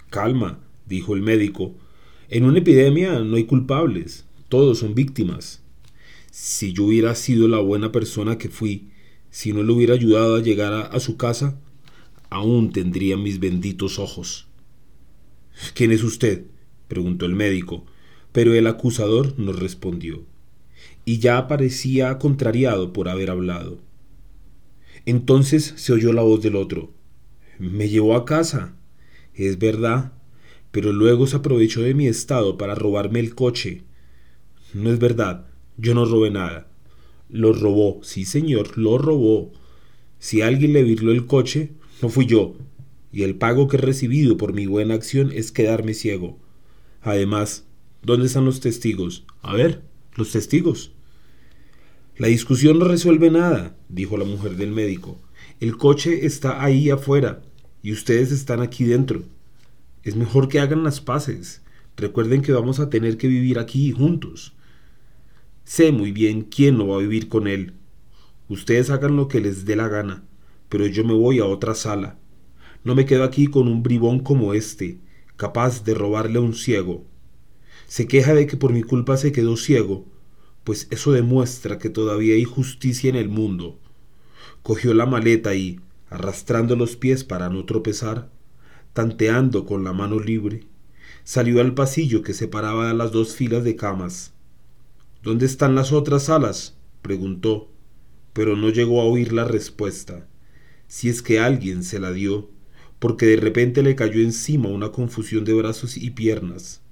Calma, 0.08 0.58
dijo 0.86 1.14
el 1.14 1.20
médico, 1.20 1.74
en 2.30 2.46
una 2.46 2.60
epidemia 2.60 3.18
no 3.18 3.36
hay 3.36 3.44
culpables, 3.44 4.24
todos 4.48 4.78
son 4.78 4.94
víctimas. 4.94 5.60
Si 6.40 6.72
yo 6.72 6.84
hubiera 6.84 7.16
sido 7.16 7.48
la 7.48 7.58
buena 7.58 7.90
persona 7.90 8.38
que 8.38 8.48
fui, 8.48 8.90
si 9.28 9.52
no 9.52 9.64
le 9.64 9.72
hubiera 9.72 9.94
ayudado 9.94 10.36
a 10.36 10.40
llegar 10.40 10.72
a, 10.72 11.00
su 11.00 11.16
casa, 11.16 11.58
aún 12.30 12.70
tendría 12.70 13.16
mis 13.16 13.40
benditos 13.40 13.98
ojos. 13.98 14.46
¿Quién 15.74 15.90
es 15.90 16.04
usted? 16.04 16.44
preguntó 16.86 17.26
el 17.26 17.34
médico, 17.34 17.86
pero 18.30 18.54
el 18.54 18.68
acusador 18.68 19.34
no 19.36 19.52
respondió, 19.52 20.24
y 21.04 21.18
ya 21.18 21.48
parecía 21.48 22.18
contrariado 22.18 22.92
por 22.92 23.08
haber 23.08 23.30
hablado. 23.30 23.80
Entonces 25.06 25.74
se 25.76 25.92
oyó 25.92 26.12
la 26.12 26.22
voz 26.22 26.40
del 26.40 26.54
otro. 26.54 26.92
Me 27.58 27.88
llevó 27.88 28.14
a 28.14 28.24
casa. 28.24 28.76
Es 29.34 29.58
verdad, 29.58 30.12
pero 30.70 30.92
luego 30.92 31.26
se 31.26 31.34
aprovechó 31.34 31.82
de 31.82 31.94
mi 31.94 32.06
estado 32.06 32.56
para 32.56 32.76
robarme 32.76 33.18
el 33.18 33.34
coche. 33.34 33.82
No 34.72 34.92
es 34.92 35.00
verdad, 35.00 35.47
yo 35.78 35.94
no 35.94 36.04
robé 36.04 36.30
nada. 36.30 36.68
Lo 37.30 37.52
robó, 37.52 38.00
sí 38.02 38.24
señor, 38.24 38.76
lo 38.76 38.98
robó. 38.98 39.52
Si 40.18 40.42
alguien 40.42 40.72
le 40.72 40.82
virló 40.82 41.12
el 41.12 41.26
coche, 41.26 41.70
no 42.02 42.08
fui 42.08 42.26
yo, 42.26 42.56
y 43.12 43.22
el 43.22 43.36
pago 43.36 43.68
que 43.68 43.76
he 43.76 43.80
recibido 43.80 44.36
por 44.36 44.52
mi 44.52 44.66
buena 44.66 44.94
acción 44.94 45.30
es 45.32 45.52
quedarme 45.52 45.94
ciego. 45.94 46.38
Además, 47.00 47.64
¿dónde 48.02 48.26
están 48.26 48.44
los 48.44 48.60
testigos? 48.60 49.24
A 49.40 49.54
ver, 49.54 49.82
los 50.14 50.32
testigos. 50.32 50.92
La 52.16 52.26
discusión 52.26 52.80
no 52.80 52.84
resuelve 52.84 53.30
nada, 53.30 53.76
dijo 53.88 54.16
la 54.16 54.24
mujer 54.24 54.56
del 54.56 54.72
médico. 54.72 55.20
El 55.60 55.76
coche 55.76 56.26
está 56.26 56.64
ahí 56.64 56.90
afuera, 56.90 57.42
y 57.82 57.92
ustedes 57.92 58.32
están 58.32 58.60
aquí 58.60 58.84
dentro. 58.84 59.22
Es 60.02 60.16
mejor 60.16 60.48
que 60.48 60.58
hagan 60.58 60.82
las 60.82 61.00
paces. 61.00 61.62
Recuerden 61.96 62.42
que 62.42 62.52
vamos 62.52 62.80
a 62.80 62.90
tener 62.90 63.16
que 63.16 63.28
vivir 63.28 63.60
aquí 63.60 63.92
juntos. 63.92 64.54
Sé 65.68 65.92
muy 65.92 66.12
bien 66.12 66.44
quién 66.44 66.78
no 66.78 66.86
va 66.86 66.96
a 66.96 67.00
vivir 67.00 67.28
con 67.28 67.46
él. 67.46 67.74
Ustedes 68.48 68.88
hagan 68.88 69.16
lo 69.16 69.28
que 69.28 69.38
les 69.38 69.66
dé 69.66 69.76
la 69.76 69.86
gana, 69.86 70.24
pero 70.70 70.86
yo 70.86 71.04
me 71.04 71.12
voy 71.12 71.40
a 71.40 71.44
otra 71.44 71.74
sala. 71.74 72.18
No 72.84 72.94
me 72.94 73.04
quedo 73.04 73.22
aquí 73.22 73.48
con 73.48 73.68
un 73.68 73.82
bribón 73.82 74.20
como 74.20 74.54
este, 74.54 74.98
capaz 75.36 75.84
de 75.84 75.92
robarle 75.92 76.38
a 76.38 76.40
un 76.40 76.54
ciego. 76.54 77.04
Se 77.86 78.06
queja 78.06 78.32
de 78.32 78.46
que 78.46 78.56
por 78.56 78.72
mi 78.72 78.82
culpa 78.82 79.18
se 79.18 79.30
quedó 79.30 79.58
ciego, 79.58 80.06
pues 80.64 80.88
eso 80.90 81.12
demuestra 81.12 81.76
que 81.76 81.90
todavía 81.90 82.34
hay 82.34 82.44
justicia 82.44 83.10
en 83.10 83.16
el 83.16 83.28
mundo. 83.28 83.78
Cogió 84.62 84.94
la 84.94 85.04
maleta 85.04 85.54
y, 85.54 85.80
arrastrando 86.08 86.76
los 86.76 86.96
pies 86.96 87.24
para 87.24 87.50
no 87.50 87.66
tropezar, 87.66 88.30
tanteando 88.94 89.66
con 89.66 89.84
la 89.84 89.92
mano 89.92 90.18
libre, 90.18 90.62
salió 91.24 91.60
al 91.60 91.74
pasillo 91.74 92.22
que 92.22 92.32
separaba 92.32 92.94
las 92.94 93.12
dos 93.12 93.36
filas 93.36 93.64
de 93.64 93.76
camas. 93.76 94.32
¿Dónde 95.22 95.46
están 95.46 95.74
las 95.74 95.92
otras 95.92 96.24
salas? 96.24 96.76
preguntó, 97.02 97.72
pero 98.32 98.56
no 98.56 98.70
llegó 98.70 99.00
a 99.00 99.04
oír 99.04 99.32
la 99.32 99.44
respuesta, 99.44 100.28
si 100.86 101.08
es 101.08 101.22
que 101.22 101.40
alguien 101.40 101.82
se 101.82 101.98
la 101.98 102.12
dio, 102.12 102.50
porque 103.00 103.26
de 103.26 103.36
repente 103.36 103.82
le 103.82 103.96
cayó 103.96 104.20
encima 104.20 104.68
una 104.68 104.92
confusión 104.92 105.44
de 105.44 105.54
brazos 105.54 105.96
y 105.96 106.10
piernas. 106.10 106.82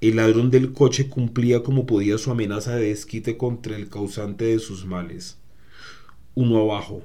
El 0.00 0.16
ladrón 0.16 0.50
del 0.50 0.72
coche 0.72 1.08
cumplía 1.08 1.62
como 1.62 1.86
podía 1.86 2.18
su 2.18 2.32
amenaza 2.32 2.74
de 2.74 2.88
desquite 2.88 3.36
contra 3.36 3.76
el 3.76 3.88
causante 3.88 4.46
de 4.46 4.58
sus 4.58 4.84
males. 4.84 5.38
Uno 6.34 6.60
abajo, 6.60 7.04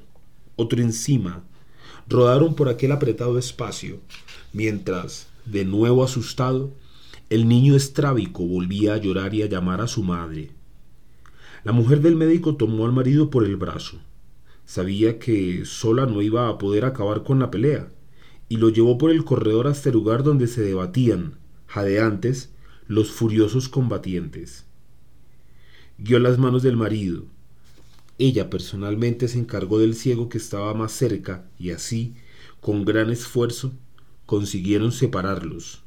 otro 0.56 0.82
encima, 0.82 1.44
rodaron 2.10 2.56
por 2.56 2.68
aquel 2.68 2.92
apretado 2.92 3.38
espacio, 3.38 4.00
mientras, 4.54 5.28
de 5.46 5.66
nuevo 5.66 6.04
asustado, 6.04 6.74
el 7.32 7.48
niño 7.48 7.78
estrábico 7.78 8.46
volvía 8.46 8.94
a 8.94 8.98
llorar 8.98 9.34
y 9.34 9.42
a 9.42 9.46
llamar 9.46 9.80
a 9.80 9.88
su 9.88 10.04
madre. 10.04 10.52
La 11.64 11.72
mujer 11.72 12.02
del 12.02 12.18
médico 12.18 12.58
tomó 12.58 12.86
al 12.86 12.92
marido 12.92 13.30
por 13.30 13.46
el 13.46 13.56
brazo. 13.56 14.00
Sabía 14.66 15.18
que 15.18 15.64
sola 15.64 16.06
no 16.06 16.22
iba 16.22 16.50
a 16.50 16.58
poder 16.58 16.84
acabar 16.84 17.24
con 17.24 17.40
la 17.40 17.50
pelea, 17.50 17.88
y 18.50 18.58
lo 18.58 18.68
llevó 18.68 18.98
por 18.98 19.12
el 19.12 19.24
corredor 19.24 19.68
hasta 19.68 19.88
el 19.88 19.96
lugar 19.96 20.24
donde 20.24 20.46
se 20.48 20.62
debatían, 20.62 21.38
jadeantes, 21.68 22.52
los 22.88 23.12
furiosos 23.12 23.70
combatientes. 23.70 24.66
Guió 25.98 26.20
las 26.20 26.38
manos 26.38 26.64
del 26.64 26.76
marido, 26.76 27.28
ella 28.18 28.50
personalmente 28.50 29.30
se 29.30 29.40
encargó 29.40 29.80
del 29.80 29.96
ciego 29.96 30.28
que 30.28 30.38
estaba 30.38 30.74
más 30.74 30.92
cerca 30.92 31.50
y 31.58 31.70
así, 31.70 32.14
con 32.60 32.84
gran 32.84 33.10
esfuerzo, 33.10 33.72
consiguieron 34.26 34.92
separarlos. 34.92 35.82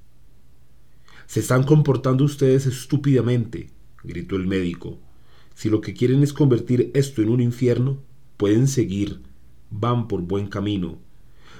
Se 1.26 1.40
están 1.40 1.64
comportando 1.64 2.24
ustedes 2.24 2.66
estúpidamente, 2.66 3.70
gritó 4.02 4.36
el 4.36 4.46
médico. 4.46 4.98
Si 5.54 5.70
lo 5.70 5.80
que 5.80 5.94
quieren 5.94 6.22
es 6.22 6.32
convertir 6.32 6.90
esto 6.94 7.22
en 7.22 7.30
un 7.30 7.40
infierno, 7.40 8.02
pueden 8.36 8.68
seguir, 8.68 9.22
van 9.70 10.08
por 10.08 10.22
buen 10.22 10.48
camino. 10.48 10.98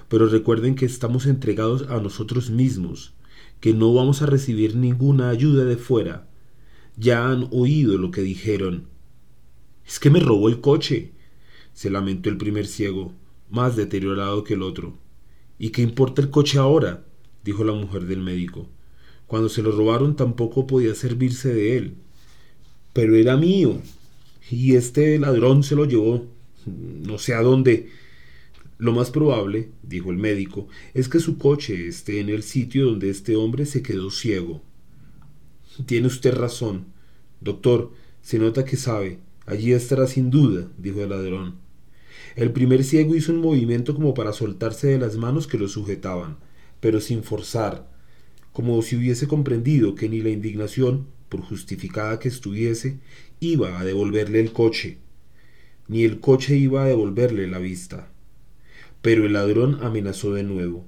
Pero 0.09 0.29
recuerden 0.29 0.74
que 0.74 0.85
estamos 0.85 1.27
entregados 1.27 1.88
a 1.88 2.00
nosotros 2.00 2.50
mismos, 2.50 3.14
que 3.61 3.72
no 3.72 3.94
vamos 3.94 4.20
a 4.20 4.27
recibir 4.27 4.77
ninguna 4.77 5.31
ayuda 5.31 5.64
de 5.64 5.77
fuera. 5.77 6.29
Ya 6.96 7.27
han 7.31 7.48
oído 7.50 7.96
lo 7.96 8.11
que 8.11 8.20
dijeron. 8.20 8.88
Es 9.87 9.98
que 9.98 10.11
me 10.11 10.20
robó 10.20 10.48
el 10.48 10.61
coche, 10.61 11.12
se 11.72 11.90
lamentó 11.90 12.29
el 12.29 12.37
primer 12.37 12.66
ciego, 12.66 13.12
más 13.50 13.77
deteriorado 13.77 14.44
que 14.44 14.55
el 14.55 14.62
otro. 14.62 14.98
¿Y 15.59 15.70
qué 15.70 15.83
importa 15.83 16.20
el 16.20 16.31
coche 16.31 16.59
ahora? 16.59 17.07
dijo 17.42 17.64
la 17.64 17.72
mujer 17.72 18.07
del 18.07 18.20
médico. 18.20 18.68
Cuando 19.34 19.48
se 19.48 19.62
lo 19.62 19.72
robaron 19.72 20.14
tampoco 20.14 20.64
podía 20.64 20.94
servirse 20.94 21.52
de 21.52 21.76
él. 21.76 21.94
Pero 22.92 23.16
era 23.16 23.36
mío. 23.36 23.80
Y 24.48 24.76
este 24.76 25.18
ladrón 25.18 25.64
se 25.64 25.74
lo 25.74 25.86
llevó 25.86 26.28
no 26.66 27.18
sé 27.18 27.34
a 27.34 27.42
dónde. 27.42 27.88
Lo 28.78 28.92
más 28.92 29.10
probable, 29.10 29.70
dijo 29.82 30.12
el 30.12 30.18
médico, 30.18 30.68
es 30.94 31.08
que 31.08 31.18
su 31.18 31.36
coche 31.36 31.88
esté 31.88 32.20
en 32.20 32.28
el 32.28 32.44
sitio 32.44 32.86
donde 32.86 33.10
este 33.10 33.34
hombre 33.34 33.66
se 33.66 33.82
quedó 33.82 34.12
ciego. 34.12 34.62
Tiene 35.84 36.06
usted 36.06 36.32
razón. 36.32 36.84
Doctor, 37.40 37.90
se 38.22 38.38
nota 38.38 38.64
que 38.64 38.76
sabe. 38.76 39.18
Allí 39.46 39.72
estará 39.72 40.06
sin 40.06 40.30
duda, 40.30 40.70
dijo 40.78 41.00
el 41.00 41.10
ladrón. 41.10 41.56
El 42.36 42.52
primer 42.52 42.84
ciego 42.84 43.16
hizo 43.16 43.32
un 43.32 43.40
movimiento 43.40 43.96
como 43.96 44.14
para 44.14 44.32
soltarse 44.32 44.86
de 44.86 44.98
las 44.98 45.16
manos 45.16 45.48
que 45.48 45.58
lo 45.58 45.66
sujetaban, 45.66 46.36
pero 46.78 47.00
sin 47.00 47.24
forzar, 47.24 47.92
como 48.54 48.80
si 48.82 48.94
hubiese 48.94 49.26
comprendido 49.26 49.96
que 49.96 50.08
ni 50.08 50.20
la 50.20 50.30
indignación, 50.30 51.08
por 51.28 51.40
justificada 51.40 52.20
que 52.20 52.28
estuviese, 52.28 53.00
iba 53.40 53.80
a 53.80 53.84
devolverle 53.84 54.38
el 54.38 54.52
coche, 54.52 54.98
ni 55.88 56.04
el 56.04 56.20
coche 56.20 56.56
iba 56.56 56.84
a 56.84 56.86
devolverle 56.86 57.48
la 57.48 57.58
vista. 57.58 58.12
Pero 59.02 59.26
el 59.26 59.32
ladrón 59.32 59.80
amenazó 59.82 60.32
de 60.34 60.44
nuevo. 60.44 60.86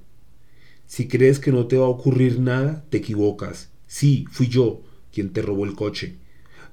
Si 0.85 1.09
crees 1.09 1.39
que 1.39 1.51
no 1.51 1.67
te 1.67 1.75
va 1.75 1.87
a 1.87 1.89
ocurrir 1.89 2.39
nada, 2.39 2.85
te 2.89 2.99
equivocas. 2.99 3.69
Sí, 3.85 4.25
fui 4.31 4.47
yo 4.47 4.81
quien 5.11 5.33
te 5.33 5.41
robó 5.41 5.65
el 5.65 5.75
coche. 5.75 6.15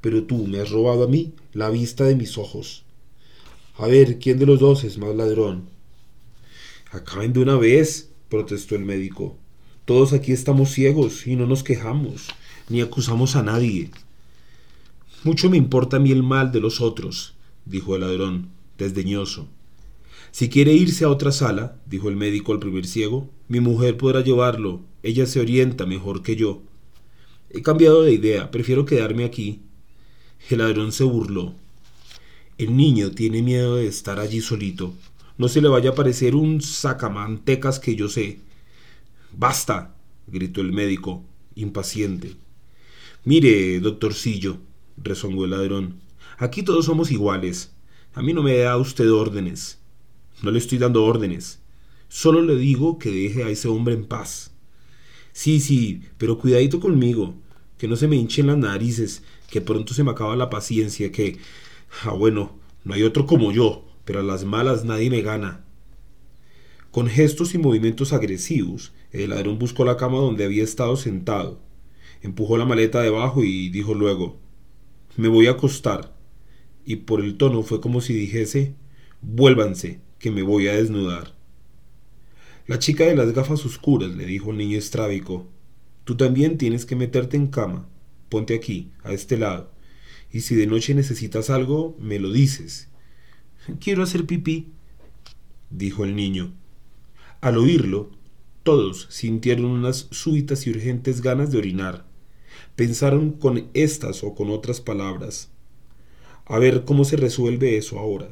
Pero 0.00 0.22
tú 0.22 0.46
me 0.46 0.60
has 0.60 0.70
robado 0.70 1.02
a 1.02 1.08
mí 1.08 1.34
la 1.52 1.70
vista 1.70 2.04
de 2.04 2.14
mis 2.14 2.38
ojos. 2.38 2.84
A 3.78 3.88
ver, 3.88 4.20
¿quién 4.20 4.38
de 4.38 4.46
los 4.46 4.60
dos 4.60 4.84
es 4.84 4.96
más 4.96 5.12
ladrón? 5.16 5.64
Acaben 6.92 7.32
de 7.32 7.40
una 7.40 7.56
vez, 7.56 8.10
protestó 8.28 8.76
el 8.76 8.84
médico. 8.84 9.36
Todos 9.84 10.14
aquí 10.14 10.32
estamos 10.32 10.70
ciegos 10.70 11.26
y 11.26 11.36
no 11.36 11.46
nos 11.46 11.62
quejamos, 11.62 12.28
ni 12.70 12.80
acusamos 12.80 13.36
a 13.36 13.42
nadie. 13.42 13.90
Mucho 15.24 15.50
me 15.50 15.58
importa 15.58 15.98
a 15.98 16.00
mí 16.00 16.10
el 16.10 16.22
mal 16.22 16.52
de 16.52 16.60
los 16.60 16.80
otros, 16.80 17.34
dijo 17.66 17.94
el 17.94 18.00
ladrón, 18.00 18.48
desdeñoso. 18.78 19.46
Si 20.30 20.48
quiere 20.48 20.72
irse 20.72 21.04
a 21.04 21.10
otra 21.10 21.32
sala, 21.32 21.76
dijo 21.84 22.08
el 22.08 22.16
médico 22.16 22.52
al 22.52 22.60
primer 22.60 22.86
ciego, 22.86 23.28
mi 23.46 23.60
mujer 23.60 23.98
podrá 23.98 24.22
llevarlo. 24.22 24.80
Ella 25.02 25.26
se 25.26 25.40
orienta 25.40 25.84
mejor 25.84 26.22
que 26.22 26.34
yo. 26.34 26.62
He 27.50 27.60
cambiado 27.60 28.02
de 28.02 28.12
idea, 28.12 28.50
prefiero 28.50 28.86
quedarme 28.86 29.24
aquí. 29.24 29.60
El 30.48 30.58
ladrón 30.58 30.92
se 30.92 31.04
burló. 31.04 31.52
El 32.56 32.74
niño 32.74 33.10
tiene 33.10 33.42
miedo 33.42 33.76
de 33.76 33.86
estar 33.86 34.18
allí 34.18 34.40
solito. 34.40 34.94
No 35.36 35.48
se 35.48 35.60
le 35.60 35.68
vaya 35.68 35.90
a 35.90 35.94
parecer 35.94 36.34
un 36.34 36.62
sacamantecas 36.62 37.78
que 37.78 37.94
yo 37.96 38.08
sé. 38.08 38.40
Basta, 39.36 39.96
gritó 40.28 40.60
el 40.60 40.72
médico, 40.72 41.24
impaciente. 41.56 42.36
Mire, 43.24 43.80
doctorcillo, 43.80 44.58
rezongó 44.96 45.44
el 45.44 45.50
ladrón, 45.50 46.00
aquí 46.38 46.62
todos 46.62 46.84
somos 46.84 47.10
iguales. 47.10 47.74
A 48.12 48.22
mí 48.22 48.32
no 48.32 48.44
me 48.44 48.56
da 48.58 48.76
usted 48.76 49.10
órdenes. 49.10 49.80
No 50.42 50.52
le 50.52 50.58
estoy 50.58 50.78
dando 50.78 51.04
órdenes. 51.04 51.60
Solo 52.08 52.42
le 52.42 52.54
digo 52.54 52.98
que 52.98 53.10
deje 53.10 53.42
a 53.42 53.48
ese 53.48 53.66
hombre 53.66 53.94
en 53.94 54.04
paz. 54.04 54.52
Sí, 55.32 55.58
sí, 55.58 56.02
pero 56.16 56.38
cuidadito 56.38 56.78
conmigo, 56.78 57.34
que 57.76 57.88
no 57.88 57.96
se 57.96 58.06
me 58.06 58.14
hinchen 58.14 58.46
las 58.46 58.58
narices, 58.58 59.24
que 59.50 59.60
pronto 59.60 59.94
se 59.94 60.04
me 60.04 60.12
acaba 60.12 60.36
la 60.36 60.48
paciencia, 60.48 61.10
que... 61.10 61.38
Ah, 62.04 62.12
bueno, 62.12 62.56
no 62.84 62.94
hay 62.94 63.02
otro 63.02 63.26
como 63.26 63.50
yo, 63.50 63.84
pero 64.04 64.20
a 64.20 64.22
las 64.22 64.44
malas 64.44 64.84
nadie 64.84 65.10
me 65.10 65.22
gana. 65.22 65.63
Con 66.94 67.08
gestos 67.08 67.56
y 67.56 67.58
movimientos 67.58 68.12
agresivos, 68.12 68.92
el 69.10 69.30
ladrón 69.30 69.58
buscó 69.58 69.84
la 69.84 69.96
cama 69.96 70.18
donde 70.18 70.44
había 70.44 70.62
estado 70.62 70.96
sentado, 70.96 71.60
empujó 72.22 72.56
la 72.56 72.66
maleta 72.66 73.02
debajo 73.02 73.42
y 73.42 73.68
dijo 73.68 73.94
luego 73.94 74.38
Me 75.16 75.26
voy 75.26 75.48
a 75.48 75.50
acostar. 75.50 76.14
Y 76.84 76.94
por 76.94 77.20
el 77.20 77.36
tono 77.36 77.64
fue 77.64 77.80
como 77.80 78.00
si 78.00 78.14
dijese 78.14 78.76
Vuélvanse, 79.22 80.02
que 80.20 80.30
me 80.30 80.42
voy 80.42 80.68
a 80.68 80.74
desnudar. 80.74 81.34
La 82.68 82.78
chica 82.78 83.02
de 83.06 83.16
las 83.16 83.32
gafas 83.32 83.66
oscuras 83.66 84.14
le 84.14 84.24
dijo 84.24 84.52
al 84.52 84.58
niño 84.58 84.78
estrábico 84.78 85.48
Tú 86.04 86.16
también 86.16 86.58
tienes 86.58 86.86
que 86.86 86.94
meterte 86.94 87.36
en 87.36 87.48
cama. 87.48 87.88
Ponte 88.28 88.54
aquí, 88.54 88.92
a 89.02 89.12
este 89.12 89.36
lado. 89.36 89.72
Y 90.30 90.42
si 90.42 90.54
de 90.54 90.68
noche 90.68 90.94
necesitas 90.94 91.50
algo, 91.50 91.96
me 91.98 92.20
lo 92.20 92.30
dices. 92.30 92.88
Quiero 93.80 94.04
hacer 94.04 94.26
pipí, 94.26 94.68
dijo 95.70 96.04
el 96.04 96.14
niño. 96.14 96.54
Al 97.44 97.58
oírlo, 97.58 98.08
todos 98.62 99.06
sintieron 99.10 99.66
unas 99.66 100.08
súbitas 100.10 100.66
y 100.66 100.70
urgentes 100.70 101.20
ganas 101.20 101.52
de 101.52 101.58
orinar. 101.58 102.06
Pensaron 102.74 103.32
con 103.32 103.68
estas 103.74 104.24
o 104.24 104.34
con 104.34 104.48
otras 104.48 104.80
palabras. 104.80 105.50
A 106.46 106.58
ver 106.58 106.86
cómo 106.86 107.04
se 107.04 107.18
resuelve 107.18 107.76
eso 107.76 107.98
ahora. 107.98 108.30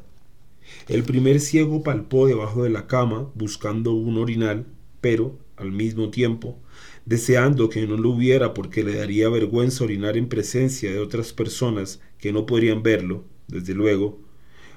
El 0.88 1.04
primer 1.04 1.40
ciego 1.40 1.82
palpó 1.82 2.26
debajo 2.26 2.62
de 2.62 2.70
la 2.70 2.86
cama 2.86 3.30
buscando 3.34 3.92
un 3.92 4.16
orinal, 4.16 4.64
pero, 5.02 5.38
al 5.56 5.72
mismo 5.72 6.08
tiempo, 6.08 6.58
deseando 7.04 7.68
que 7.68 7.86
no 7.86 7.98
lo 7.98 8.12
hubiera 8.12 8.54
porque 8.54 8.82
le 8.82 8.96
daría 8.96 9.28
vergüenza 9.28 9.84
orinar 9.84 10.16
en 10.16 10.30
presencia 10.30 10.90
de 10.90 11.00
otras 11.00 11.34
personas 11.34 12.00
que 12.16 12.32
no 12.32 12.46
podrían 12.46 12.82
verlo, 12.82 13.26
desde 13.46 13.74
luego, 13.74 14.22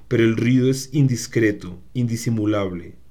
pero 0.10 0.26
el 0.26 0.36
ruido 0.36 0.70
es 0.70 0.90
indiscreto, 0.92 1.80
indisimulable. 1.94 3.05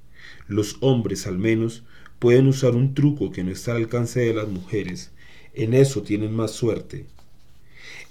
Los 0.47 0.77
hombres, 0.81 1.27
al 1.27 1.37
menos, 1.37 1.83
pueden 2.19 2.47
usar 2.47 2.75
un 2.75 2.93
truco 2.93 3.31
que 3.31 3.43
no 3.43 3.51
está 3.51 3.71
al 3.71 3.77
alcance 3.77 4.19
de 4.19 4.33
las 4.33 4.47
mujeres. 4.47 5.11
En 5.53 5.73
eso 5.73 6.01
tienen 6.01 6.35
más 6.35 6.51
suerte. 6.51 7.07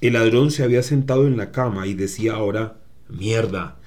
El 0.00 0.14
ladrón 0.14 0.50
se 0.50 0.62
había 0.62 0.82
sentado 0.82 1.26
en 1.26 1.36
la 1.36 1.52
cama 1.52 1.86
y 1.86 1.94
decía 1.94 2.34
ahora, 2.34 2.80
mierda, 3.08 3.78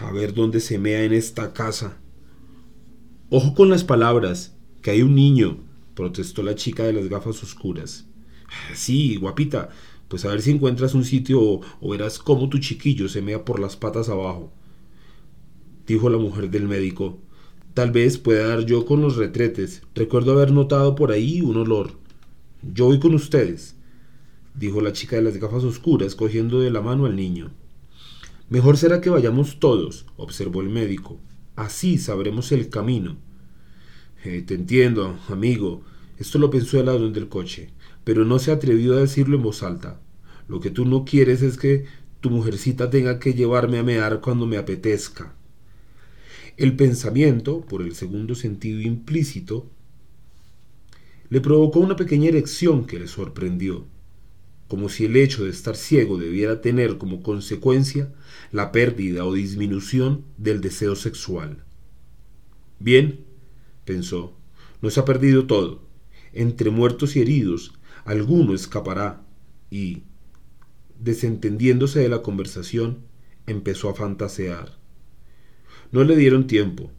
a 0.00 0.12
ver 0.12 0.34
dónde 0.34 0.60
se 0.60 0.78
mea 0.78 1.04
en 1.04 1.12
esta 1.12 1.52
casa. 1.52 1.98
Ojo 3.30 3.54
con 3.54 3.68
las 3.68 3.84
palabras, 3.84 4.54
que 4.82 4.90
hay 4.90 5.02
un 5.02 5.14
niño, 5.14 5.58
protestó 5.94 6.42
la 6.42 6.54
chica 6.54 6.84
de 6.84 6.92
las 6.92 7.08
gafas 7.08 7.42
oscuras. 7.42 8.06
Sí, 8.74 9.16
guapita, 9.16 9.70
pues 10.08 10.24
a 10.24 10.28
ver 10.28 10.40
si 10.42 10.50
encuentras 10.50 10.94
un 10.94 11.04
sitio 11.04 11.40
o, 11.42 11.90
verás 11.90 12.18
cómo 12.18 12.48
tu 12.48 12.58
chiquillo 12.58 13.08
se 13.08 13.20
mea 13.20 13.44
por 13.44 13.60
las 13.60 13.76
patas 13.76 14.08
abajo. 14.08 14.52
Dijo 15.86 16.08
la 16.08 16.18
mujer 16.18 16.50
del 16.50 16.66
médico. 16.66 17.18
Tal 17.78 17.92
vez 17.92 18.18
pueda 18.18 18.48
dar 18.48 18.64
yo 18.64 18.84
con 18.84 19.00
los 19.02 19.14
retretes. 19.14 19.82
Recuerdo 19.94 20.32
haber 20.32 20.50
notado 20.50 20.96
por 20.96 21.12
ahí 21.12 21.42
un 21.42 21.58
olor. 21.58 21.92
Yo 22.60 22.86
voy 22.86 22.98
con 22.98 23.14
ustedes, 23.14 23.76
dijo 24.56 24.80
la 24.80 24.92
chica 24.92 25.14
de 25.14 25.22
las 25.22 25.36
gafas 25.36 25.62
oscuras, 25.62 26.16
cogiendo 26.16 26.58
de 26.58 26.72
la 26.72 26.80
mano 26.80 27.06
al 27.06 27.14
niño. 27.14 27.52
Mejor 28.50 28.78
será 28.78 29.00
que 29.00 29.10
vayamos 29.10 29.60
todos, 29.60 30.06
observó 30.16 30.60
el 30.60 30.70
médico. 30.70 31.20
Así 31.54 31.98
sabremos 31.98 32.50
el 32.50 32.68
camino. 32.68 33.16
Eh, 34.24 34.42
te 34.44 34.54
entiendo, 34.54 35.16
amigo. 35.28 35.82
Esto 36.18 36.40
lo 36.40 36.50
pensó 36.50 36.80
el 36.80 36.86
ladrón 36.86 37.12
del 37.12 37.28
coche 37.28 37.70
pero 38.02 38.24
no 38.24 38.40
se 38.40 38.50
atrevió 38.50 38.96
a 38.96 39.02
decirlo 39.02 39.36
en 39.36 39.44
voz 39.44 39.62
alta. 39.62 40.00
Lo 40.48 40.58
que 40.58 40.70
tú 40.70 40.84
no 40.84 41.04
quieres 41.04 41.42
es 41.42 41.56
que 41.56 41.84
tu 42.20 42.28
mujercita 42.30 42.90
tenga 42.90 43.20
que 43.20 43.34
llevarme 43.34 43.78
a 43.78 43.84
mear 43.84 44.20
cuando 44.20 44.46
me 44.46 44.56
apetezca. 44.56 45.37
El 46.58 46.74
pensamiento, 46.74 47.60
por 47.60 47.82
el 47.82 47.94
segundo 47.94 48.34
sentido 48.34 48.80
implícito, 48.80 49.70
le 51.28 51.40
provocó 51.40 51.78
una 51.78 51.94
pequeña 51.94 52.30
erección 52.30 52.84
que 52.84 52.98
le 52.98 53.06
sorprendió, 53.06 53.86
como 54.66 54.88
si 54.88 55.04
el 55.04 55.14
hecho 55.14 55.44
de 55.44 55.50
estar 55.50 55.76
ciego 55.76 56.18
debiera 56.18 56.60
tener 56.60 56.98
como 56.98 57.22
consecuencia 57.22 58.12
la 58.50 58.72
pérdida 58.72 59.24
o 59.24 59.34
disminución 59.34 60.24
del 60.36 60.60
deseo 60.60 60.96
sexual. 60.96 61.62
Bien, 62.80 63.20
pensó, 63.84 64.36
no 64.82 64.90
se 64.90 64.98
ha 64.98 65.04
perdido 65.04 65.46
todo. 65.46 65.86
Entre 66.32 66.70
muertos 66.70 67.14
y 67.14 67.20
heridos 67.20 67.72
alguno 68.04 68.52
escapará 68.52 69.24
y, 69.70 70.02
desentendiéndose 70.98 72.00
de 72.00 72.08
la 72.08 72.20
conversación, 72.20 73.04
empezó 73.46 73.90
a 73.90 73.94
fantasear. 73.94 74.77
No 75.90 76.04
le 76.04 76.16
dieron 76.16 76.46
tiempo. 76.46 76.90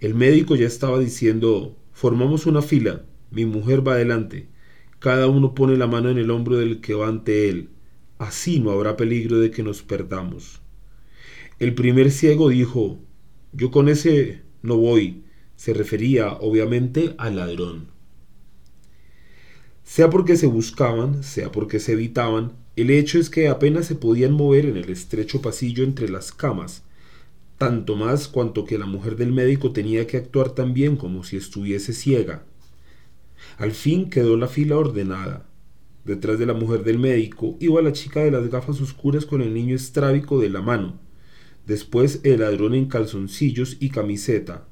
El 0.00 0.14
médico 0.14 0.56
ya 0.56 0.66
estaba 0.66 0.98
diciendo, 0.98 1.76
formamos 1.92 2.46
una 2.46 2.62
fila, 2.62 3.04
mi 3.30 3.44
mujer 3.44 3.86
va 3.86 3.92
adelante, 3.92 4.48
cada 4.98 5.26
uno 5.26 5.54
pone 5.54 5.76
la 5.76 5.86
mano 5.86 6.08
en 6.10 6.18
el 6.18 6.30
hombro 6.30 6.56
del 6.56 6.80
que 6.80 6.94
va 6.94 7.08
ante 7.08 7.48
él, 7.48 7.68
así 8.18 8.58
no 8.58 8.70
habrá 8.70 8.96
peligro 8.96 9.38
de 9.38 9.50
que 9.50 9.62
nos 9.62 9.82
perdamos. 9.82 10.60
El 11.58 11.74
primer 11.74 12.10
ciego 12.10 12.48
dijo, 12.48 12.98
yo 13.52 13.70
con 13.70 13.88
ese 13.88 14.42
no 14.62 14.76
voy, 14.76 15.24
se 15.56 15.74
refería 15.74 16.32
obviamente 16.32 17.14
al 17.18 17.36
ladrón. 17.36 17.88
Sea 19.84 20.08
porque 20.08 20.36
se 20.36 20.46
buscaban, 20.46 21.22
sea 21.22 21.52
porque 21.52 21.80
se 21.80 21.92
evitaban, 21.92 22.52
el 22.76 22.90
hecho 22.90 23.18
es 23.18 23.28
que 23.28 23.48
apenas 23.48 23.86
se 23.86 23.94
podían 23.94 24.32
mover 24.32 24.64
en 24.64 24.78
el 24.78 24.88
estrecho 24.88 25.42
pasillo 25.42 25.84
entre 25.84 26.08
las 26.08 26.32
camas, 26.32 26.84
tanto 27.62 27.94
más 27.94 28.26
cuanto 28.26 28.64
que 28.64 28.76
la 28.76 28.86
mujer 28.86 29.14
del 29.14 29.30
médico 29.30 29.70
tenía 29.70 30.04
que 30.08 30.16
actuar 30.16 30.50
también 30.50 30.96
como 30.96 31.22
si 31.22 31.36
estuviese 31.36 31.92
ciega. 31.92 32.44
Al 33.56 33.70
fin 33.70 34.10
quedó 34.10 34.36
la 34.36 34.48
fila 34.48 34.76
ordenada. 34.76 35.46
Detrás 36.04 36.40
de 36.40 36.46
la 36.46 36.54
mujer 36.54 36.82
del 36.82 36.98
médico 36.98 37.56
iba 37.60 37.80
la 37.80 37.92
chica 37.92 38.18
de 38.18 38.32
las 38.32 38.50
gafas 38.50 38.80
oscuras 38.80 39.26
con 39.26 39.42
el 39.42 39.54
niño 39.54 39.76
estrábico 39.76 40.40
de 40.40 40.50
la 40.50 40.60
mano, 40.60 40.98
después 41.64 42.18
el 42.24 42.40
ladrón 42.40 42.74
en 42.74 42.86
calzoncillos 42.86 43.76
y 43.78 43.90
camiseta, 43.90 44.66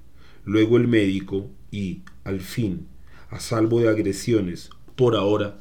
luego 0.44 0.76
el 0.76 0.88
médico 0.88 1.48
y, 1.70 2.02
al 2.24 2.40
fin, 2.40 2.88
a 3.28 3.38
salvo 3.38 3.78
de 3.78 3.88
agresiones, 3.88 4.68
por 4.96 5.14
ahora 5.14 5.60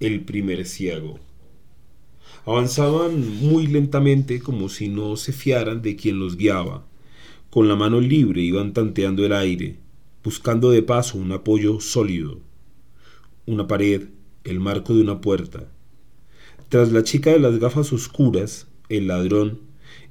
el 0.00 0.24
primer 0.24 0.64
ciego. 0.64 1.18
Avanzaban 2.46 3.40
muy 3.40 3.66
lentamente 3.66 4.40
como 4.40 4.68
si 4.68 4.88
no 4.88 5.16
se 5.16 5.32
fiaran 5.32 5.80
de 5.80 5.96
quien 5.96 6.18
los 6.18 6.36
guiaba. 6.36 6.84
Con 7.48 7.68
la 7.68 7.74
mano 7.74 8.02
libre 8.02 8.42
iban 8.42 8.74
tanteando 8.74 9.24
el 9.24 9.32
aire, 9.32 9.78
buscando 10.22 10.70
de 10.70 10.82
paso 10.82 11.16
un 11.16 11.32
apoyo 11.32 11.80
sólido. 11.80 12.40
Una 13.46 13.66
pared, 13.66 14.08
el 14.44 14.60
marco 14.60 14.94
de 14.94 15.00
una 15.00 15.22
puerta. 15.22 15.72
Tras 16.68 16.92
la 16.92 17.02
chica 17.02 17.30
de 17.30 17.38
las 17.38 17.58
gafas 17.58 17.94
oscuras, 17.94 18.66
el 18.90 19.06
ladrón, 19.06 19.60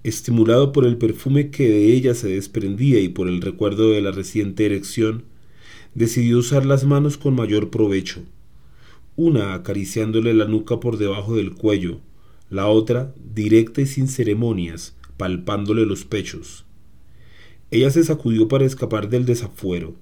estimulado 0.02 0.72
por 0.72 0.88
el 0.88 0.98
perfume 0.98 1.52
que 1.52 1.70
de 1.70 1.94
ella 1.94 2.16
se 2.16 2.30
desprendía 2.30 3.00
y 3.00 3.10
por 3.10 3.28
el 3.28 3.42
recuerdo 3.42 3.92
de 3.92 4.02
la 4.02 4.12
reciente 4.12 4.66
erección, 4.66 5.26
decidió 5.94 6.40
usar 6.40 6.66
las 6.66 6.84
manos 6.84 7.18
con 7.18 7.36
mayor 7.36 7.70
provecho, 7.70 8.24
una 9.16 9.54
acariciándole 9.54 10.34
la 10.34 10.46
nuca 10.46 10.80
por 10.80 10.98
debajo 10.98 11.36
del 11.36 11.54
cuello, 11.54 12.00
la 12.50 12.68
otra 12.68 13.14
directa 13.34 13.82
y 13.82 13.86
sin 13.86 14.08
ceremonias, 14.08 14.96
palpándole 15.18 15.86
los 15.86 16.06
pechos. 16.06 16.66
Ella 17.72 17.90
se 17.90 18.04
sacudió 18.04 18.48
para 18.48 18.66
escapar 18.66 19.10
del 19.10 19.26
desafuero, 19.26 19.96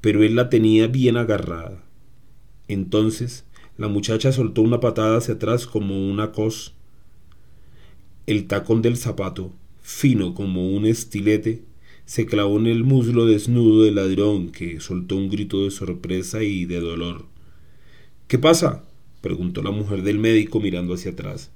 pero 0.00 0.22
él 0.22 0.36
la 0.36 0.50
tenía 0.50 0.86
bien 0.86 1.16
agarrada. 1.16 1.82
Entonces 2.68 3.44
la 3.78 3.88
muchacha 3.88 4.32
soltó 4.32 4.62
una 4.62 4.80
patada 4.80 5.18
hacia 5.18 5.34
atrás 5.34 5.66
como 5.66 6.10
una 6.10 6.32
cos. 6.32 6.74
El 8.26 8.46
tacón 8.46 8.82
del 8.82 8.96
zapato, 8.96 9.52
fino 9.80 10.34
como 10.34 10.68
un 10.68 10.84
estilete, 10.84 11.62
se 12.04 12.26
clavó 12.26 12.58
en 12.58 12.66
el 12.66 12.84
muslo 12.84 13.26
desnudo 13.26 13.84
del 13.84 13.94
ladrón, 13.94 14.50
que 14.50 14.80
soltó 14.80 15.16
un 15.16 15.28
grito 15.28 15.64
de 15.64 15.70
sorpresa 15.70 16.42
y 16.42 16.64
de 16.64 16.80
dolor. 16.80 17.26
¿Qué 18.26 18.38
pasa? 18.38 18.84
preguntó 19.20 19.62
la 19.62 19.70
mujer 19.70 20.02
del 20.02 20.18
médico 20.18 20.58
mirando 20.58 20.94
hacia 20.94 21.12
atrás. 21.12 21.50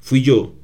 Fui 0.00 0.22
yo, 0.22 0.54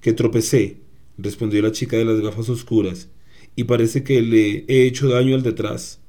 que 0.00 0.12
tropecé, 0.12 0.78
respondió 1.18 1.62
la 1.62 1.72
chica 1.72 1.96
de 1.96 2.04
las 2.04 2.20
gafas 2.20 2.48
oscuras, 2.48 3.10
y 3.56 3.64
parece 3.64 4.02
que 4.02 4.22
le 4.22 4.64
he 4.68 4.86
hecho 4.86 5.08
daño 5.08 5.34
al 5.34 5.42
detrás. 5.42 6.00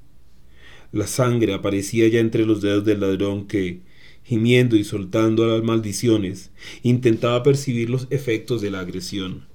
La 0.92 1.08
sangre 1.08 1.54
aparecía 1.54 2.08
ya 2.08 2.20
entre 2.20 2.46
los 2.46 2.62
dedos 2.62 2.86
del 2.86 3.02
ladrón 3.02 3.48
que, 3.48 3.82
gimiendo 4.24 4.76
y 4.76 4.84
soltando 4.84 5.46
las 5.46 5.64
maldiciones, 5.64 6.52
intentaba 6.84 7.44
percibir 7.44 7.90
los 7.90 8.08
efectos 8.10 8.62
de 8.62 8.72
la 8.72 8.80
agresión. 8.80 9.46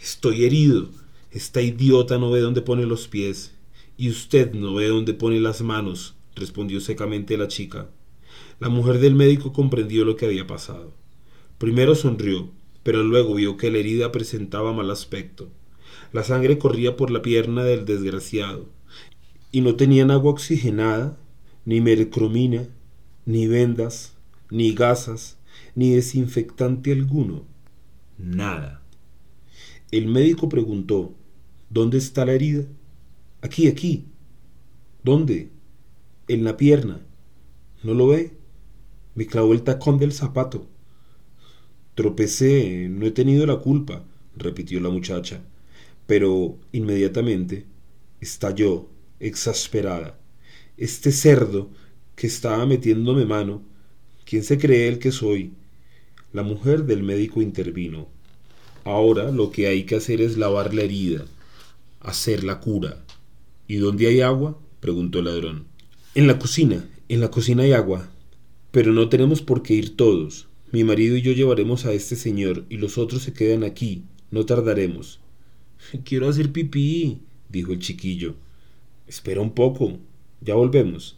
Estoy 0.00 0.44
herido, 0.44 0.90
esta 1.34 1.60
idiota 1.60 2.16
no 2.16 2.30
ve 2.30 2.40
dónde 2.40 2.62
pone 2.62 2.86
los 2.86 3.08
pies. 3.08 3.52
Y 3.96 4.08
usted 4.08 4.52
no 4.54 4.74
ve 4.74 4.86
dónde 4.86 5.14
pone 5.14 5.40
las 5.40 5.62
manos, 5.62 6.14
respondió 6.34 6.80
secamente 6.80 7.36
la 7.36 7.48
chica. 7.48 7.90
La 8.60 8.68
mujer 8.68 8.98
del 8.98 9.14
médico 9.14 9.52
comprendió 9.52 10.04
lo 10.04 10.16
que 10.16 10.26
había 10.26 10.46
pasado. 10.46 10.92
Primero 11.58 11.94
sonrió, 11.94 12.50
pero 12.82 13.02
luego 13.02 13.34
vio 13.34 13.56
que 13.56 13.70
la 13.70 13.78
herida 13.78 14.12
presentaba 14.12 14.72
mal 14.72 14.90
aspecto. 14.90 15.50
La 16.12 16.22
sangre 16.22 16.58
corría 16.58 16.96
por 16.96 17.10
la 17.10 17.22
pierna 17.22 17.64
del 17.64 17.84
desgraciado, 17.84 18.68
y 19.52 19.60
no 19.60 19.76
tenían 19.76 20.10
agua 20.10 20.32
oxigenada, 20.32 21.18
ni 21.64 21.80
mercromina, 21.80 22.68
ni 23.26 23.46
vendas, 23.46 24.16
ni 24.50 24.74
gasas, 24.74 25.38
ni 25.74 25.90
desinfectante 25.90 26.92
alguno. 26.92 27.44
Nada. 28.18 28.82
El 29.90 30.08
médico 30.08 30.48
preguntó 30.48 31.14
¿Dónde 31.70 31.98
está 31.98 32.24
la 32.24 32.32
herida? 32.32 32.64
Aquí, 33.42 33.66
aquí. 33.66 34.06
¿Dónde? 35.02 35.50
En 36.28 36.44
la 36.44 36.56
pierna. 36.56 37.00
¿No 37.82 37.94
lo 37.94 38.08
ve? 38.08 38.36
Me 39.14 39.26
clavó 39.26 39.52
el 39.52 39.62
tacón 39.62 39.98
del 39.98 40.12
zapato. 40.12 40.68
Tropecé, 41.94 42.88
no 42.90 43.06
he 43.06 43.10
tenido 43.10 43.46
la 43.46 43.56
culpa, 43.56 44.04
repitió 44.36 44.80
la 44.80 44.88
muchacha, 44.88 45.42
pero 46.06 46.58
inmediatamente 46.72 47.64
estalló, 48.20 48.88
exasperada. 49.20 50.18
Este 50.76 51.12
cerdo 51.12 51.70
que 52.16 52.26
estaba 52.26 52.66
metiéndome 52.66 53.24
mano, 53.24 53.62
¿quién 54.24 54.42
se 54.42 54.58
cree 54.58 54.88
el 54.88 54.98
que 54.98 55.12
soy? 55.12 55.52
La 56.32 56.42
mujer 56.42 56.84
del 56.84 57.02
médico 57.02 57.42
intervino. 57.42 58.08
Ahora 58.84 59.30
lo 59.30 59.50
que 59.50 59.68
hay 59.68 59.84
que 59.84 59.96
hacer 59.96 60.20
es 60.20 60.36
lavar 60.36 60.74
la 60.74 60.82
herida 60.82 61.24
hacer 62.04 62.44
la 62.44 62.60
cura. 62.60 63.02
¿Y 63.66 63.76
dónde 63.76 64.06
hay 64.06 64.20
agua? 64.20 64.56
preguntó 64.80 65.18
el 65.18 65.24
ladrón. 65.24 65.64
En 66.14 66.26
la 66.26 66.38
cocina, 66.38 66.86
en 67.08 67.20
la 67.20 67.30
cocina 67.30 67.64
hay 67.64 67.72
agua. 67.72 68.08
Pero 68.70 68.92
no 68.92 69.08
tenemos 69.08 69.42
por 69.42 69.62
qué 69.62 69.74
ir 69.74 69.96
todos. 69.96 70.46
Mi 70.74 70.82
marido 70.82 71.16
y 71.16 71.22
yo 71.22 71.30
llevaremos 71.30 71.86
a 71.86 71.92
este 71.92 72.16
señor 72.16 72.64
y 72.68 72.78
los 72.78 72.98
otros 72.98 73.22
se 73.22 73.32
quedan 73.32 73.62
aquí. 73.62 74.02
No 74.32 74.44
tardaremos. 74.44 75.20
Quiero 76.04 76.28
hacer 76.28 76.50
pipí, 76.50 77.20
dijo 77.48 77.70
el 77.70 77.78
chiquillo. 77.78 78.34
Espera 79.06 79.40
un 79.40 79.54
poco. 79.54 80.00
Ya 80.40 80.56
volvemos. 80.56 81.16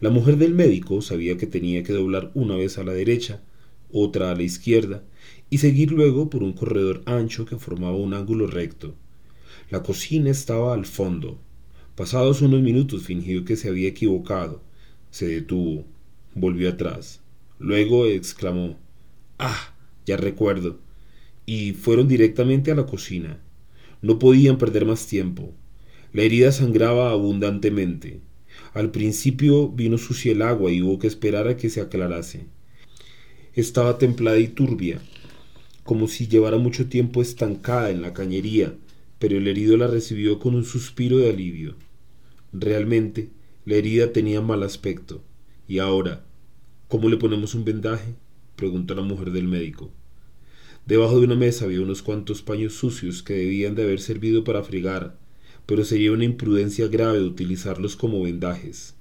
La 0.00 0.10
mujer 0.10 0.36
del 0.36 0.52
médico 0.52 1.00
sabía 1.00 1.36
que 1.36 1.46
tenía 1.46 1.84
que 1.84 1.92
doblar 1.92 2.32
una 2.34 2.56
vez 2.56 2.76
a 2.76 2.82
la 2.82 2.92
derecha, 2.92 3.40
otra 3.92 4.32
a 4.32 4.34
la 4.34 4.42
izquierda, 4.42 5.04
y 5.48 5.58
seguir 5.58 5.92
luego 5.92 6.28
por 6.28 6.42
un 6.42 6.52
corredor 6.52 7.02
ancho 7.06 7.46
que 7.46 7.56
formaba 7.56 7.94
un 7.94 8.14
ángulo 8.14 8.48
recto. 8.48 8.96
La 9.70 9.84
cocina 9.84 10.30
estaba 10.30 10.74
al 10.74 10.86
fondo. 10.86 11.38
Pasados 11.94 12.42
unos 12.42 12.62
minutos 12.62 13.04
fingió 13.04 13.44
que 13.44 13.54
se 13.54 13.68
había 13.68 13.90
equivocado. 13.90 14.60
Se 15.12 15.28
detuvo. 15.28 15.84
Volvió 16.34 16.68
atrás. 16.68 17.20
Luego 17.60 18.04
exclamó 18.06 18.76
Ah. 19.38 19.74
ya 20.06 20.16
recuerdo. 20.16 20.78
Y 21.46 21.72
fueron 21.72 22.08
directamente 22.08 22.70
a 22.70 22.74
la 22.74 22.86
cocina. 22.86 23.40
No 24.02 24.18
podían 24.18 24.58
perder 24.58 24.84
más 24.84 25.06
tiempo. 25.06 25.54
La 26.12 26.22
herida 26.22 26.52
sangraba 26.52 27.10
abundantemente. 27.10 28.20
Al 28.74 28.90
principio 28.90 29.68
vino 29.68 29.98
sucia 29.98 30.32
el 30.32 30.42
agua 30.42 30.70
y 30.70 30.82
hubo 30.82 30.98
que 30.98 31.06
esperar 31.06 31.48
a 31.48 31.56
que 31.56 31.70
se 31.70 31.80
aclarase. 31.80 32.46
Estaba 33.54 33.98
templada 33.98 34.38
y 34.38 34.48
turbia, 34.48 35.00
como 35.84 36.08
si 36.08 36.28
llevara 36.28 36.58
mucho 36.58 36.88
tiempo 36.88 37.22
estancada 37.22 37.90
en 37.90 38.02
la 38.02 38.12
cañería 38.12 38.74
pero 39.18 39.36
el 39.36 39.48
herido 39.48 39.76
la 39.76 39.88
recibió 39.88 40.38
con 40.38 40.54
un 40.54 40.64
suspiro 40.64 41.18
de 41.18 41.30
alivio. 41.30 41.74
Realmente, 42.52 43.30
la 43.64 43.74
herida 43.74 44.12
tenía 44.12 44.40
mal 44.40 44.62
aspecto. 44.62 45.22
Y 45.66 45.80
ahora, 45.80 46.24
¿cómo 46.88 47.08
le 47.08 47.16
ponemos 47.16 47.54
un 47.54 47.64
vendaje? 47.64 48.14
Preguntó 48.58 48.94
la 48.94 49.02
mujer 49.02 49.30
del 49.30 49.48
médico. 49.48 49.90
Debajo 50.84 51.18
de 51.18 51.24
una 51.24 51.36
mesa 51.36 51.64
había 51.64 51.80
unos 51.80 52.02
cuantos 52.02 52.42
paños 52.42 52.74
sucios 52.74 53.22
que 53.22 53.34
debían 53.34 53.74
de 53.74 53.84
haber 53.84 54.00
servido 54.00 54.44
para 54.44 54.62
fregar, 54.62 55.16
pero 55.64 55.84
sería 55.84 56.12
una 56.12 56.24
imprudencia 56.24 56.88
grave 56.88 57.22
utilizarlos 57.22 57.96
como 57.96 58.22
vendajes. 58.22 58.94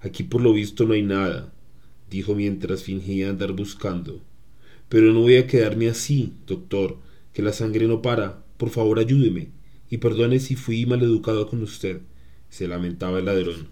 Aquí 0.00 0.22
por 0.22 0.42
lo 0.42 0.52
visto 0.52 0.84
no 0.84 0.92
hay 0.92 1.02
nada, 1.02 1.52
dijo 2.10 2.34
mientras 2.34 2.82
fingía 2.82 3.30
andar 3.30 3.52
buscando. 3.52 4.20
Pero 4.88 5.12
no 5.12 5.22
voy 5.22 5.36
a 5.36 5.46
quedarme 5.46 5.88
así, 5.88 6.34
doctor, 6.46 6.98
que 7.32 7.42
la 7.42 7.52
sangre 7.52 7.88
no 7.88 8.02
para, 8.02 8.44
por 8.58 8.70
favor 8.70 8.98
ayúdeme 8.98 9.48
y 9.90 9.98
perdone 9.98 10.40
si 10.40 10.56
fui 10.56 10.86
maleducado 10.86 11.48
con 11.48 11.62
usted, 11.62 12.00
se 12.50 12.68
lamentaba 12.68 13.18
el 13.18 13.24
ladrón. 13.24 13.68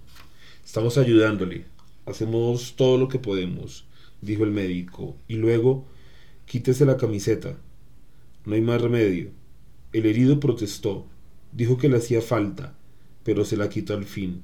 Estamos 0.65 0.97
ayudándole. 0.97 1.67
Hacemos 2.07 2.75
todo 2.77 2.99
lo 2.99 3.09
que 3.09 3.19
podemos, 3.19 3.85
dijo 4.23 4.45
el 4.45 4.53
médico, 4.53 5.17
y 5.29 5.35
luego 5.35 5.85
quítese 6.47 6.87
la 6.87 6.97
camiseta. 6.97 7.59
No 8.47 8.55
hay 8.55 8.63
más 8.63 8.81
remedio. 8.81 9.31
El 9.93 10.07
herido 10.07 10.41
protestó, 10.41 11.07
dijo 11.53 11.77
que 11.77 11.91
le 11.91 11.99
hacía 11.99 12.23
falta, 12.23 12.75
pero 13.25 13.45
se 13.45 13.59
la 13.59 13.69
quitó 13.69 13.93
al 13.95 14.05
fin. 14.05 14.43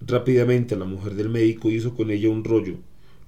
Rápidamente 0.00 0.76
la 0.76 0.84
mujer 0.84 1.14
del 1.14 1.28
médico 1.28 1.70
hizo 1.70 1.94
con 1.94 2.10
ella 2.10 2.28
un 2.28 2.44
rollo, 2.44 2.76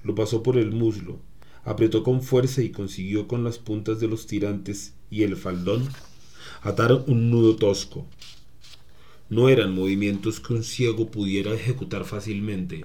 lo 0.04 0.14
pasó 0.14 0.42
por 0.42 0.58
el 0.58 0.70
muslo, 0.70 1.18
apretó 1.64 2.02
con 2.02 2.22
fuerza 2.22 2.62
y 2.62 2.70
consiguió 2.70 3.26
con 3.26 3.42
las 3.42 3.58
puntas 3.58 4.00
de 4.00 4.08
los 4.08 4.26
tirantes 4.26 4.94
y 5.10 5.22
el 5.22 5.36
faldón 5.36 5.88
atar 6.62 6.92
un 7.06 7.30
nudo 7.30 7.56
tosco. 7.56 8.06
No 9.28 9.48
eran 9.48 9.74
movimientos 9.74 10.40
que 10.40 10.52
un 10.52 10.64
ciego 10.64 11.10
pudiera 11.10 11.54
ejecutar 11.54 12.04
fácilmente, 12.04 12.84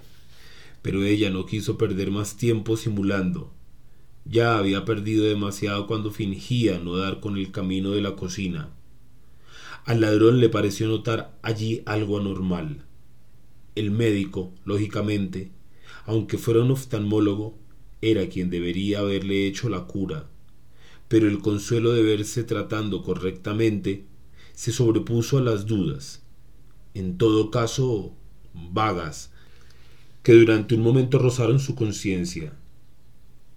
pero 0.81 1.03
ella 1.03 1.29
no 1.29 1.45
quiso 1.45 1.77
perder 1.77 2.11
más 2.11 2.37
tiempo 2.37 2.77
simulando. 2.77 3.53
Ya 4.25 4.57
había 4.57 4.85
perdido 4.85 5.25
demasiado 5.25 5.87
cuando 5.87 6.11
fingía 6.11 6.79
no 6.79 6.97
dar 6.97 7.19
con 7.19 7.37
el 7.37 7.51
camino 7.51 7.91
de 7.91 8.01
la 8.01 8.15
cocina. 8.15 8.69
Al 9.85 10.01
ladrón 10.01 10.39
le 10.39 10.49
pareció 10.49 10.87
notar 10.87 11.37
allí 11.41 11.81
algo 11.85 12.19
anormal. 12.19 12.85
El 13.75 13.91
médico, 13.91 14.53
lógicamente, 14.65 15.51
aunque 16.05 16.37
fuera 16.37 16.61
un 16.61 16.71
oftalmólogo, 16.71 17.57
era 18.01 18.27
quien 18.27 18.49
debería 18.49 18.99
haberle 18.99 19.47
hecho 19.47 19.69
la 19.69 19.85
cura 19.85 20.27
pero 21.09 21.27
el 21.27 21.39
consuelo 21.39 21.91
de 21.91 22.03
verse 22.03 22.45
tratando 22.45 23.03
correctamente 23.03 24.05
se 24.53 24.71
sobrepuso 24.71 25.39
a 25.39 25.41
las 25.41 25.65
dudas, 25.65 26.21
en 26.93 27.17
todo 27.17 27.51
caso 27.51 28.13
vagas, 28.53 29.33
que 30.29 30.35
durante 30.35 30.75
un 30.75 30.81
momento 30.81 31.17
rozaron 31.17 31.59
su 31.59 31.73
conciencia. 31.73 32.53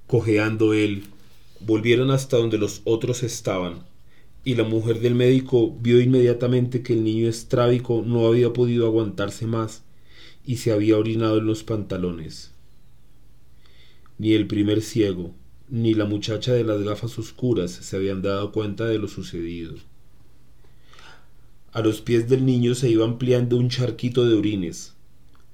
Cojeando 0.06 0.72
él, 0.72 1.04
volvieron 1.60 2.10
hasta 2.10 2.38
donde 2.38 2.56
los 2.56 2.80
otros 2.84 3.22
estaban, 3.22 3.84
y 4.42 4.54
la 4.54 4.64
mujer 4.64 5.00
del 5.00 5.14
médico 5.14 5.76
vio 5.82 6.00
inmediatamente 6.00 6.82
que 6.82 6.94
el 6.94 7.04
niño 7.04 7.28
estrábico 7.28 8.02
no 8.06 8.26
había 8.26 8.54
podido 8.54 8.86
aguantarse 8.86 9.46
más 9.46 9.82
y 10.46 10.56
se 10.56 10.72
había 10.72 10.96
orinado 10.96 11.36
en 11.36 11.44
los 11.44 11.62
pantalones. 11.62 12.52
Ni 14.16 14.32
el 14.32 14.46
primer 14.46 14.80
ciego, 14.80 15.34
ni 15.68 15.92
la 15.92 16.06
muchacha 16.06 16.54
de 16.54 16.64
las 16.64 16.80
gafas 16.82 17.18
oscuras 17.18 17.70
se 17.70 17.96
habían 17.96 18.22
dado 18.22 18.50
cuenta 18.50 18.86
de 18.86 18.98
lo 18.98 19.08
sucedido. 19.08 19.74
A 21.72 21.82
los 21.82 22.00
pies 22.00 22.30
del 22.30 22.46
niño 22.46 22.74
se 22.74 22.88
iba 22.88 23.04
ampliando 23.04 23.58
un 23.58 23.68
charquito 23.68 24.26
de 24.26 24.36
orines. 24.36 24.94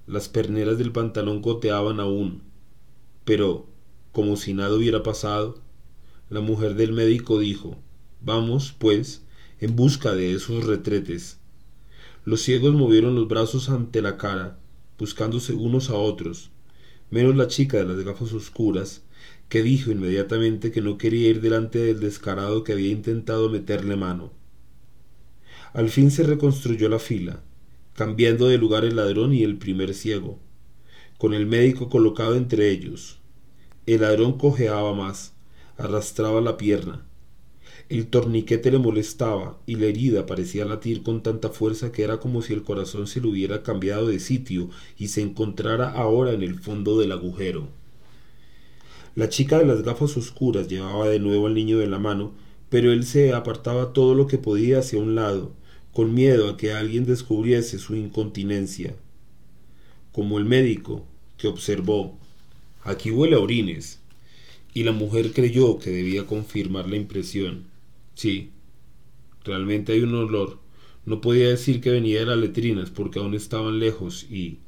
Las 0.09 0.31
perneras 0.31 0.79
del 0.79 0.91
pantalón 0.91 1.43
goteaban 1.43 2.01
aún, 2.01 2.41
pero, 3.27 3.67
como 4.11 4.37
si 4.37 4.55
nada 4.55 4.75
hubiera 4.75 5.03
pasado, 5.03 5.61
la 6.31 6.41
mujer 6.41 6.77
del 6.77 6.95
médico 6.95 7.39
dijo 7.39 7.77
Vamos, 8.23 8.75
pues, 8.79 9.27
en 9.61 9.77
busca 9.77 10.15
de 10.15 10.33
esos 10.33 10.65
retretes. 10.65 11.41
Los 12.25 12.41
ciegos 12.41 12.73
movieron 12.73 13.17
los 13.17 13.29
brazos 13.29 13.69
ante 13.69 14.01
la 14.01 14.17
cara, 14.17 14.59
buscándose 14.99 15.53
unos 15.53 15.91
a 15.91 15.97
otros, 15.97 16.53
menos 17.11 17.37
la 17.37 17.47
chica 17.47 17.77
de 17.77 17.85
las 17.85 18.03
gafas 18.03 18.33
oscuras, 18.33 19.03
que 19.51 19.63
dijo 19.63 19.91
inmediatamente 19.91 20.73
que 20.73 20.81
no 20.81 20.97
quería 20.97 21.29
ir 21.29 21.43
delante 21.43 21.81
del 21.81 22.01
descarado 22.01 22.65
que 22.65 22.73
había 22.73 22.93
intentado 22.93 23.51
meterle 23.51 23.97
mano. 23.97 24.33
Al 25.75 25.91
fin 25.91 26.11
se 26.11 26.23
reconstruyó 26.23 26.89
la 26.89 26.99
fila, 26.99 27.43
cambiando 27.99 28.47
de 28.47 28.59
lugar 28.59 28.85
el 28.85 28.95
ladrón 28.95 29.35
y 29.35 29.43
el 29.43 29.59
primer 29.59 29.93
ciego, 29.93 30.39
con 31.19 31.35
el 31.35 31.47
médico 31.47 31.89
colocado 31.89 32.37
entre 32.37 32.71
ellos. 32.71 33.19
El 33.87 34.03
ladrón 34.03 34.39
cojeaba 34.39 34.95
más, 34.95 35.35
arrastraba 35.77 36.41
la 36.41 36.57
pierna. 36.57 37.05
El 37.89 38.07
torniquete 38.07 38.71
le 38.71 38.79
molestaba 38.79 39.59
y 39.67 39.75
la 39.75 39.87
herida 39.87 40.27
parecía 40.27 40.65
latir 40.65 41.03
con 41.03 41.25
tanta 41.25 41.49
fuerza 41.49 41.91
que 41.91 42.05
era 42.05 42.21
como 42.21 42.41
si 42.41 42.53
el 42.53 42.63
corazón 42.63 43.09
se 43.09 43.21
le 43.21 43.27
hubiera 43.27 43.65
cambiado 43.65 44.07
de 44.07 44.21
sitio 44.21 44.71
y 44.97 45.09
se 45.09 45.23
encontrara 45.23 45.91
ahora 45.91 46.31
en 46.31 46.45
el 46.45 46.55
fondo 46.55 47.01
del 47.01 47.11
agujero. 47.11 47.67
La 49.17 49.29
chica 49.29 49.59
de 49.59 49.67
las 49.67 49.83
gafas 49.83 50.17
oscuras 50.17 50.69
llevaba 50.69 51.09
de 51.09 51.19
nuevo 51.19 51.49
al 51.49 51.55
niño 51.55 51.79
de 51.79 51.89
la 51.89 51.99
mano, 51.99 52.31
pero 52.71 52.93
él 52.93 53.05
se 53.05 53.33
apartaba 53.33 53.93
todo 53.93 54.15
lo 54.15 54.29
que 54.29 54.39
podía 54.39 54.79
hacia 54.79 55.01
un 55.01 55.17
lado, 55.17 55.51
con 55.99 56.15
miedo 56.15 56.49
a 56.49 56.57
que 56.57 56.73
alguien 56.73 57.07
descubriese 57.07 57.77
su 57.81 57.97
incontinencia. 57.97 58.95
Como 60.13 60.39
el 60.39 60.45
médico, 60.45 61.05
que 61.37 61.49
observó, 61.49 62.17
aquí 62.85 63.11
huele 63.11 63.35
a 63.35 63.41
orines, 63.41 63.99
y 64.73 64.85
la 64.85 64.93
mujer 64.93 65.33
creyó 65.33 65.81
que 65.81 65.91
debía 65.91 66.25
confirmar 66.25 66.89
la 66.89 66.95
impresión. 66.95 67.65
Sí, 68.15 68.51
realmente 69.43 69.93
hay 69.93 70.03
un 70.03 70.15
olor. 70.15 70.61
No 71.05 71.21
podía 71.21 71.49
decir 71.49 71.81
que 71.81 71.91
venía 71.91 72.21
de 72.21 72.27
las 72.27 72.39
letrinas 72.39 72.91
porque 72.91 73.19
aún 73.19 73.35
estaban 73.35 73.81
lejos 73.81 74.25
y, 74.31 74.59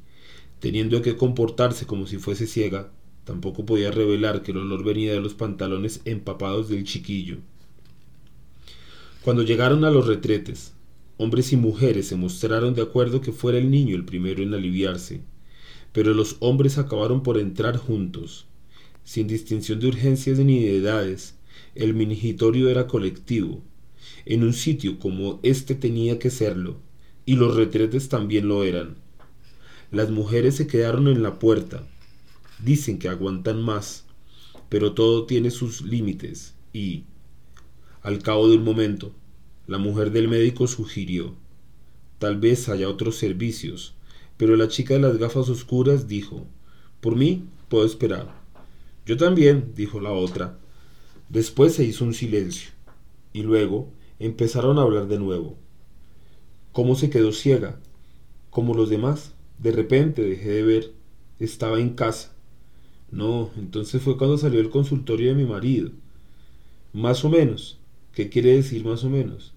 teniendo 0.59 1.01
que 1.01 1.15
comportarse 1.15 1.85
como 1.85 2.07
si 2.07 2.17
fuese 2.17 2.45
ciega, 2.45 2.91
tampoco 3.23 3.65
podía 3.65 3.91
revelar 3.91 4.43
que 4.43 4.51
el 4.51 4.57
olor 4.57 4.83
venía 4.83 5.13
de 5.13 5.21
los 5.21 5.33
pantalones 5.33 6.01
empapados 6.03 6.67
del 6.67 6.83
chiquillo. 6.83 7.37
Cuando 9.21 9.43
llegaron 9.43 9.85
a 9.85 9.91
los 9.91 10.07
retretes, 10.07 10.73
hombres 11.21 11.53
y 11.53 11.55
mujeres 11.55 12.07
se 12.07 12.15
mostraron 12.15 12.73
de 12.73 12.81
acuerdo 12.81 13.21
que 13.21 13.31
fuera 13.31 13.59
el 13.59 13.69
niño 13.69 13.95
el 13.95 14.05
primero 14.05 14.41
en 14.41 14.55
aliviarse, 14.55 15.21
pero 15.93 16.15
los 16.15 16.37
hombres 16.39 16.79
acabaron 16.79 17.21
por 17.21 17.37
entrar 17.37 17.77
juntos, 17.77 18.47
sin 19.03 19.27
distinción 19.27 19.79
de 19.79 19.87
urgencias 19.89 20.39
ni 20.39 20.63
de 20.63 20.77
edades, 20.77 21.35
el 21.75 21.93
minigitorio 21.93 22.69
era 22.69 22.87
colectivo. 22.87 23.61
En 24.25 24.43
un 24.43 24.53
sitio 24.53 24.97
como 24.97 25.39
este 25.43 25.75
tenía 25.75 26.17
que 26.17 26.31
serlo, 26.31 26.79
y 27.23 27.35
los 27.35 27.55
retretes 27.55 28.09
también 28.09 28.47
lo 28.47 28.63
eran. 28.63 28.95
Las 29.91 30.09
mujeres 30.09 30.55
se 30.55 30.65
quedaron 30.65 31.07
en 31.07 31.21
la 31.21 31.37
puerta. 31.37 31.87
Dicen 32.63 32.97
que 32.97 33.09
aguantan 33.09 33.61
más, 33.61 34.05
pero 34.69 34.93
todo 34.93 35.27
tiene 35.27 35.51
sus 35.51 35.83
límites 35.83 36.55
y, 36.73 37.03
al 38.01 38.23
cabo 38.23 38.49
de 38.49 38.57
un 38.57 38.63
momento, 38.63 39.13
la 39.71 39.77
mujer 39.77 40.11
del 40.11 40.27
médico 40.27 40.67
sugirió, 40.67 41.33
tal 42.19 42.37
vez 42.37 42.67
haya 42.67 42.89
otros 42.89 43.15
servicios, 43.15 43.95
pero 44.35 44.57
la 44.57 44.67
chica 44.67 44.95
de 44.95 44.99
las 44.99 45.15
gafas 45.17 45.47
oscuras 45.47 46.09
dijo, 46.09 46.45
por 46.99 47.15
mí 47.15 47.45
puedo 47.69 47.85
esperar. 47.85 48.35
Yo 49.05 49.15
también, 49.15 49.71
dijo 49.73 50.01
la 50.01 50.11
otra. 50.11 50.59
Después 51.29 51.73
se 51.73 51.85
hizo 51.85 52.03
un 52.03 52.13
silencio, 52.13 52.71
y 53.31 53.43
luego 53.43 53.87
empezaron 54.19 54.77
a 54.77 54.81
hablar 54.81 55.07
de 55.07 55.19
nuevo. 55.19 55.55
¿Cómo 56.73 56.95
se 56.95 57.09
quedó 57.09 57.31
ciega? 57.31 57.79
Como 58.49 58.73
los 58.73 58.89
demás. 58.89 59.31
De 59.57 59.71
repente 59.71 60.21
dejé 60.21 60.49
de 60.49 60.63
ver. 60.63 60.91
Estaba 61.39 61.79
en 61.79 61.91
casa. 61.91 62.35
No, 63.09 63.51
entonces 63.55 64.01
fue 64.01 64.17
cuando 64.17 64.37
salió 64.37 64.59
el 64.59 64.69
consultorio 64.69 65.29
de 65.29 65.35
mi 65.35 65.49
marido. 65.49 65.91
Más 66.91 67.23
o 67.23 67.29
menos. 67.29 67.79
¿Qué 68.11 68.27
quiere 68.27 68.53
decir 68.53 68.83
más 68.83 69.05
o 69.05 69.09
menos? 69.09 69.53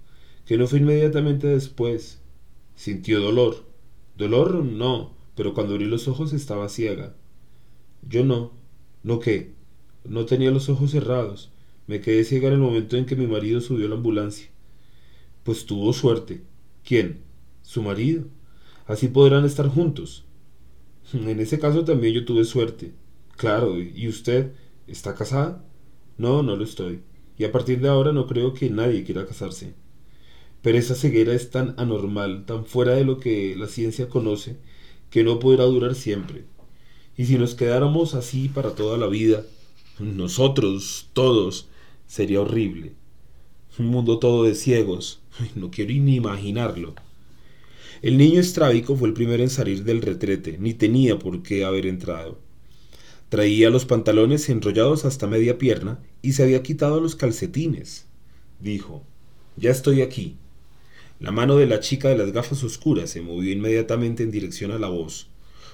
Que 0.46 0.58
no 0.58 0.66
fue 0.66 0.78
inmediatamente 0.78 1.46
después. 1.46 2.20
Sintió 2.74 3.20
dolor. 3.20 3.64
Dolor 4.16 4.64
no, 4.64 5.14
pero 5.36 5.54
cuando 5.54 5.74
abrí 5.74 5.86
los 5.86 6.08
ojos 6.08 6.32
estaba 6.32 6.68
ciega. 6.68 7.14
Yo 8.08 8.24
no. 8.24 8.52
¿No 9.02 9.20
qué? 9.20 9.52
No 10.04 10.26
tenía 10.26 10.50
los 10.50 10.68
ojos 10.68 10.90
cerrados. 10.90 11.50
Me 11.86 12.00
quedé 12.00 12.24
ciega 12.24 12.48
en 12.48 12.54
el 12.54 12.60
momento 12.60 12.96
en 12.96 13.06
que 13.06 13.16
mi 13.16 13.26
marido 13.26 13.60
subió 13.60 13.86
a 13.86 13.88
la 13.88 13.96
ambulancia. 13.96 14.48
Pues 15.42 15.66
tuvo 15.66 15.92
suerte. 15.92 16.42
¿Quién? 16.84 17.22
Su 17.62 17.82
marido. 17.82 18.24
Así 18.86 19.08
podrán 19.08 19.44
estar 19.44 19.68
juntos. 19.68 20.24
En 21.12 21.40
ese 21.40 21.58
caso 21.58 21.84
también 21.84 22.14
yo 22.14 22.24
tuve 22.24 22.44
suerte. 22.44 22.92
Claro, 23.36 23.80
¿y 23.80 24.08
usted 24.08 24.52
está 24.86 25.14
casada? 25.14 25.64
No, 26.18 26.42
no 26.42 26.56
lo 26.56 26.64
estoy. 26.64 27.00
Y 27.36 27.44
a 27.44 27.52
partir 27.52 27.80
de 27.80 27.88
ahora 27.88 28.12
no 28.12 28.26
creo 28.26 28.54
que 28.54 28.70
nadie 28.70 29.04
quiera 29.04 29.26
casarse. 29.26 29.74
Pero 30.64 30.78
esa 30.78 30.94
ceguera 30.94 31.34
es 31.34 31.50
tan 31.50 31.74
anormal, 31.76 32.46
tan 32.46 32.64
fuera 32.64 32.94
de 32.94 33.04
lo 33.04 33.20
que 33.20 33.54
la 33.54 33.66
ciencia 33.66 34.08
conoce, 34.08 34.56
que 35.10 35.22
no 35.22 35.38
podrá 35.38 35.64
durar 35.64 35.94
siempre. 35.94 36.44
Y 37.18 37.26
si 37.26 37.36
nos 37.36 37.54
quedáramos 37.54 38.14
así 38.14 38.48
para 38.48 38.74
toda 38.74 38.96
la 38.96 39.06
vida, 39.06 39.44
nosotros, 39.98 41.10
todos, 41.12 41.68
sería 42.06 42.40
horrible. 42.40 42.94
Un 43.78 43.88
mundo 43.88 44.18
todo 44.18 44.44
de 44.44 44.54
ciegos. 44.54 45.20
no 45.54 45.70
quiero 45.70 45.92
ni 45.92 46.14
imaginarlo. 46.14 46.94
El 48.00 48.16
niño 48.16 48.40
estrábico 48.40 48.96
fue 48.96 49.08
el 49.08 49.14
primero 49.14 49.42
en 49.42 49.50
salir 49.50 49.84
del 49.84 50.00
retrete, 50.00 50.56
ni 50.58 50.72
tenía 50.72 51.18
por 51.18 51.42
qué 51.42 51.66
haber 51.66 51.84
entrado. 51.84 52.38
Traía 53.28 53.68
los 53.68 53.84
pantalones 53.84 54.48
enrollados 54.48 55.04
hasta 55.04 55.26
media 55.26 55.58
pierna 55.58 55.98
y 56.22 56.32
se 56.32 56.42
había 56.42 56.62
quitado 56.62 57.02
los 57.02 57.16
calcetines. 57.16 58.06
Dijo, 58.60 59.02
ya 59.58 59.70
estoy 59.70 60.00
aquí. 60.00 60.38
La 61.24 61.32
mano 61.32 61.56
de 61.56 61.64
la 61.64 61.80
chica 61.80 62.10
de 62.10 62.18
las 62.18 62.32
gafas 62.32 62.62
oscuras 62.64 63.08
se 63.08 63.22
movió 63.22 63.50
inmediatamente 63.50 64.22
en 64.22 64.30
dirección 64.30 64.72
a 64.72 64.78
la 64.78 64.88
voz. 64.88 65.28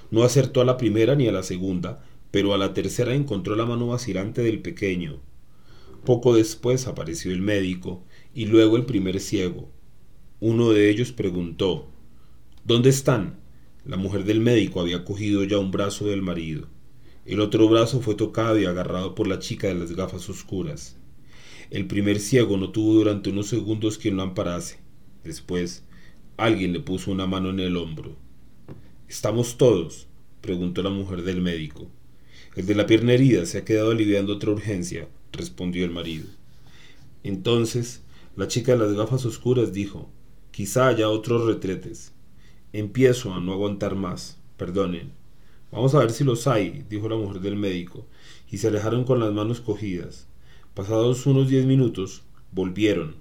No 0.09 0.23
acertó 0.23 0.61
a 0.61 0.63
la 0.65 0.77
primera 0.77 1.13
ni 1.15 1.27
a 1.27 1.33
la 1.33 1.43
segunda, 1.43 2.05
pero 2.31 2.53
a 2.53 2.57
la 2.57 2.73
tercera 2.73 3.15
encontró 3.15 3.57
la 3.57 3.65
mano 3.65 3.87
vacilante 3.87 4.41
del 4.43 4.61
pequeño. 4.61 5.19
Poco 6.05 6.35
después 6.35 6.87
apareció 6.87 7.33
el 7.33 7.41
médico 7.41 8.01
y 8.33 8.45
luego 8.45 8.77
el 8.77 8.85
primer 8.85 9.19
ciego. 9.19 9.69
Uno 10.39 10.69
de 10.69 10.89
ellos 10.89 11.11
preguntó 11.11 11.89
¿Dónde 12.63 12.89
están? 12.89 13.41
La 13.83 13.97
mujer 13.97 14.23
del 14.23 14.39
médico 14.39 14.79
había 14.79 15.03
cogido 15.03 15.43
ya 15.43 15.59
un 15.59 15.71
brazo 15.71 16.05
del 16.05 16.21
marido. 16.21 16.69
El 17.25 17.41
otro 17.41 17.67
brazo 17.67 17.99
fue 17.99 18.15
tocado 18.15 18.57
y 18.57 18.63
agarrado 18.63 19.15
por 19.15 19.27
la 19.27 19.39
chica 19.39 19.67
de 19.67 19.75
las 19.75 19.91
gafas 19.97 20.29
oscuras. 20.29 20.95
El 21.71 21.87
primer 21.87 22.21
ciego 22.21 22.55
no 22.55 22.71
tuvo 22.71 22.93
durante 22.93 23.31
unos 23.31 23.47
segundos 23.47 23.97
quien 23.97 24.15
lo 24.15 24.23
amparase. 24.23 24.80
Después, 25.23 25.83
alguien 26.37 26.73
le 26.73 26.79
puso 26.79 27.11
una 27.11 27.27
mano 27.27 27.49
en 27.49 27.59
el 27.59 27.77
hombro. 27.77 28.15
¿Estamos 29.07 29.57
todos? 29.57 30.07
preguntó 30.41 30.81
la 30.81 30.89
mujer 30.89 31.21
del 31.23 31.41
médico. 31.41 31.87
El 32.55 32.65
de 32.65 32.75
la 32.75 32.87
pierna 32.87 33.13
herida 33.13 33.45
se 33.45 33.59
ha 33.59 33.65
quedado 33.65 33.91
aliviando 33.91 34.33
otra 34.33 34.51
urgencia, 34.51 35.07
respondió 35.31 35.85
el 35.85 35.91
marido. 35.91 36.25
Entonces, 37.23 38.03
la 38.35 38.47
chica 38.47 38.71
de 38.73 38.79
las 38.79 38.93
gafas 38.93 39.25
oscuras 39.25 39.71
dijo, 39.73 40.09
quizá 40.51 40.87
haya 40.87 41.09
otros 41.09 41.45
retretes. 41.45 42.13
Empiezo 42.73 43.33
a 43.33 43.39
no 43.39 43.53
aguantar 43.53 43.95
más, 43.95 44.39
perdonen. 44.57 45.11
Vamos 45.71 45.95
a 45.95 45.99
ver 45.99 46.11
si 46.11 46.23
los 46.23 46.47
hay, 46.47 46.85
dijo 46.89 47.07
la 47.07 47.15
mujer 47.15 47.41
del 47.41 47.55
médico, 47.55 48.05
y 48.49 48.57
se 48.57 48.67
alejaron 48.67 49.03
con 49.03 49.19
las 49.19 49.31
manos 49.31 49.61
cogidas. 49.61 50.27
Pasados 50.73 51.25
unos 51.25 51.47
diez 51.47 51.65
minutos, 51.65 52.23
volvieron. 52.51 53.20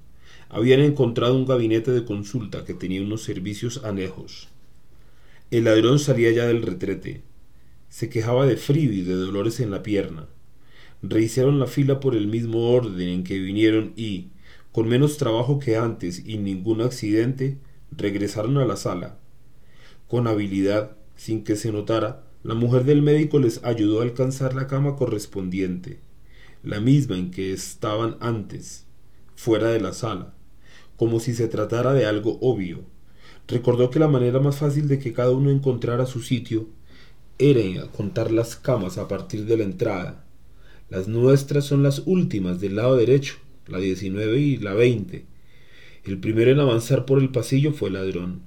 Habían 0.53 0.81
encontrado 0.81 1.37
un 1.37 1.47
gabinete 1.47 1.93
de 1.93 2.05
consulta 2.05 2.65
que 2.65 2.75
tenía 2.75 3.01
unos 3.03 3.23
servicios 3.23 3.85
anejos. 3.85 4.49
El 5.53 5.65
ladrón 5.65 6.01
salía 6.01 6.33
ya 6.33 6.47
del 6.47 6.63
retrete. 6.63 7.23
Se 7.89 8.09
quejaba 8.09 8.47
de 8.47 8.57
frío 8.57 8.93
y 8.93 9.03
de 9.03 9.15
dolores 9.15 9.61
en 9.61 9.71
la 9.71 9.85
pierna. 9.85 10.27
Rehicieron 11.03 11.61
la 11.61 11.69
fila 11.69 12.01
por 12.01 12.17
el 12.17 12.27
mismo 12.27 12.73
orden 12.73 13.09
en 13.09 13.23
que 13.23 13.39
vinieron 13.39 13.93
y, 13.97 14.31
Con 14.73 14.89
menos 14.89 15.19
trabajo 15.19 15.61
que 15.61 15.77
antes 15.77 16.25
y 16.27 16.39
ningún 16.39 16.81
accidente, 16.81 17.59
regresaron 17.91 18.59
a 18.59 18.65
la 18.65 18.77
sala. 18.77 19.19
Con 20.09 20.27
habilidad, 20.27 20.97
sin 21.15 21.45
que 21.45 21.55
se 21.55 21.71
notara, 21.71 22.25
la 22.43 22.55
mujer 22.55 22.85
del 22.85 23.03
médico 23.03 23.39
les 23.39 23.63
ayudó 23.63 24.01
a 24.01 24.03
alcanzar 24.03 24.55
la 24.55 24.67
cama 24.67 24.97
correspondiente, 24.97 26.01
la 26.65 26.81
misma 26.81 27.17
en 27.17 27.31
que 27.31 27.53
estaban 27.53 28.17
antes, 28.21 28.87
fuera 29.35 29.69
de 29.69 29.81
la 29.81 29.93
sala, 29.93 30.35
como 31.01 31.19
si 31.19 31.33
se 31.33 31.49
tratara 31.49 31.95
de 31.95 32.05
algo 32.05 32.37
obvio. 32.43 32.85
Recordó 33.49 33.89
que 33.89 33.99
la 33.99 34.07
manera 34.07 34.39
más 34.39 34.59
fácil 34.59 34.87
de 34.87 34.99
que 34.99 35.15
cada 35.15 35.31
uno 35.31 35.49
encontrara 35.49 36.05
su 36.05 36.21
sitio 36.21 36.69
era 37.39 37.87
contar 37.87 38.31
las 38.31 38.55
camas 38.55 38.99
a 38.99 39.09
partir 39.09 39.47
de 39.47 39.57
la 39.57 39.65
entrada. 39.65 40.27
Las 40.91 41.09
nuestras 41.09 41.65
son 41.65 41.83
las 41.83 42.03
últimas 42.05 42.61
del 42.61 42.77
lado 42.77 42.97
derecho, 42.97 43.37
la 43.67 43.79
19 43.79 44.41
y 44.41 44.57
la 44.59 44.75
20. 44.75 45.25
El 46.05 46.19
primero 46.19 46.51
en 46.51 46.61
avanzar 46.61 47.07
por 47.07 47.19
el 47.19 47.31
pasillo 47.31 47.73
fue 47.73 47.89
el 47.89 47.95
ladrón. 47.95 48.43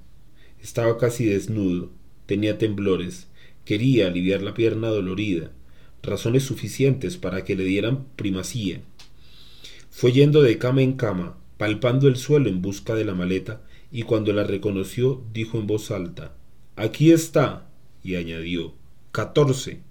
Estaba 0.62 1.00
casi 1.00 1.26
desnudo, 1.26 1.90
tenía 2.28 2.60
temblores, 2.60 3.30
Quería 3.66 4.06
aliviar 4.06 4.44
la 4.44 4.54
pierna 4.54 4.90
dolorida, 4.90 5.50
razones 6.04 6.44
suficientes 6.44 7.18
para 7.18 7.46
que 7.46 7.56
le 7.56 7.64
dieran 7.64 8.06
primacía. 8.16 8.84
Fue 9.90 10.12
yendo 10.12 10.44
de 10.44 10.60
cama 10.60 10.84
en 10.84 10.94
cama, 10.94 11.38
palpando 11.58 12.08
el 12.08 12.18
suelo 12.18 12.50
en 12.50 12.62
busca 12.62 12.96
de 12.96 13.06
la 13.06 13.14
maleta, 13.14 13.62
y 13.92 14.04
cuando 14.04 14.34
la 14.34 14.44
reconoció 14.44 15.24
dijo 15.34 15.60
en 15.60 15.68
voz 15.68 15.92
alta 15.92 16.36
Aquí 16.76 17.12
está. 17.12 17.70
y 18.04 18.16
añadió 18.16 18.74
Catorce. 19.12 19.82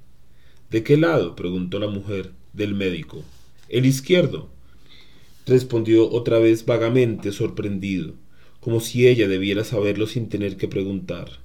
¿De 0.70 0.82
qué 0.82 0.96
lado? 0.96 1.36
preguntó 1.36 1.78
la 1.78 1.86
mujer 1.86 2.32
del 2.52 2.74
médico. 2.74 3.22
El 3.68 3.86
izquierdo. 3.86 4.50
respondió 5.46 6.10
otra 6.10 6.38
vez 6.38 6.66
vagamente 6.66 7.30
sorprendido, 7.32 8.14
como 8.60 8.80
si 8.80 9.06
ella 9.06 9.28
debiera 9.28 9.64
saberlo 9.64 10.06
sin 10.06 10.28
tener 10.28 10.56
que 10.56 10.68
preguntar. 10.68 11.40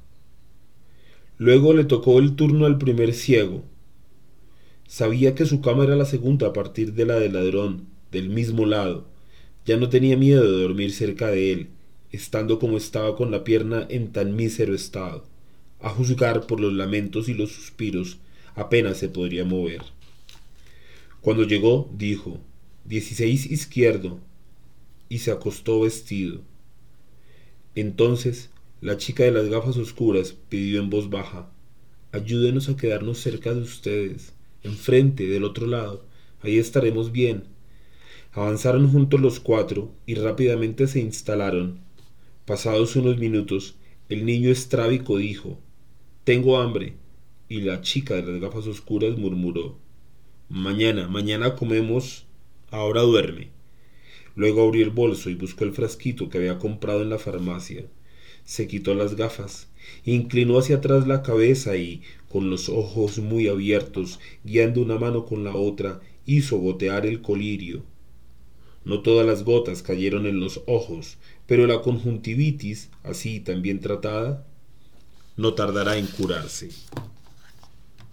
Luego 1.38 1.74
le 1.74 1.84
tocó 1.84 2.18
el 2.18 2.36
turno 2.36 2.66
al 2.66 2.80
primer 2.80 3.14
ciego. 3.14 3.64
Sabía 4.88 5.36
que 5.36 5.46
su 5.46 5.62
cama 5.62 5.84
era 5.84 5.96
la 5.96 6.06
segunda 6.06 6.48
a 6.48 6.54
partir 6.54 6.94
de 6.94 7.06
la 7.06 7.20
del 7.20 7.34
ladrón, 7.34 7.86
del 8.12 8.30
mismo 8.30 8.66
lado. 8.66 9.06
Ya 9.68 9.76
no 9.76 9.90
tenía 9.90 10.16
miedo 10.16 10.44
de 10.44 10.62
dormir 10.62 10.94
cerca 10.94 11.28
de 11.28 11.52
él, 11.52 11.68
estando 12.14 12.58
como 12.58 12.78
estaba 12.78 13.18
con 13.18 13.32
la 13.32 13.44
pierna 13.44 13.86
en 13.90 14.14
tan 14.14 14.34
mísero 14.34 14.74
estado. 14.74 15.26
A 15.82 15.90
juzgar 15.90 16.48
por 16.48 16.62
los 16.62 16.72
lamentos 16.72 17.28
y 17.28 17.34
los 17.34 17.52
suspiros, 17.52 18.18
apenas 18.56 18.98
se 18.98 19.10
podría 19.10 19.44
mover. 19.44 19.82
Cuando 21.20 21.44
llegó, 21.44 21.92
dijo, 21.94 22.40
dieciséis 22.86 23.46
izquierdo, 23.46 24.22
y 25.10 25.18
se 25.18 25.32
acostó 25.32 25.82
vestido. 25.82 26.40
Entonces 27.76 28.50
la 28.80 28.96
chica 28.96 29.26
de 29.26 29.32
las 29.32 29.50
gafas 29.50 29.76
oscuras 29.76 30.34
pidió 30.48 30.80
en 30.80 30.90
voz 30.90 31.10
baja, 31.10 31.52
ayúdenos 32.14 32.70
a 32.70 32.78
quedarnos 32.78 33.20
cerca 33.20 33.54
de 33.54 33.64
ustedes, 33.64 34.32
enfrente, 34.64 35.28
del 35.28 35.44
otro 35.44 35.68
lado, 35.68 36.06
ahí 36.42 36.58
estaremos 36.58 37.12
bien. 37.12 37.57
Avanzaron 38.38 38.88
juntos 38.92 39.20
los 39.20 39.40
cuatro 39.40 39.92
y 40.06 40.14
rápidamente 40.14 40.86
se 40.86 41.00
instalaron. 41.00 41.80
Pasados 42.46 42.96
unos 42.96 43.18
minutos, 43.18 43.78
el 44.10 44.28
niño 44.28 44.52
estrábico 44.52 45.18
dijo, 45.18 45.58
Tengo 46.24 46.60
hambre. 46.60 46.94
Y 47.50 47.62
la 47.62 47.82
chica 47.82 48.14
de 48.14 48.22
las 48.22 48.40
gafas 48.40 48.68
oscuras 48.68 49.18
murmuró, 49.18 49.80
Mañana, 50.50 51.08
mañana 51.08 51.56
comemos, 51.56 52.28
ahora 52.70 53.02
duerme. 53.02 53.50
Luego 54.36 54.68
abrió 54.68 54.84
el 54.84 54.92
bolso 54.92 55.32
y 55.32 55.34
buscó 55.34 55.64
el 55.64 55.74
frasquito 55.74 56.30
que 56.30 56.38
había 56.38 56.60
comprado 56.60 57.02
en 57.02 57.10
la 57.10 57.18
farmacia 57.18 57.86
se 58.48 58.66
quitó 58.66 58.94
las 58.94 59.18
gafas, 59.18 59.68
inclinó 60.06 60.58
hacia 60.58 60.78
atrás 60.78 61.06
la 61.06 61.22
cabeza 61.22 61.76
y, 61.76 62.02
con 62.30 62.50
los 62.50 62.70
ojos 62.70 63.20
muy 63.20 63.50
abiertos, 63.50 64.22
guiando 64.46 64.82
una 64.82 64.98
mano 64.98 65.26
con 65.26 65.44
la 65.44 65.54
otra, 65.54 66.00
hizo 66.26 66.58
gotear 66.58 67.06
el 67.06 67.22
colirio. 67.22 67.84
No 68.88 69.02
todas 69.02 69.26
las 69.28 69.44
gotas 69.44 69.84
cayeron 69.84 70.26
en 70.26 70.40
los 70.40 70.62
ojos, 70.66 71.18
pero 71.46 71.68
la 71.68 71.82
conjuntivitis, 71.82 72.90
así 73.04 73.42
también 73.42 73.82
tratada, 73.82 74.48
no 75.36 75.56
tardará 75.56 75.98
en 75.98 76.08
curarse. 76.08 76.70